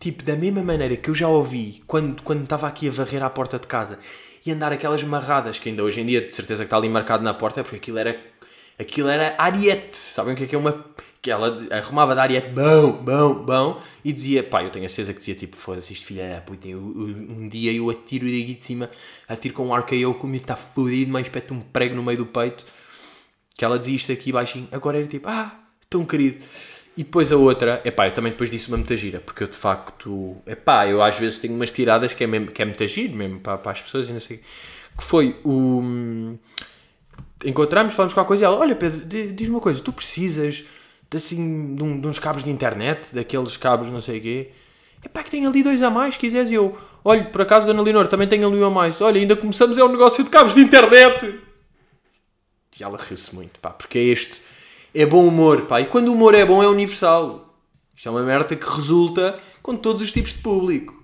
Tipo, 0.00 0.22
da 0.22 0.36
mesma 0.36 0.62
maneira 0.62 0.96
que 0.96 1.08
eu 1.08 1.14
já 1.14 1.28
ouvi 1.28 1.82
quando, 1.86 2.22
quando 2.22 2.42
estava 2.42 2.66
aqui 2.66 2.88
a 2.88 2.90
varrer 2.90 3.22
à 3.22 3.30
porta 3.30 3.58
de 3.58 3.66
casa 3.66 3.98
e 4.44 4.52
andar 4.52 4.72
aquelas 4.72 5.02
marradas 5.02 5.58
que 5.58 5.68
ainda 5.68 5.82
hoje 5.82 6.00
em 6.00 6.06
dia 6.06 6.20
de 6.20 6.34
certeza 6.34 6.64
que 6.64 6.66
está 6.66 6.76
ali 6.76 6.88
marcado 6.88 7.24
na 7.24 7.32
porta, 7.32 7.62
porque 7.62 7.76
aquilo 7.76 7.98
era 7.98 8.20
aquilo 8.78 9.08
era 9.08 9.34
Ariete. 9.38 9.96
Sabem 9.96 10.34
o 10.34 10.36
que 10.36 10.44
é 10.44 10.46
que 10.46 10.54
é 10.54 10.58
uma 10.58 10.84
que 11.24 11.30
ela 11.30 11.58
arrumava 11.70 12.14
da 12.14 12.20
Ariete 12.20 12.50
bom, 12.50 12.92
bom, 13.02 13.34
bom, 13.46 13.80
e 14.04 14.12
dizia, 14.12 14.42
pá, 14.42 14.62
eu 14.62 14.68
tenho 14.68 14.84
a 14.84 14.90
certeza 14.90 15.14
que 15.14 15.20
dizia 15.20 15.34
tipo, 15.34 15.56
foda-se, 15.56 15.90
isto 15.90 16.04
filha 16.04 16.28
da 16.28 16.42
puta, 16.42 16.68
um 16.68 17.48
dia 17.48 17.72
eu 17.72 17.88
atiro 17.88 18.26
daqui 18.26 18.52
de 18.52 18.62
cima, 18.62 18.90
atiro 19.26 19.54
com 19.54 19.68
um 19.68 19.74
RKO, 19.74 20.12
como 20.20 20.34
está 20.34 20.54
fodido, 20.54 21.10
mas 21.10 21.26
espeto 21.26 21.54
um 21.54 21.62
prego 21.62 21.94
no 21.94 22.02
meio 22.02 22.18
do 22.18 22.26
peito, 22.26 22.66
que 23.56 23.64
ela 23.64 23.78
dizia 23.78 23.96
isto 23.96 24.12
aqui 24.12 24.32
baixinho, 24.32 24.68
agora 24.70 24.98
era 24.98 25.06
tipo, 25.06 25.26
ah, 25.26 25.50
tão 25.88 26.04
querido. 26.04 26.44
E 26.96 27.02
depois 27.02 27.32
a 27.32 27.36
outra, 27.36 27.80
é 27.84 27.90
pá, 27.90 28.06
eu 28.06 28.12
também 28.12 28.30
depois 28.30 28.48
disse 28.48 28.68
uma 28.68 28.76
muita 28.76 28.96
gira, 28.96 29.18
porque 29.18 29.42
eu 29.42 29.48
de 29.48 29.56
facto, 29.56 30.36
é 30.46 30.54
pá, 30.54 30.86
eu 30.86 31.02
às 31.02 31.18
vezes 31.18 31.40
tenho 31.40 31.54
umas 31.54 31.70
tiradas 31.70 32.12
que 32.12 32.22
é, 32.22 32.26
mesmo, 32.26 32.52
que 32.52 32.62
é 32.62 32.64
muita 32.64 32.84
mesmo 32.84 33.40
para, 33.40 33.58
para 33.58 33.72
as 33.72 33.80
pessoas 33.80 34.08
e 34.08 34.12
não 34.12 34.20
sei 34.20 34.40
que 34.96 35.04
foi 35.04 35.36
o. 35.44 36.36
Encontramos, 37.44 37.94
falamos 37.94 38.14
com 38.14 38.20
a 38.20 38.24
coisa 38.24 38.44
e 38.44 38.46
ela, 38.46 38.56
olha 38.56 38.74
Pedro, 38.74 39.04
diz-me 39.04 39.54
uma 39.54 39.60
coisa, 39.60 39.82
tu 39.82 39.92
precisas 39.92 40.64
de, 41.10 41.16
assim, 41.16 41.74
de, 41.74 41.82
um, 41.82 42.00
de, 42.00 42.06
uns 42.06 42.18
cabos 42.18 42.44
de 42.44 42.50
internet, 42.50 43.14
daqueles 43.14 43.56
cabos 43.56 43.90
não 43.90 44.00
sei 44.00 44.18
o 44.18 44.22
quê. 44.22 44.50
É 45.02 45.08
pá, 45.08 45.22
que 45.22 45.30
tem 45.30 45.46
ali 45.46 45.62
dois 45.62 45.82
a 45.82 45.90
mais, 45.90 46.16
quiseres. 46.16 46.50
Eu, 46.50 46.78
olha, 47.04 47.24
por 47.24 47.42
acaso, 47.42 47.66
Dona 47.66 47.82
Leonor, 47.82 48.08
também 48.08 48.26
tem 48.26 48.42
ali 48.42 48.56
um 48.56 48.64
a 48.64 48.70
mais. 48.70 48.98
Olha, 49.00 49.20
ainda 49.20 49.36
começamos 49.36 49.76
é 49.76 49.84
um 49.84 49.88
negócio 49.88 50.24
de 50.24 50.30
cabos 50.30 50.54
de 50.54 50.60
internet. 50.62 51.40
E 52.78 52.82
ela 52.82 52.98
riu-se 52.98 53.34
muito, 53.34 53.60
pá, 53.60 53.70
porque 53.70 53.98
é 53.98 54.04
este. 54.04 54.40
É 54.94 55.04
bom 55.04 55.26
humor, 55.26 55.62
pá. 55.62 55.80
E 55.80 55.86
quando 55.86 56.08
o 56.08 56.12
humor 56.12 56.34
é 56.34 56.44
bom, 56.44 56.62
é 56.62 56.68
universal. 56.68 57.54
Isto 57.94 58.08
é 58.08 58.10
uma 58.12 58.22
merda 58.22 58.54
que 58.54 58.66
resulta 58.68 59.38
com 59.62 59.76
todos 59.76 60.02
os 60.02 60.12
tipos 60.12 60.32
de 60.32 60.38
público. 60.38 60.94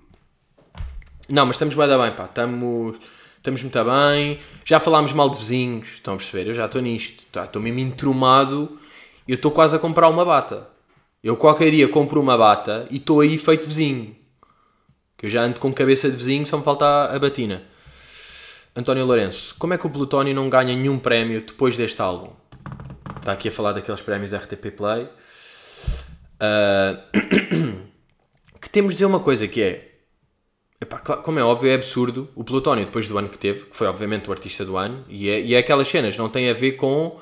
Não, 1.29 1.47
mas 1.47 1.57
estamos 1.57 1.75
bem 1.75 1.87
bem, 1.87 2.13
pá. 2.13 2.25
Estamos, 2.25 2.99
estamos 3.37 3.63
muito 3.63 3.85
bem. 3.85 4.39
Já 4.65 4.79
falámos 4.79 5.13
mal 5.13 5.29
de 5.29 5.39
vizinhos, 5.39 5.89
estão 5.89 6.15
a 6.15 6.17
perceber? 6.17 6.49
Eu 6.49 6.55
já 6.55 6.67
estou 6.67 6.81
nisto. 6.81 7.27
Estou 7.39 7.61
mesmo 7.61 7.81
entrumado 7.81 8.79
eu 9.31 9.37
estou 9.37 9.53
quase 9.53 9.77
a 9.77 9.79
comprar 9.79 10.09
uma 10.09 10.25
bata. 10.25 10.67
Eu 11.23 11.37
qualquer 11.37 11.71
dia 11.71 11.87
compro 11.87 12.21
uma 12.21 12.37
bata 12.37 12.89
e 12.91 12.97
estou 12.97 13.21
aí 13.21 13.39
feito 13.39 13.69
vizinho. 13.69 14.17
Que 15.17 15.27
eu 15.27 15.31
já 15.31 15.43
ando 15.43 15.61
com 15.61 15.73
cabeça 15.73 16.11
de 16.11 16.17
vizinho, 16.17 16.45
só 16.45 16.59
me 16.59 16.65
falta 16.65 17.05
a 17.05 17.17
batina. 17.17 17.63
António 18.75 19.07
Lourenço, 19.07 19.55
como 19.57 19.73
é 19.73 19.79
que 19.79 19.87
o 19.87 19.91
Plutónio 19.91 20.35
não 20.35 20.51
ganha 20.51 20.75
nenhum 20.75 20.99
prémio 20.99 21.43
depois 21.43 21.77
deste 21.77 22.03
álbum? 22.03 22.33
Está 23.21 23.33
aqui 23.33 23.49
a 23.49 23.53
falar 23.53 23.73
daqueles 23.73 24.01
prémios 24.01 24.35
RTP 24.35 24.71
Play. 24.77 25.05
Uh... 26.43 26.97
que 28.61 28.69
temos 28.69 28.91
de 28.91 28.97
dizer 28.97 29.07
uma 29.07 29.21
coisa 29.21 29.47
que 29.47 29.63
é. 29.63 29.87
Epá, 30.81 30.99
como 30.99 31.39
é 31.39 31.45
óbvio, 31.45 31.71
é 31.71 31.75
absurdo. 31.75 32.29
O 32.35 32.43
Plutónio, 32.43 32.87
depois 32.87 33.07
do 33.07 33.17
ano 33.19 33.29
que 33.29 33.39
teve, 33.39 33.67
que 33.67 33.77
foi 33.77 33.87
obviamente 33.87 34.29
o 34.29 34.33
artista 34.33 34.65
do 34.65 34.77
ano, 34.77 35.05
e 35.09 35.29
é, 35.29 35.41
e 35.41 35.55
é 35.55 35.59
aquelas 35.59 35.87
cenas, 35.87 36.17
não 36.17 36.29
tem 36.29 36.49
a 36.49 36.55
ver 36.55 36.73
com 36.73 37.21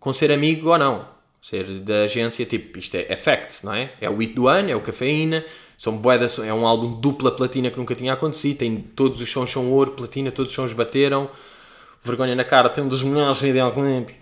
com 0.00 0.12
ser 0.12 0.32
amigo 0.32 0.70
ou 0.70 0.78
não. 0.78 1.06
Ser 1.42 1.64
da 1.80 2.04
agência, 2.04 2.46
tipo, 2.46 2.78
isto 2.78 2.94
é, 2.94 3.04
é 3.06 3.16
facts, 3.16 3.62
não 3.62 3.74
é? 3.74 3.92
É 4.00 4.08
o 4.08 4.16
hit 4.16 4.32
do 4.32 4.48
ano, 4.48 4.70
é 4.70 4.76
o 4.76 4.80
cafeína, 4.80 5.44
são 5.76 5.98
boedas, 5.98 6.38
é 6.38 6.54
um 6.54 6.66
álbum 6.66 6.98
dupla 6.98 7.30
platina 7.30 7.70
que 7.70 7.76
nunca 7.76 7.94
tinha 7.94 8.14
acontecido, 8.14 8.58
tem 8.58 8.76
todos 8.76 9.20
os 9.20 9.30
sons 9.30 9.50
são 9.50 9.70
ouro, 9.70 9.90
platina, 9.90 10.32
todos 10.32 10.50
os 10.50 10.56
sons 10.56 10.72
bateram, 10.72 11.28
vergonha 12.04 12.34
na 12.34 12.44
cara, 12.44 12.68
tem 12.68 12.84
um 12.84 12.88
dos 12.88 13.02
melhores 13.02 13.40
videoclipes. 13.40 14.14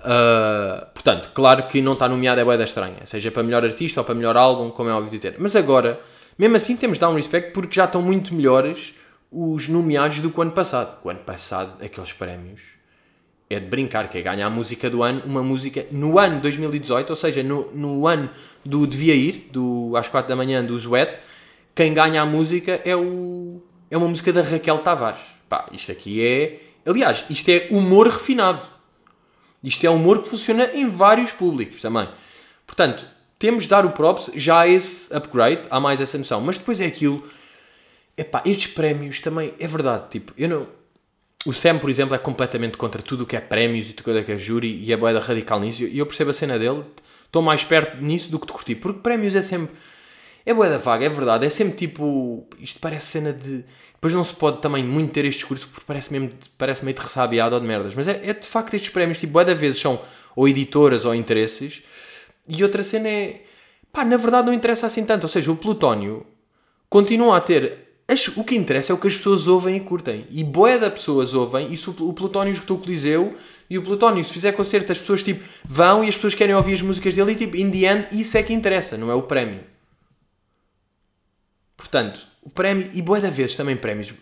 Uh, 0.00 0.84
portanto, 0.92 1.30
claro 1.32 1.64
que 1.64 1.80
não 1.80 1.92
está 1.92 2.08
nomeado 2.08 2.40
é 2.40 2.44
boeda 2.44 2.64
estranha, 2.64 2.98
seja 3.04 3.30
para 3.30 3.42
melhor 3.42 3.64
artista 3.64 4.00
ou 4.00 4.04
para 4.04 4.14
melhor 4.14 4.36
álbum, 4.36 4.70
como 4.70 4.90
é 4.90 4.92
óbvio 4.92 5.10
de 5.10 5.18
ter. 5.18 5.36
Mas 5.38 5.54
agora, 5.54 6.00
mesmo 6.36 6.56
assim, 6.56 6.76
temos 6.76 6.96
de 6.96 7.00
dar 7.00 7.08
um 7.08 7.14
respect 7.14 7.52
porque 7.52 7.74
já 7.74 7.84
estão 7.84 8.02
muito 8.02 8.34
melhores 8.34 8.94
os 9.30 9.68
nomeados 9.68 10.20
do 10.20 10.30
que 10.30 10.38
o 10.38 10.42
ano 10.42 10.50
passado. 10.50 10.98
O 11.04 11.08
ano 11.08 11.20
passado, 11.20 11.82
aqueles 11.82 12.12
prémios 12.12 12.60
é 13.48 13.60
de 13.60 13.66
brincar, 13.66 14.08
que 14.08 14.18
é 14.18 14.22
ganhar 14.22 14.46
a 14.46 14.50
música 14.50 14.90
do 14.90 15.02
ano, 15.02 15.22
uma 15.24 15.42
música 15.42 15.86
no 15.90 16.18
ano 16.18 16.40
2018, 16.40 17.10
ou 17.10 17.16
seja, 17.16 17.42
no, 17.42 17.70
no 17.72 18.06
ano 18.06 18.28
do 18.64 18.86
Devia 18.86 19.14
Ir, 19.14 19.48
do, 19.50 19.94
às 19.96 20.08
4 20.08 20.28
da 20.28 20.36
manhã 20.36 20.64
do 20.64 20.78
Zuete, 20.78 21.20
quem 21.74 21.94
ganha 21.94 22.22
a 22.22 22.26
música 22.26 22.80
é, 22.84 22.94
o, 22.96 23.62
é 23.90 23.96
uma 23.96 24.08
música 24.08 24.32
da 24.32 24.42
Raquel 24.42 24.78
Tavares. 24.78 25.20
Pá, 25.48 25.68
isto 25.72 25.92
aqui 25.92 26.24
é. 26.24 26.71
Aliás, 26.84 27.24
isto 27.30 27.48
é 27.48 27.68
humor 27.70 28.08
refinado. 28.08 28.62
Isto 29.62 29.86
é 29.86 29.90
humor 29.90 30.22
que 30.22 30.28
funciona 30.28 30.70
em 30.74 30.88
vários 30.88 31.30
públicos 31.30 31.80
também. 31.80 32.08
Portanto, 32.66 33.06
temos 33.38 33.64
de 33.64 33.70
dar 33.70 33.86
o 33.86 33.90
props 33.90 34.32
já 34.34 34.60
a 34.60 34.68
esse 34.68 35.14
upgrade, 35.14 35.62
há 35.70 35.78
mais 35.78 36.00
essa 36.00 36.18
noção. 36.18 36.40
Mas 36.40 36.58
depois 36.58 36.80
é 36.80 36.86
aquilo. 36.86 37.22
Epá, 38.16 38.42
estes 38.44 38.72
prémios 38.72 39.20
também, 39.20 39.54
é 39.58 39.66
verdade, 39.66 40.10
tipo, 40.10 40.32
eu 40.36 40.48
não 40.48 40.66
o 41.44 41.52
Sam, 41.52 41.78
por 41.78 41.90
exemplo, 41.90 42.14
é 42.14 42.18
completamente 42.18 42.76
contra 42.76 43.02
tudo 43.02 43.24
o 43.24 43.26
que 43.26 43.36
é 43.36 43.40
prémios 43.40 43.90
e 43.90 43.92
tudo 43.92 44.16
o 44.16 44.24
que 44.24 44.32
é 44.32 44.38
júri 44.38 44.80
e 44.84 44.92
é 44.92 44.96
boeda 44.96 45.18
radical 45.18 45.58
nisso. 45.58 45.82
E 45.82 45.98
eu 45.98 46.06
percebo 46.06 46.30
a 46.30 46.34
cena 46.34 46.58
dele, 46.58 46.84
estou 47.26 47.42
mais 47.42 47.64
perto 47.64 48.00
nisso 48.00 48.30
do 48.30 48.38
que 48.38 48.46
de 48.46 48.52
curtir. 48.52 48.76
Porque 48.76 49.00
prémios 49.00 49.34
é 49.34 49.42
sempre. 49.42 49.74
É 50.46 50.54
boeda 50.54 50.78
vaga, 50.78 51.04
é 51.04 51.08
verdade. 51.08 51.44
É 51.44 51.50
sempre 51.50 51.76
tipo. 51.76 52.46
Isto 52.60 52.78
parece 52.78 53.06
cena 53.06 53.32
de. 53.32 53.64
Depois 54.02 54.14
não 54.14 54.24
se 54.24 54.34
pode 54.34 54.60
também 54.60 54.82
muito 54.84 55.12
ter 55.12 55.24
este 55.26 55.38
discurso 55.38 55.68
porque 55.68 55.84
parece, 55.86 56.12
mesmo, 56.12 56.32
parece 56.58 56.84
meio 56.84 56.96
de 56.96 57.00
ressabiado 57.00 57.54
ou 57.54 57.60
de 57.60 57.68
merdas. 57.68 57.94
Mas 57.94 58.08
é, 58.08 58.20
é 58.24 58.34
de 58.34 58.48
facto 58.48 58.74
estes 58.74 58.90
prémios, 58.90 59.18
tipo, 59.18 59.32
boeda 59.32 59.54
vezes 59.54 59.80
são 59.80 60.00
ou 60.34 60.48
editoras 60.48 61.04
ou 61.04 61.14
interesses. 61.14 61.84
E 62.48 62.64
outra 62.64 62.82
cena 62.82 63.08
é. 63.08 63.42
Pá, 63.92 64.04
na 64.04 64.16
verdade 64.16 64.48
não 64.48 64.52
interessa 64.52 64.88
assim 64.88 65.04
tanto. 65.04 65.22
Ou 65.22 65.28
seja, 65.28 65.52
o 65.52 65.56
Plutónio 65.56 66.26
continua 66.90 67.36
a 67.36 67.40
ter 67.40 67.78
as- 68.08 68.26
o 68.36 68.42
que 68.42 68.56
interessa 68.56 68.90
é 68.90 68.94
o 68.96 68.98
que 68.98 69.06
as 69.06 69.14
pessoas 69.14 69.46
ouvem 69.46 69.76
e 69.76 69.80
curtem. 69.80 70.26
E 70.32 70.42
boé 70.42 70.78
da 70.78 70.90
pessoas 70.90 71.32
ouvem, 71.32 71.72
e 71.72 71.76
se 71.76 71.88
o, 71.88 72.12
Plutónio 72.12 72.50
esgotou 72.50 72.78
o 72.78 72.80
Coliseu, 72.80 73.36
e 73.70 73.78
o 73.78 73.82
Plutónio, 73.84 74.24
se 74.24 74.32
fizer 74.32 74.50
concerto, 74.50 74.90
as 74.90 74.98
pessoas 74.98 75.22
tipo, 75.22 75.44
vão 75.64 76.02
e 76.02 76.08
as 76.08 76.16
pessoas 76.16 76.34
querem 76.34 76.56
ouvir 76.56 76.74
as 76.74 76.82
músicas 76.82 77.14
dele, 77.14 77.32
e 77.32 77.36
tipo, 77.36 77.56
in 77.56 77.70
the 77.70 77.86
end, 77.86 78.08
isso 78.10 78.36
é 78.36 78.42
que 78.42 78.52
interessa, 78.52 78.98
não 78.98 79.12
é 79.12 79.14
o 79.14 79.22
prémio. 79.22 79.60
Portanto, 81.76 82.31
o 82.42 82.50
prémio, 82.50 82.90
e 82.92 83.00
boé 83.00 83.20
da 83.20 83.30
vezes 83.30 83.56
também 83.56 83.76
prémios, 83.76 84.12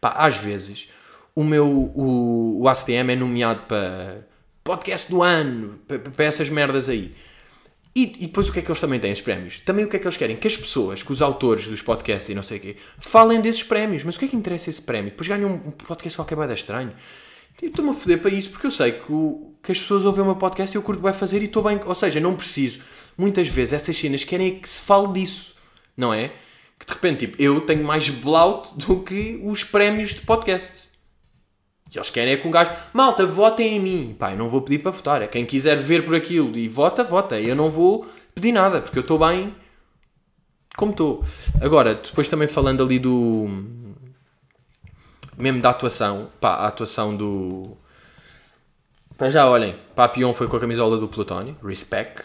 pá, 0.00 0.10
às 0.16 0.36
vezes, 0.36 0.88
o 1.34 1.42
meu, 1.42 1.66
o, 1.68 2.60
o 2.62 2.68
ACTM 2.68 3.12
é 3.12 3.16
nomeado 3.16 3.60
para 3.62 4.26
podcast 4.62 5.10
do 5.10 5.22
ano, 5.22 5.78
para, 5.88 5.98
para 5.98 6.24
essas 6.24 6.48
merdas 6.48 6.88
aí. 6.88 7.14
E, 7.94 8.02
e 8.02 8.26
depois 8.26 8.48
o 8.48 8.52
que 8.52 8.60
é 8.60 8.62
que 8.62 8.70
eles 8.70 8.80
também 8.80 9.00
têm, 9.00 9.10
esses 9.10 9.24
prémios? 9.24 9.58
Também 9.60 9.84
o 9.84 9.88
que 9.88 9.96
é 9.96 9.98
que 9.98 10.06
eles 10.06 10.16
querem? 10.16 10.36
Que 10.36 10.46
as 10.46 10.56
pessoas, 10.56 11.02
que 11.02 11.10
os 11.10 11.20
autores 11.20 11.66
dos 11.66 11.82
podcasts 11.82 12.28
e 12.28 12.34
não 12.34 12.42
sei 12.42 12.58
o 12.58 12.60
quê, 12.60 12.76
falem 12.98 13.40
desses 13.40 13.64
prémios. 13.64 14.04
Mas 14.04 14.14
o 14.14 14.18
que 14.20 14.26
é 14.26 14.28
que 14.28 14.36
interessa 14.36 14.70
esse 14.70 14.80
prémio? 14.80 15.10
Depois 15.10 15.26
ganham 15.26 15.50
um 15.54 15.70
podcast 15.72 16.16
qualquer 16.16 16.36
bada 16.36 16.54
estranho. 16.54 16.92
E 17.60 17.66
estou-me 17.66 17.90
a 17.90 17.94
foder 17.94 18.20
para 18.20 18.30
isso 18.30 18.50
porque 18.50 18.66
eu 18.68 18.70
sei 18.70 18.92
que, 18.92 19.10
o- 19.12 19.54
que 19.62 19.72
as 19.72 19.78
pessoas 19.78 20.04
ouvem 20.04 20.22
o 20.22 20.26
meu 20.26 20.36
podcast 20.36 20.74
e 20.74 20.78
eu 20.78 20.82
curto 20.82 21.02
bem 21.02 21.12
fazer 21.12 21.42
e 21.42 21.46
estou 21.46 21.62
bem. 21.64 21.80
Ou 21.84 21.94
seja, 21.94 22.20
não 22.20 22.36
preciso. 22.36 22.80
Muitas 23.18 23.48
vezes 23.48 23.72
essas 23.74 23.96
cenas 23.96 24.22
querem 24.22 24.46
é 24.46 24.50
que 24.60 24.68
se 24.70 24.80
fale 24.80 25.12
disso, 25.12 25.56
não 25.96 26.14
é? 26.14 26.32
Que 26.80 26.86
de 26.86 26.92
repente, 26.92 27.26
tipo, 27.26 27.40
eu 27.40 27.60
tenho 27.60 27.84
mais 27.84 28.08
blout 28.08 28.76
do 28.76 29.00
que 29.00 29.40
os 29.44 29.62
prémios 29.62 30.14
de 30.14 30.22
podcast. 30.22 30.88
E 31.92 31.98
eles 31.98 32.10
querem 32.10 32.32
é 32.32 32.36
que 32.36 32.48
um 32.48 32.50
gajo, 32.50 32.72
malta, 32.92 33.26
votem 33.26 33.76
em 33.76 33.80
mim. 33.80 34.16
Pá, 34.18 34.32
eu 34.32 34.38
não 34.38 34.48
vou 34.48 34.62
pedir 34.62 34.78
para 34.78 34.90
votar. 34.90 35.22
É 35.22 35.26
quem 35.26 35.44
quiser 35.44 35.76
ver 35.76 36.04
por 36.04 36.14
aquilo 36.14 36.56
e 36.56 36.68
vota, 36.68 37.04
vota. 37.04 37.38
Eu 37.38 37.54
não 37.54 37.68
vou 37.68 38.06
pedir 38.34 38.52
nada, 38.52 38.80
porque 38.80 38.98
eu 38.98 39.02
estou 39.02 39.18
bem 39.18 39.54
como 40.76 40.92
estou. 40.92 41.24
Agora, 41.60 41.94
depois 41.94 42.28
também 42.28 42.48
falando 42.48 42.82
ali 42.82 42.98
do. 42.98 43.48
Mesmo 45.36 45.60
da 45.60 45.70
atuação, 45.70 46.30
pá, 46.40 46.54
a 46.54 46.68
atuação 46.68 47.16
do. 47.16 47.76
Para 49.16 49.28
já, 49.28 49.46
olhem, 49.46 49.76
Papion 49.94 50.32
foi 50.32 50.48
com 50.48 50.56
a 50.56 50.60
camisola 50.60 50.96
do 50.96 51.08
Plutónio, 51.08 51.56
respect. 51.62 52.24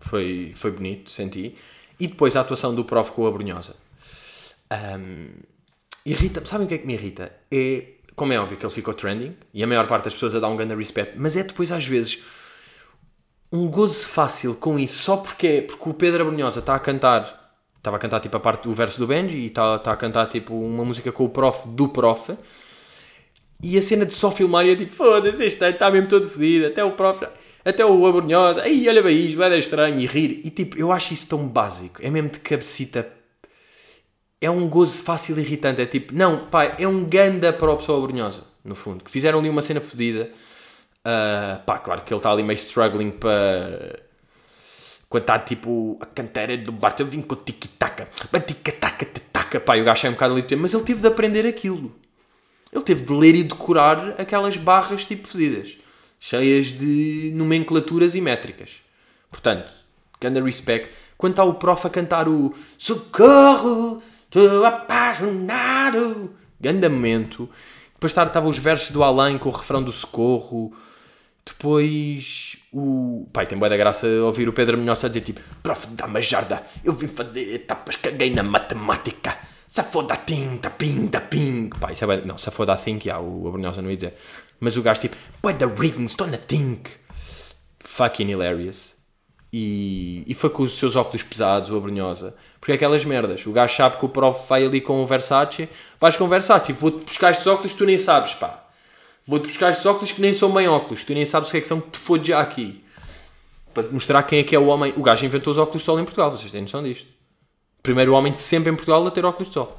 Foi, 0.00 0.52
foi 0.56 0.70
bonito, 0.70 1.10
senti. 1.10 1.56
E 2.04 2.06
depois 2.06 2.36
a 2.36 2.40
atuação 2.42 2.74
do 2.74 2.84
prof 2.84 3.12
com 3.12 3.26
a 3.26 3.30
Brunhosa. 3.30 3.74
Ahm, 4.70 5.28
irrita 6.04 6.44
sabem 6.44 6.66
o 6.66 6.68
que 6.68 6.74
é 6.74 6.78
que 6.78 6.86
me 6.86 6.92
irrita? 6.92 7.32
É, 7.50 7.84
como 8.14 8.30
é 8.34 8.38
óbvio 8.38 8.58
que 8.58 8.66
ele 8.66 8.74
ficou 8.74 8.92
trending 8.92 9.34
e 9.54 9.62
a 9.62 9.66
maior 9.66 9.86
parte 9.86 10.04
das 10.04 10.12
pessoas 10.12 10.34
a 10.34 10.40
dar 10.40 10.48
um 10.48 10.56
grande 10.56 10.74
respeito, 10.74 11.12
mas 11.16 11.34
é 11.34 11.42
depois 11.42 11.72
às 11.72 11.86
vezes 11.86 12.22
um 13.50 13.68
gozo 13.70 14.04
fácil 14.06 14.54
com 14.56 14.78
isso 14.78 15.02
só 15.02 15.16
porque, 15.16 15.46
é- 15.46 15.62
porque 15.62 15.88
o 15.88 15.94
Pedro 15.94 16.24
Abrunhosa 16.24 16.60
está 16.60 16.74
a 16.74 16.78
cantar 16.78 17.42
estava 17.78 17.96
a 17.96 18.00
cantar 18.00 18.20
tipo 18.20 18.36
a 18.36 18.40
parte 18.40 18.64
do 18.64 18.74
verso 18.74 18.98
do 18.98 19.06
Benji 19.06 19.38
e 19.38 19.46
está, 19.46 19.76
está 19.76 19.92
a 19.92 19.96
cantar 19.96 20.26
tipo 20.28 20.54
uma 20.54 20.84
música 20.84 21.10
com 21.10 21.24
o 21.24 21.28
prof 21.30 21.66
do 21.68 21.88
prof 21.88 22.36
e 23.62 23.78
a 23.78 23.82
cena 23.82 24.04
de 24.04 24.12
só 24.12 24.30
filmar 24.30 24.66
e 24.66 24.70
é 24.72 24.76
tipo 24.76 24.92
foda-se, 24.92 25.42
este 25.44 25.64
está 25.64 25.90
mesmo 25.90 26.08
todo 26.08 26.28
fodido 26.28 26.66
até 26.66 26.84
o 26.84 26.92
prof, 26.92 27.26
até 27.64 27.84
o 27.84 28.06
Abrunhosa 28.06 28.62
aí 28.62 28.88
olha 28.88 29.02
bem 29.02 29.26
isto, 29.26 29.38
vai 29.38 29.50
dar 29.50 29.58
estranho 29.58 29.98
e 29.98 30.06
rir 30.06 30.40
e 30.44 30.50
tipo, 30.50 30.78
eu 30.78 30.92
acho 30.92 31.14
isso 31.14 31.28
tão 31.28 31.46
básico 31.48 32.00
é 32.04 32.10
mesmo 32.10 32.30
de 32.30 32.38
cabecita 32.38 33.10
é 34.44 34.50
um 34.50 34.68
gozo 34.68 35.02
fácil 35.02 35.38
e 35.38 35.40
irritante. 35.40 35.80
É 35.80 35.86
tipo, 35.86 36.14
não, 36.14 36.46
pá, 36.46 36.64
é 36.78 36.86
um 36.86 37.04
ganda 37.04 37.52
para 37.52 37.72
a 37.72 37.76
pessoa 37.76 38.06
brunhosa, 38.06 38.42
no 38.62 38.74
fundo. 38.74 39.02
Que 39.02 39.10
fizeram 39.10 39.38
ali 39.38 39.48
uma 39.48 39.62
cena 39.62 39.80
fodida. 39.80 40.30
Ah, 41.04 41.60
pá, 41.64 41.78
claro 41.78 42.02
que 42.02 42.12
ele 42.12 42.18
está 42.18 42.30
ali 42.30 42.42
meio 42.42 42.56
struggling 42.56 43.10
para. 43.10 44.00
Quando 45.08 45.22
está 45.22 45.38
tipo 45.38 45.96
a 46.00 46.06
canteira 46.06 46.56
do 46.58 46.72
bate, 46.72 47.00
eu 47.00 47.06
vim 47.06 47.22
com 47.22 47.34
o 47.34 47.38
tiki-taka, 47.38 48.08
batica-taca, 48.32 49.06
taca 49.32 49.60
pá, 49.60 49.76
e 49.76 49.82
o 49.82 49.84
gajo 49.84 50.06
é 50.06 50.10
um 50.10 50.14
bocado 50.14 50.32
ali 50.32 50.42
tempo, 50.42 50.62
mas 50.62 50.74
ele 50.74 50.82
teve 50.82 51.00
de 51.00 51.06
aprender 51.06 51.46
aquilo. 51.46 51.94
Ele 52.72 52.82
teve 52.82 53.04
de 53.04 53.12
ler 53.12 53.34
e 53.36 53.44
decorar 53.44 54.14
aquelas 54.18 54.56
barras 54.56 55.04
tipo 55.04 55.28
fodidas, 55.28 55.76
cheias 56.24 56.68
de 56.68 57.32
nomenclaturas 57.34 58.14
e 58.14 58.20
métricas. 58.20 58.80
Portanto, 59.30 59.70
ganda 60.18 60.42
respect. 60.42 60.88
Quando 61.18 61.32
está 61.32 61.44
o 61.44 61.54
prof 61.54 61.86
a 61.86 61.90
cantar 61.90 62.26
o 62.26 62.54
Socorro, 62.78 64.02
estou 64.24 64.64
apaixonado, 64.64 66.34
ganda 66.58 66.88
momento. 66.88 67.50
Depois 67.92 68.10
estavam 68.10 68.48
os 68.48 68.56
versos 68.56 68.90
do 68.90 69.04
além 69.04 69.36
com 69.36 69.50
o 69.50 69.52
refrão 69.52 69.82
do 69.82 69.92
Socorro. 69.92 70.74
Depois 71.44 72.56
o. 72.72 73.28
Pai, 73.30 73.46
tem 73.46 73.58
boa 73.58 73.68
da 73.68 73.76
graça 73.76 74.06
ouvir 74.06 74.48
o 74.48 74.52
Pedro 74.54 74.78
Minhoça 74.78 75.08
dizer 75.08 75.20
tipo: 75.20 75.42
Prof, 75.62 75.86
dá-me 75.88 76.16
a 76.16 76.22
jarda, 76.22 76.64
eu 76.82 76.94
vim 76.94 77.06
fazer 77.06 77.52
etapas, 77.54 77.96
caguei 77.96 78.32
na 78.32 78.42
matemática. 78.42 79.36
Safoda 79.68 80.16
tinta, 80.16 80.70
pinta, 80.70 81.20
ping. 81.20 81.68
Pá, 81.80 81.90
isso 81.92 82.04
é 82.04 82.06
bué- 82.06 82.22
Não, 82.24 82.38
safoda 82.38 82.76
think, 82.76 83.06
já, 83.06 83.18
o 83.18 83.48
Abrunhosa 83.48 83.82
não 83.82 83.90
ia 83.90 83.96
dizer. 83.96 84.14
Mas 84.60 84.76
o 84.76 84.82
gajo 84.82 85.00
tipo: 85.00 85.16
Boy, 85.42 85.54
the 85.54 85.66
rings, 85.66 86.16
na 86.16 86.38
think. 86.38 86.90
Fucking 87.80 88.30
hilarious. 88.30 88.92
E, 89.52 90.24
e 90.26 90.34
foi 90.34 90.50
com 90.50 90.64
os 90.64 90.72
seus 90.72 90.96
óculos 90.96 91.22
pesados, 91.22 91.70
o 91.70 91.76
Abrunhosa. 91.76 92.34
Porque 92.58 92.72
é 92.72 92.74
aquelas 92.74 93.04
merdas. 93.04 93.46
O 93.46 93.52
gajo 93.52 93.76
sabe 93.76 93.96
que 93.98 94.04
o 94.04 94.08
prof 94.08 94.48
vai 94.48 94.64
ali 94.64 94.80
com 94.80 95.02
o 95.02 95.06
Versace. 95.06 95.68
Vais 96.00 96.16
com 96.16 96.24
o 96.24 96.28
Versace. 96.28 96.72
Vou-te 96.72 97.04
buscar 97.04 97.30
estes 97.30 97.46
óculos 97.46 97.72
que 97.72 97.78
tu 97.78 97.84
nem 97.84 97.98
sabes, 97.98 98.34
pá. 98.34 98.64
Vou-te 99.26 99.46
buscar 99.46 99.70
estes 99.70 99.86
óculos 99.86 100.10
que 100.12 100.20
nem 100.20 100.34
são 100.34 100.52
bem 100.52 100.66
óculos. 100.68 101.04
Tu 101.04 101.14
nem 101.14 101.24
sabes 101.24 101.48
o 101.48 101.52
que 101.52 101.58
é 101.58 101.60
que 101.60 101.68
são 101.68 101.80
que 101.80 101.90
te 101.90 101.98
fode 101.98 102.28
já 102.28 102.40
aqui. 102.40 102.82
Para 103.72 103.84
te 103.84 103.92
mostrar 103.94 104.22
quem 104.24 104.40
é 104.40 104.42
que 104.44 104.54
é 104.56 104.58
o 104.58 104.66
homem. 104.66 104.92
O 104.96 105.02
gajo 105.02 105.24
inventou 105.24 105.52
os 105.52 105.58
óculos 105.58 105.82
de 105.82 105.86
sol 105.86 106.00
em 106.00 106.04
Portugal. 106.04 106.30
Vocês 106.32 106.50
têm 106.50 106.62
noção 106.62 106.82
disto. 106.82 107.06
Primeiro 107.84 108.14
homem 108.14 108.32
de 108.32 108.40
sempre 108.40 108.72
em 108.72 108.74
Portugal 108.74 109.06
a 109.06 109.10
ter 109.10 109.26
óculos 109.26 109.48
de 109.48 109.54
sol. 109.54 109.78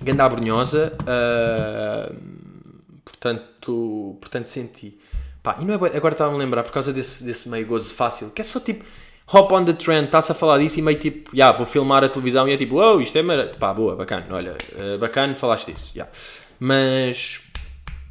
Ganda 0.00 0.24
Abrunhosa. 0.24 0.96
ah, 1.04 2.12
portanto, 3.04 4.16
portanto, 4.20 4.46
senti. 4.46 5.00
Pá, 5.42 5.58
e 5.60 5.64
não 5.64 5.74
é, 5.74 5.96
agora 5.96 6.14
estava-me 6.14 6.36
a 6.36 6.38
lembrar 6.38 6.62
por 6.62 6.70
causa 6.70 6.92
desse, 6.92 7.24
desse 7.24 7.48
meio 7.48 7.66
gozo 7.66 7.92
fácil, 7.92 8.30
que 8.30 8.40
é 8.40 8.44
só 8.44 8.60
tipo 8.60 8.84
hop 9.32 9.50
on 9.50 9.64
the 9.64 9.72
trend, 9.72 10.06
está-se 10.06 10.30
a 10.30 10.34
falar 10.34 10.58
disso 10.58 10.78
e 10.78 10.82
meio 10.82 10.98
tipo, 10.98 11.36
já, 11.36 11.50
vou 11.50 11.66
filmar 11.66 12.04
a 12.04 12.08
televisão 12.08 12.48
e 12.48 12.52
é 12.52 12.56
tipo, 12.56 12.76
wow, 12.76 13.00
isto 13.00 13.18
é 13.18 13.22
mara... 13.22 13.48
pá, 13.58 13.74
boa, 13.74 13.96
bacana, 13.96 14.26
olha, 14.30 14.56
eh, 14.76 14.96
bacana, 14.96 15.34
falaste 15.34 15.72
disso, 15.72 15.92
já. 15.92 16.06
Mas, 16.60 17.42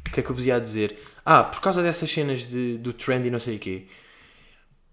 o 0.06 0.12
que 0.12 0.20
é 0.20 0.22
que 0.22 0.30
eu 0.30 0.34
vos 0.34 0.44
ia 0.44 0.60
dizer? 0.60 1.02
Ah, 1.24 1.42
por 1.42 1.60
causa 1.60 1.82
dessas 1.82 2.10
cenas 2.10 2.40
de, 2.40 2.76
do 2.78 2.92
trend 2.92 3.26
e 3.26 3.30
não 3.30 3.38
sei 3.38 3.56
o 3.56 3.58
quê, 3.58 3.86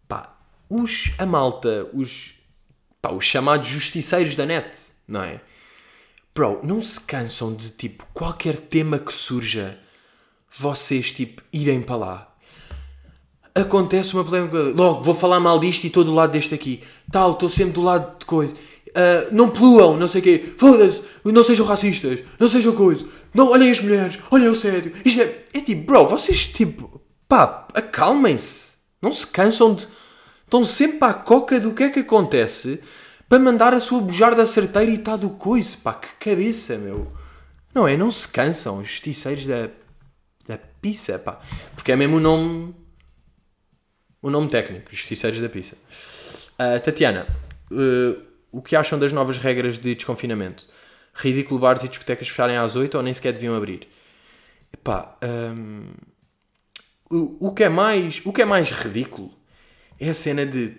pá, 0.07 0.35
os, 0.69 1.11
a 1.19 1.25
malta, 1.25 1.87
os, 1.93 2.34
pá, 3.05 3.13
os 3.13 3.23
chamados 3.23 3.67
justiceiros 3.67 4.35
da 4.35 4.45
net, 4.45 4.77
não 5.07 5.21
é? 5.21 5.39
Bro, 6.33 6.61
não 6.63 6.81
se 6.81 6.99
cansam 6.99 7.53
de 7.53 7.69
tipo 7.69 8.05
qualquer 8.13 8.57
tema 8.57 8.97
que 8.97 9.13
surja, 9.13 9.77
vocês 10.51 11.11
tipo 11.11 11.43
irem 11.53 11.81
para 11.81 11.95
lá. 11.95 12.35
Acontece 13.53 14.13
uma 14.13 14.23
polémica, 14.23 14.57
logo 14.57 15.01
vou 15.01 15.13
falar 15.13 15.39
mal 15.39 15.59
disto 15.59 15.83
e 15.83 15.87
estou 15.87 16.03
do 16.03 16.13
lado 16.13 16.31
deste 16.31 16.53
aqui. 16.53 16.83
Tal, 17.11 17.33
estou 17.33 17.49
sempre 17.49 17.73
do 17.73 17.81
lado 17.83 18.19
de 18.19 18.25
coisa. 18.25 18.53
Ah, 18.93 19.29
não 19.31 19.49
poluam, 19.49 19.95
não 19.95 20.07
sei 20.07 20.19
o 20.21 20.23
quê. 20.23 20.55
Foda-se, 20.57 21.01
não 21.23 21.43
sejam 21.43 21.65
racistas, 21.65 22.19
não 22.39 22.49
sejam 22.49 22.75
coisa. 22.75 23.05
Não, 23.33 23.49
olhem 23.49 23.69
as 23.69 23.79
mulheres, 23.79 24.19
olhem 24.31 24.49
o 24.49 24.55
sério. 24.55 24.93
Isto 25.05 25.21
é, 25.21 25.43
é 25.53 25.61
tipo, 25.61 25.85
bro, 25.85 26.07
vocês 26.07 26.47
tipo, 26.47 27.01
pá, 27.29 27.67
acalmem-se. 27.73 28.73
Não 29.01 29.11
se 29.11 29.27
cansam 29.27 29.75
de. 29.75 29.87
Estão 30.45 30.63
sempre 30.63 31.07
à 31.07 31.13
coca 31.13 31.59
do 31.59 31.73
que 31.73 31.83
é 31.83 31.89
que 31.89 31.99
acontece 31.99 32.79
para 33.27 33.39
mandar 33.39 33.73
a 33.73 33.79
sua 33.79 33.99
bujarda 33.99 34.45
certeira 34.45 34.91
e 34.91 34.95
está 34.95 35.15
do 35.15 35.31
coice, 35.31 35.77
pá, 35.77 35.93
que 35.93 36.07
cabeça, 36.19 36.77
meu. 36.77 37.11
Não 37.73 37.87
é? 37.87 37.97
Não 37.97 38.09
se 38.11 38.27
cansam, 38.27 38.79
os 38.79 38.87
justiceiros 38.87 39.45
da, 39.45 39.69
da 40.47 40.57
pizza, 40.81 41.17
pá. 41.17 41.39
Porque 41.73 41.91
é 41.91 41.95
mesmo 41.95 42.17
o 42.17 42.19
nome, 42.19 42.75
o 44.21 44.29
nome 44.29 44.49
técnico, 44.49 44.89
os 44.91 44.97
justiceiros 44.97 45.39
da 45.39 45.49
pizza. 45.49 45.75
Ah, 46.57 46.79
Tatiana, 46.79 47.27
eh, 47.71 48.15
o 48.51 48.61
que 48.61 48.75
acham 48.75 48.97
das 48.97 49.11
novas 49.11 49.37
regras 49.37 49.77
de 49.79 49.95
desconfinamento? 49.95 50.65
Ridículo 51.13 51.59
bares 51.59 51.83
e 51.83 51.89
discotecas 51.89 52.27
fecharem 52.29 52.57
às 52.57 52.75
8 52.75 52.95
ou 52.95 53.03
nem 53.03 53.13
sequer 53.13 53.33
deviam 53.33 53.55
abrir? 53.55 53.87
Epá, 54.71 55.17
hum, 55.23 55.93
o, 57.09 57.47
o, 57.47 57.53
que 57.53 57.63
é 57.63 57.69
mais, 57.69 58.21
o 58.23 58.31
que 58.31 58.41
é 58.41 58.45
mais 58.45 58.71
ridículo 58.71 59.31
é 59.99 60.09
a 60.09 60.13
cena 60.13 60.45
de. 60.45 60.73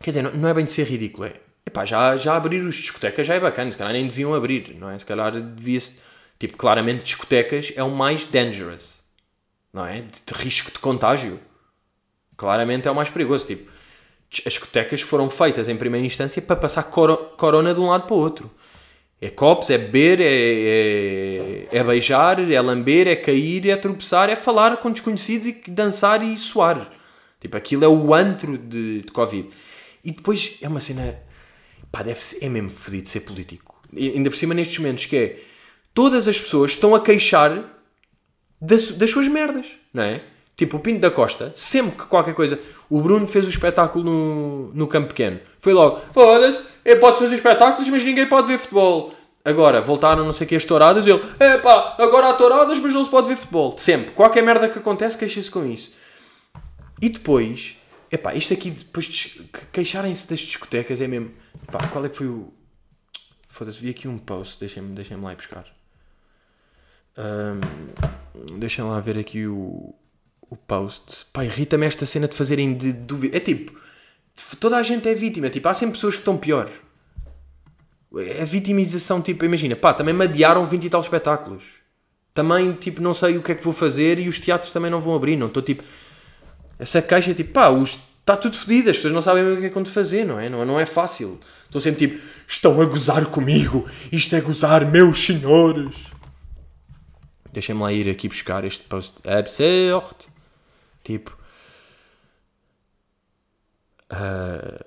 Quer 0.00 0.10
dizer, 0.10 0.22
não, 0.22 0.48
é 0.48 0.54
bem 0.54 0.64
de 0.64 0.72
ser 0.72 0.84
ridículo, 0.86 1.26
é. 1.26 1.34
Epá, 1.66 1.84
já, 1.84 2.16
já 2.16 2.34
abrir 2.36 2.60
os 2.62 2.74
discotecas 2.74 3.26
já 3.26 3.34
é 3.34 3.40
bacana, 3.40 3.70
se 3.70 3.78
calhar 3.78 3.92
nem 3.92 4.06
deviam 4.06 4.34
abrir, 4.34 4.74
não 4.78 4.90
é? 4.90 4.98
Se 4.98 5.06
calhar 5.06 5.32
devia-se. 5.40 6.00
Tipo, 6.38 6.56
claramente 6.56 7.04
discotecas 7.04 7.72
é 7.76 7.82
o 7.82 7.90
mais 7.90 8.24
dangerous, 8.24 9.02
não 9.72 9.84
é? 9.84 10.00
De, 10.00 10.22
de 10.26 10.34
risco 10.34 10.70
de 10.72 10.78
contágio. 10.78 11.38
Claramente 12.36 12.88
é 12.88 12.90
o 12.90 12.94
mais 12.94 13.10
perigoso. 13.10 13.46
Tipo, 13.46 13.70
as 14.46 14.52
discotecas 14.54 15.02
foram 15.02 15.28
feitas 15.28 15.68
em 15.68 15.76
primeira 15.76 16.06
instância 16.06 16.40
para 16.40 16.56
passar 16.56 16.84
coro- 16.84 17.32
corona 17.36 17.74
de 17.74 17.80
um 17.80 17.88
lado 17.88 18.06
para 18.06 18.14
o 18.14 18.18
outro. 18.18 18.50
É 19.20 19.28
copos, 19.28 19.68
é 19.68 19.76
beber, 19.76 20.18
é, 20.18 21.68
é, 21.70 21.78
é 21.78 21.84
beijar, 21.84 22.40
é 22.50 22.60
lamber, 22.60 23.06
é 23.06 23.16
cair, 23.16 23.68
é 23.68 23.76
tropeçar, 23.76 24.30
é 24.30 24.36
falar 24.36 24.78
com 24.78 24.90
desconhecidos 24.90 25.46
e 25.46 25.70
dançar 25.70 26.22
e 26.24 26.38
suar. 26.38 26.90
Tipo, 27.40 27.56
aquilo 27.56 27.84
é 27.84 27.88
o 27.88 28.14
antro 28.14 28.58
de, 28.58 29.02
de 29.02 29.12
Covid. 29.12 29.48
E 30.04 30.12
depois 30.12 30.58
é 30.60 30.68
uma 30.68 30.80
cena. 30.80 31.18
Pá, 31.90 32.02
deve 32.02 32.20
ser, 32.20 32.44
é 32.44 32.48
mesmo 32.48 32.70
fodido 32.70 33.08
ser 33.08 33.20
político. 33.20 33.80
E, 33.92 34.10
ainda 34.10 34.30
por 34.30 34.36
cima 34.36 34.54
nestes 34.54 34.78
momentos 34.78 35.06
que 35.06 35.16
é, 35.16 35.40
todas 35.94 36.28
as 36.28 36.38
pessoas 36.38 36.72
estão 36.72 36.94
a 36.94 37.00
queixar 37.00 37.64
das, 38.60 38.92
das 38.92 39.10
suas 39.10 39.26
merdas, 39.26 39.66
não 39.92 40.02
é? 40.02 40.22
Tipo, 40.56 40.76
o 40.76 40.80
Pinto 40.80 41.00
da 41.00 41.10
Costa, 41.10 41.52
sempre 41.56 41.96
que 41.96 42.06
qualquer 42.06 42.34
coisa. 42.34 42.60
O 42.90 43.00
Bruno 43.00 43.26
fez 43.26 43.46
o 43.46 43.48
espetáculo 43.48 44.04
no, 44.04 44.74
no 44.74 44.86
campo 44.86 45.08
pequeno. 45.08 45.40
Foi 45.58 45.72
logo, 45.72 46.00
foda-se, 46.12 46.60
é, 46.84 46.94
pode 46.94 47.18
fazer 47.18 47.34
espetáculos, 47.34 47.88
mas 47.88 48.04
ninguém 48.04 48.26
pode 48.26 48.46
ver 48.46 48.58
futebol. 48.58 49.14
Agora, 49.42 49.80
voltaram 49.80 50.22
não 50.22 50.34
sei 50.34 50.46
que 50.46 50.54
as 50.54 50.66
touradas, 50.66 51.06
ele, 51.06 51.22
é 51.38 51.56
pá, 51.56 51.96
agora 51.98 52.28
há 52.28 52.34
touradas, 52.34 52.78
mas 52.78 52.92
não 52.92 53.02
se 53.02 53.10
pode 53.10 53.28
ver 53.28 53.36
futebol. 53.36 53.74
Sempre. 53.78 54.10
Qualquer 54.10 54.42
merda 54.42 54.68
que 54.68 54.78
acontece, 54.78 55.16
queixa-se 55.16 55.50
com 55.50 55.64
isso. 55.64 55.92
E 57.00 57.08
depois, 57.08 57.76
epá, 58.10 58.34
isto 58.34 58.52
aqui, 58.52 58.70
depois 58.70 59.06
de 59.06 59.48
queixarem-se 59.72 60.28
das 60.28 60.40
discotecas, 60.40 61.00
é 61.00 61.08
mesmo. 61.08 61.32
Epá, 61.62 61.86
qual 61.88 62.04
é 62.04 62.08
que 62.08 62.16
foi 62.16 62.26
o. 62.26 62.52
Foda-se, 63.48 63.80
vi 63.80 63.90
aqui 63.90 64.06
um 64.06 64.18
post, 64.18 64.60
deixem-me 64.60 64.94
deixem 64.94 65.16
lá 65.16 65.32
ir 65.32 65.36
buscar. 65.36 65.66
Ahm, 67.16 67.60
deixem 68.58 68.84
lá 68.84 69.00
ver 69.00 69.18
aqui 69.18 69.46
o, 69.46 69.94
o 70.48 70.56
post. 70.56 71.26
Pá, 71.32 71.44
irrita-me 71.44 71.86
esta 71.86 72.06
cena 72.06 72.28
de 72.28 72.36
fazerem 72.36 72.74
de 72.74 72.92
dúvida. 72.92 73.36
É 73.36 73.40
tipo, 73.40 73.78
toda 74.58 74.76
a 74.76 74.82
gente 74.82 75.08
é 75.08 75.14
vítima. 75.14 75.50
Tipo, 75.50 75.68
há 75.68 75.74
sempre 75.74 75.94
pessoas 75.94 76.14
que 76.14 76.20
estão 76.20 76.36
pior. 76.36 76.70
É 78.16 78.44
vitimização, 78.44 79.22
tipo, 79.22 79.44
imagina, 79.44 79.76
pá, 79.76 79.94
também 79.94 80.12
me 80.12 80.24
adiaram 80.24 80.66
20 80.66 80.84
e 80.84 80.90
tal 80.90 81.00
espetáculos. 81.00 81.62
Também, 82.34 82.72
tipo, 82.74 83.00
não 83.00 83.14
sei 83.14 83.36
o 83.36 83.42
que 83.42 83.52
é 83.52 83.54
que 83.54 83.64
vou 83.64 83.72
fazer 83.72 84.18
e 84.18 84.28
os 84.28 84.40
teatros 84.40 84.72
também 84.72 84.90
não 84.90 85.00
vão 85.00 85.14
abrir. 85.14 85.36
Não 85.36 85.46
estou, 85.46 85.62
tipo... 85.62 85.82
Essa 86.80 87.00
caixa, 87.02 87.34
tipo, 87.34 87.52
pá, 87.52 87.68
está 87.70 88.36
tudo 88.36 88.56
fodido. 88.56 88.90
As 88.90 88.96
pessoas 88.96 89.12
não 89.12 89.22
sabem 89.22 89.44
o 89.44 89.58
que 89.58 89.66
é 89.66 89.68
que 89.68 89.74
vão 89.74 89.84
fazer, 89.84 90.24
não 90.24 90.40
é? 90.40 90.48
Não, 90.48 90.64
não 90.64 90.80
é 90.80 90.86
fácil. 90.86 91.38
Estou 91.64 91.80
sempre, 91.80 92.08
tipo, 92.08 92.28
estão 92.48 92.80
a 92.80 92.84
gozar 92.84 93.26
comigo. 93.26 93.88
Isto 94.10 94.34
é 94.34 94.40
gozar, 94.40 94.84
meus 94.90 95.24
senhores. 95.24 95.94
Deixem-me 97.52 97.82
lá 97.82 97.92
ir 97.92 98.08
aqui 98.08 98.28
buscar 98.28 98.64
este 98.64 98.82
post 98.84 99.16
absurdo. 99.28 100.14
Tipo... 101.04 101.36
ah, 104.08 104.84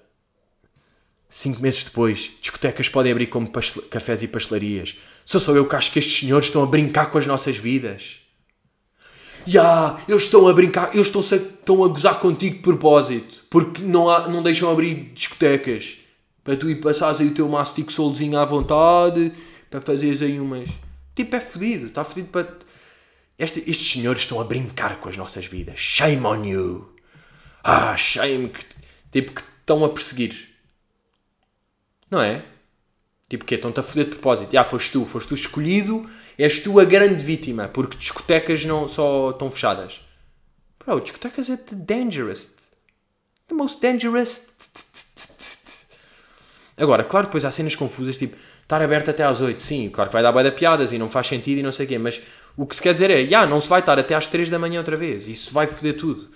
Cinco 1.36 1.64
meses 1.64 1.84
depois, 1.84 2.32
discotecas 2.39 2.88
podem 2.89 3.12
abrir 3.12 3.26
como 3.26 3.50
cafés 3.89 4.22
e 4.22 4.28
pastelarias. 4.28 4.96
Só 5.26 5.39
sou 5.39 5.56
eu 5.56 5.68
que 5.68 5.76
acho 5.76 5.91
que 5.91 5.98
estes 5.98 6.20
senhores 6.20 6.46
estão 6.46 6.62
a 6.62 6.68
brincar 6.68 7.08
com 7.08 7.18
as 7.18 7.26
nossas 7.26 7.58
vidas. 7.58 8.20
Ya, 9.48 10.00
eles 10.08 10.24
estão 10.24 10.48
a 10.48 10.54
brincar, 10.54 10.94
eles 10.94 11.08
estão, 11.08 11.22
estão 11.22 11.84
a 11.84 11.88
gozar 11.88 12.20
contigo 12.20 12.56
de 12.56 12.62
propósito. 12.62 13.44
Porque 13.50 13.82
não, 13.82 14.10
há, 14.10 14.28
não 14.28 14.41
deixam 14.41 14.72
abrir 14.72 15.12
discotecas. 15.14 15.98
Para 16.44 16.58
tu 16.58 16.70
ir 16.70 16.82
passares 16.82 17.20
aí 17.22 17.28
o 17.28 17.34
teu 17.34 17.48
mastic 17.48 17.89
solzinho 17.91 18.38
à 18.38 18.46
vontade. 18.46 19.32
Para 19.70 19.82
fazeres 19.82 20.22
aí 20.22 20.39
umas... 20.39 20.70
Tipo, 21.16 21.36
é 21.36 21.39
fedido. 21.39 21.88
Está 21.88 22.04
fedido 22.04 22.30
para... 22.30 22.48
Este- 23.38 23.64
estes 23.70 23.91
senhores 23.91 24.22
estão 24.22 24.39
a 24.39 24.44
brincar 24.44 24.98
com 24.98 25.10
as 25.10 25.18
nossas 25.18 25.46
vidas. 25.46 25.80
Shame 25.80 26.26
on 26.26 26.44
you. 26.46 26.94
Ah, 27.64 27.96
shame. 27.98 28.50
Que, 28.50 28.66
tipo, 29.12 29.32
que 29.34 29.41
estão 29.60 29.84
a 29.84 29.89
perseguir. 29.89 30.50
Não 32.10 32.22
é? 32.22 32.46
Tipo 33.30 33.46
que 33.46 33.56
estão-te 33.56 33.80
a 33.80 33.84
foder 33.84 34.06
de 34.06 34.12
propósito. 34.12 34.56
Ah, 34.56 34.64
foste 34.64 34.91
tu, 34.91 35.06
foste 35.06 35.30
tu 35.30 35.34
escolhido, 35.34 36.08
és 36.38 36.59
tu 36.59 36.79
a 36.79 36.86
grande 36.86 37.23
vítima, 37.23 37.67
porque 37.67 37.97
discotecas 37.97 38.65
não 38.65 38.88
só 38.88 39.31
estão 39.31 39.49
fechadas. 39.51 40.01
Bro, 40.86 41.01
discotecas 41.01 41.49
é 41.49 41.57
the 41.57 41.75
dangerous. 41.75 42.55
The 43.47 43.55
most 43.55 43.81
dangerous. 43.81 44.49
Agora, 46.75 47.03
claro, 47.03 47.27
depois 47.27 47.45
há 47.45 47.51
cenas 47.51 47.75
confusas, 47.75 48.17
tipo, 48.17 48.36
estar 48.63 48.81
aberto 48.81 49.09
até 49.09 49.23
às 49.23 49.39
8, 49.39 49.61
sim, 49.61 49.89
claro 49.89 50.09
que 50.09 50.13
vai 50.13 50.23
dar 50.23 50.31
bué 50.31 50.43
de 50.43 50.51
piadas 50.51 50.91
e 50.91 50.97
não 50.97 51.09
faz 51.09 51.27
sentido 51.27 51.59
e 51.59 51.63
não 51.63 51.71
sei 51.71 51.86
o 51.86 51.89
quê, 51.89 51.97
mas 51.97 52.21
o 52.57 52.65
que 52.65 52.75
se 52.75 52.81
quer 52.81 52.93
dizer 52.93 53.11
é, 53.11 53.27
já, 53.27 53.45
não 53.45 53.59
se 53.59 53.67
vai 53.67 53.79
estar 53.79 53.99
até 53.99 54.15
às 54.15 54.27
3 54.27 54.49
da 54.49 54.57
manhã 54.57 54.79
outra 54.79 54.97
vez, 54.97 55.27
isso 55.27 55.53
vai 55.53 55.67
foder 55.67 55.95
tudo. 55.95 56.29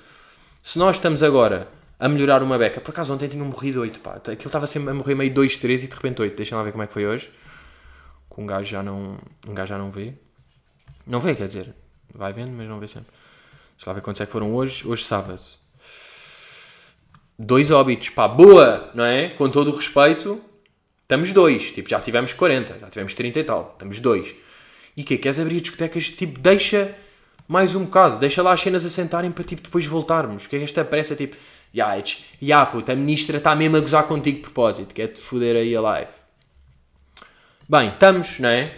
Se 0.62 0.78
nós 0.78 0.98
estamos 0.98 1.24
agora 1.24 1.68
a 2.00 2.08
melhorar 2.08 2.44
uma 2.44 2.58
beca, 2.58 2.80
por 2.80 2.92
acaso 2.92 3.14
ontem 3.14 3.28
tinham 3.28 3.46
morrido 3.46 3.82
8, 3.82 4.00
pá, 4.00 4.16
aquilo 4.16 4.36
estava 4.46 4.68
sempre 4.68 4.92
a 4.92 4.94
morrer 4.94 5.16
meio 5.16 5.34
2, 5.34 5.58
3 5.58 5.84
e 5.84 5.88
de 5.88 5.96
repente 5.96 6.22
8, 6.22 6.36
deixem 6.36 6.56
lá 6.56 6.64
ver 6.64 6.72
como 6.72 6.84
é 6.84 6.88
que 6.88 6.94
foi 6.94 7.08
hoje, 7.08 7.32
que 8.38 8.42
um 8.42 8.46
gajo 8.46 8.70
já 8.70 8.84
não, 8.84 9.18
um 9.48 9.54
gajo 9.54 9.70
já 9.70 9.78
não 9.80 9.90
vê, 9.90 10.14
não 11.08 11.20
vê, 11.20 11.34
quer 11.34 11.48
dizer, 11.48 11.74
vai 12.14 12.32
vendo, 12.32 12.52
mas 12.52 12.68
não 12.68 12.80
vê 12.80 12.88
sempre. 12.88 13.12
Deixa 13.76 13.90
lá 13.90 13.94
ver 13.94 14.02
quantos 14.02 14.22
é 14.22 14.28
que 14.28 14.32
foram 14.32 14.54
hoje, 14.54 14.88
hoje 14.88 15.04
sábado. 15.04 15.42
Dois 17.38 17.72
óbitos, 17.72 18.10
pá, 18.10 18.28
boa, 18.28 18.92
não 18.94 19.04
é? 19.04 19.30
Com 19.30 19.50
todo 19.50 19.72
o 19.72 19.76
respeito, 19.76 20.40
estamos 21.02 21.34
dois, 21.34 21.72
tipo, 21.72 21.90
já 21.90 22.00
tivemos 22.00 22.32
40, 22.34 22.78
já 22.80 22.90
tivemos 22.90 23.16
30 23.16 23.40
e 23.40 23.44
tal, 23.44 23.72
estamos 23.74 24.00
dois. 24.00 24.36
E 24.96 25.02
o 25.02 25.06
quê? 25.06 25.18
Queres 25.18 25.40
abrir 25.40 25.60
discotecas? 25.62 26.10
Tipo, 26.10 26.40
deixa 26.40 26.96
mais 27.48 27.74
um 27.76 27.86
bocado, 27.86 28.20
deixa 28.20 28.44
lá 28.44 28.54
as 28.54 28.62
cenas 28.62 28.86
assentarem 28.86 29.32
para 29.32 29.44
tipo 29.44 29.64
depois 29.64 29.86
voltarmos. 29.86 30.46
Que 30.46 30.58
é 30.58 30.64
esta 30.64 30.86
pressa, 30.86 31.16
tipo, 31.16 31.36
ya, 31.74 31.94
yeah, 31.94 32.12
ya, 32.42 32.66
puta, 32.66 32.94
a 32.94 32.96
ministra 32.96 33.38
está 33.38 33.56
mesmo 33.56 33.78
a 33.78 33.80
gozar 33.80 34.04
contigo 34.04 34.38
de 34.38 34.44
propósito, 34.44 34.94
quer-te 34.94 35.20
foder 35.20 35.56
aí 35.56 35.76
a 35.76 35.82
live. 35.82 36.17
Bem, 37.70 37.90
estamos, 37.90 38.40
não 38.40 38.48
é? 38.48 38.74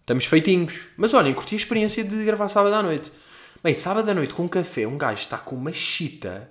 Estamos 0.00 0.26
feitinhos. 0.26 0.86
Mas 0.96 1.12
olhem, 1.12 1.34
curti 1.34 1.56
a 1.56 1.58
experiência 1.58 2.04
de 2.04 2.24
gravar 2.24 2.46
sábado 2.46 2.72
à 2.72 2.82
noite. 2.82 3.10
Bem, 3.64 3.74
sábado 3.74 4.08
à 4.08 4.14
noite 4.14 4.32
com 4.32 4.44
um 4.44 4.48
café, 4.48 4.86
um 4.86 4.96
gajo 4.96 5.22
está 5.22 5.36
com 5.36 5.56
uma 5.56 5.72
chita. 5.72 6.48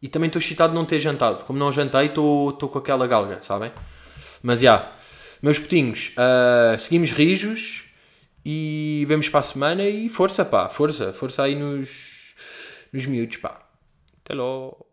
E 0.00 0.08
também 0.08 0.28
estou 0.28 0.40
chitado 0.40 0.72
de 0.72 0.78
não 0.78 0.86
ter 0.86 0.98
jantado. 0.98 1.44
Como 1.44 1.58
não 1.58 1.70
jantei, 1.70 2.06
estou 2.06 2.56
com 2.56 2.78
aquela 2.78 3.06
galga, 3.06 3.42
sabem? 3.42 3.70
Mas 4.42 4.60
já. 4.60 4.96
Meus 5.42 5.58
putinhos, 5.58 6.12
ah, 6.16 6.74
seguimos 6.78 7.12
rijos 7.12 7.84
e 8.44 9.04
vemos 9.06 9.28
para 9.28 9.40
a 9.40 9.42
semana 9.42 9.86
e 9.86 10.08
força, 10.08 10.42
pá, 10.42 10.70
força, 10.70 11.12
força 11.12 11.42
aí 11.42 11.54
nos, 11.54 12.34
nos 12.90 13.04
miúdos, 13.04 13.36
pá. 13.36 13.60
Até 14.24 14.34
logo. 14.34 14.86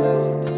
Eu 0.00 0.49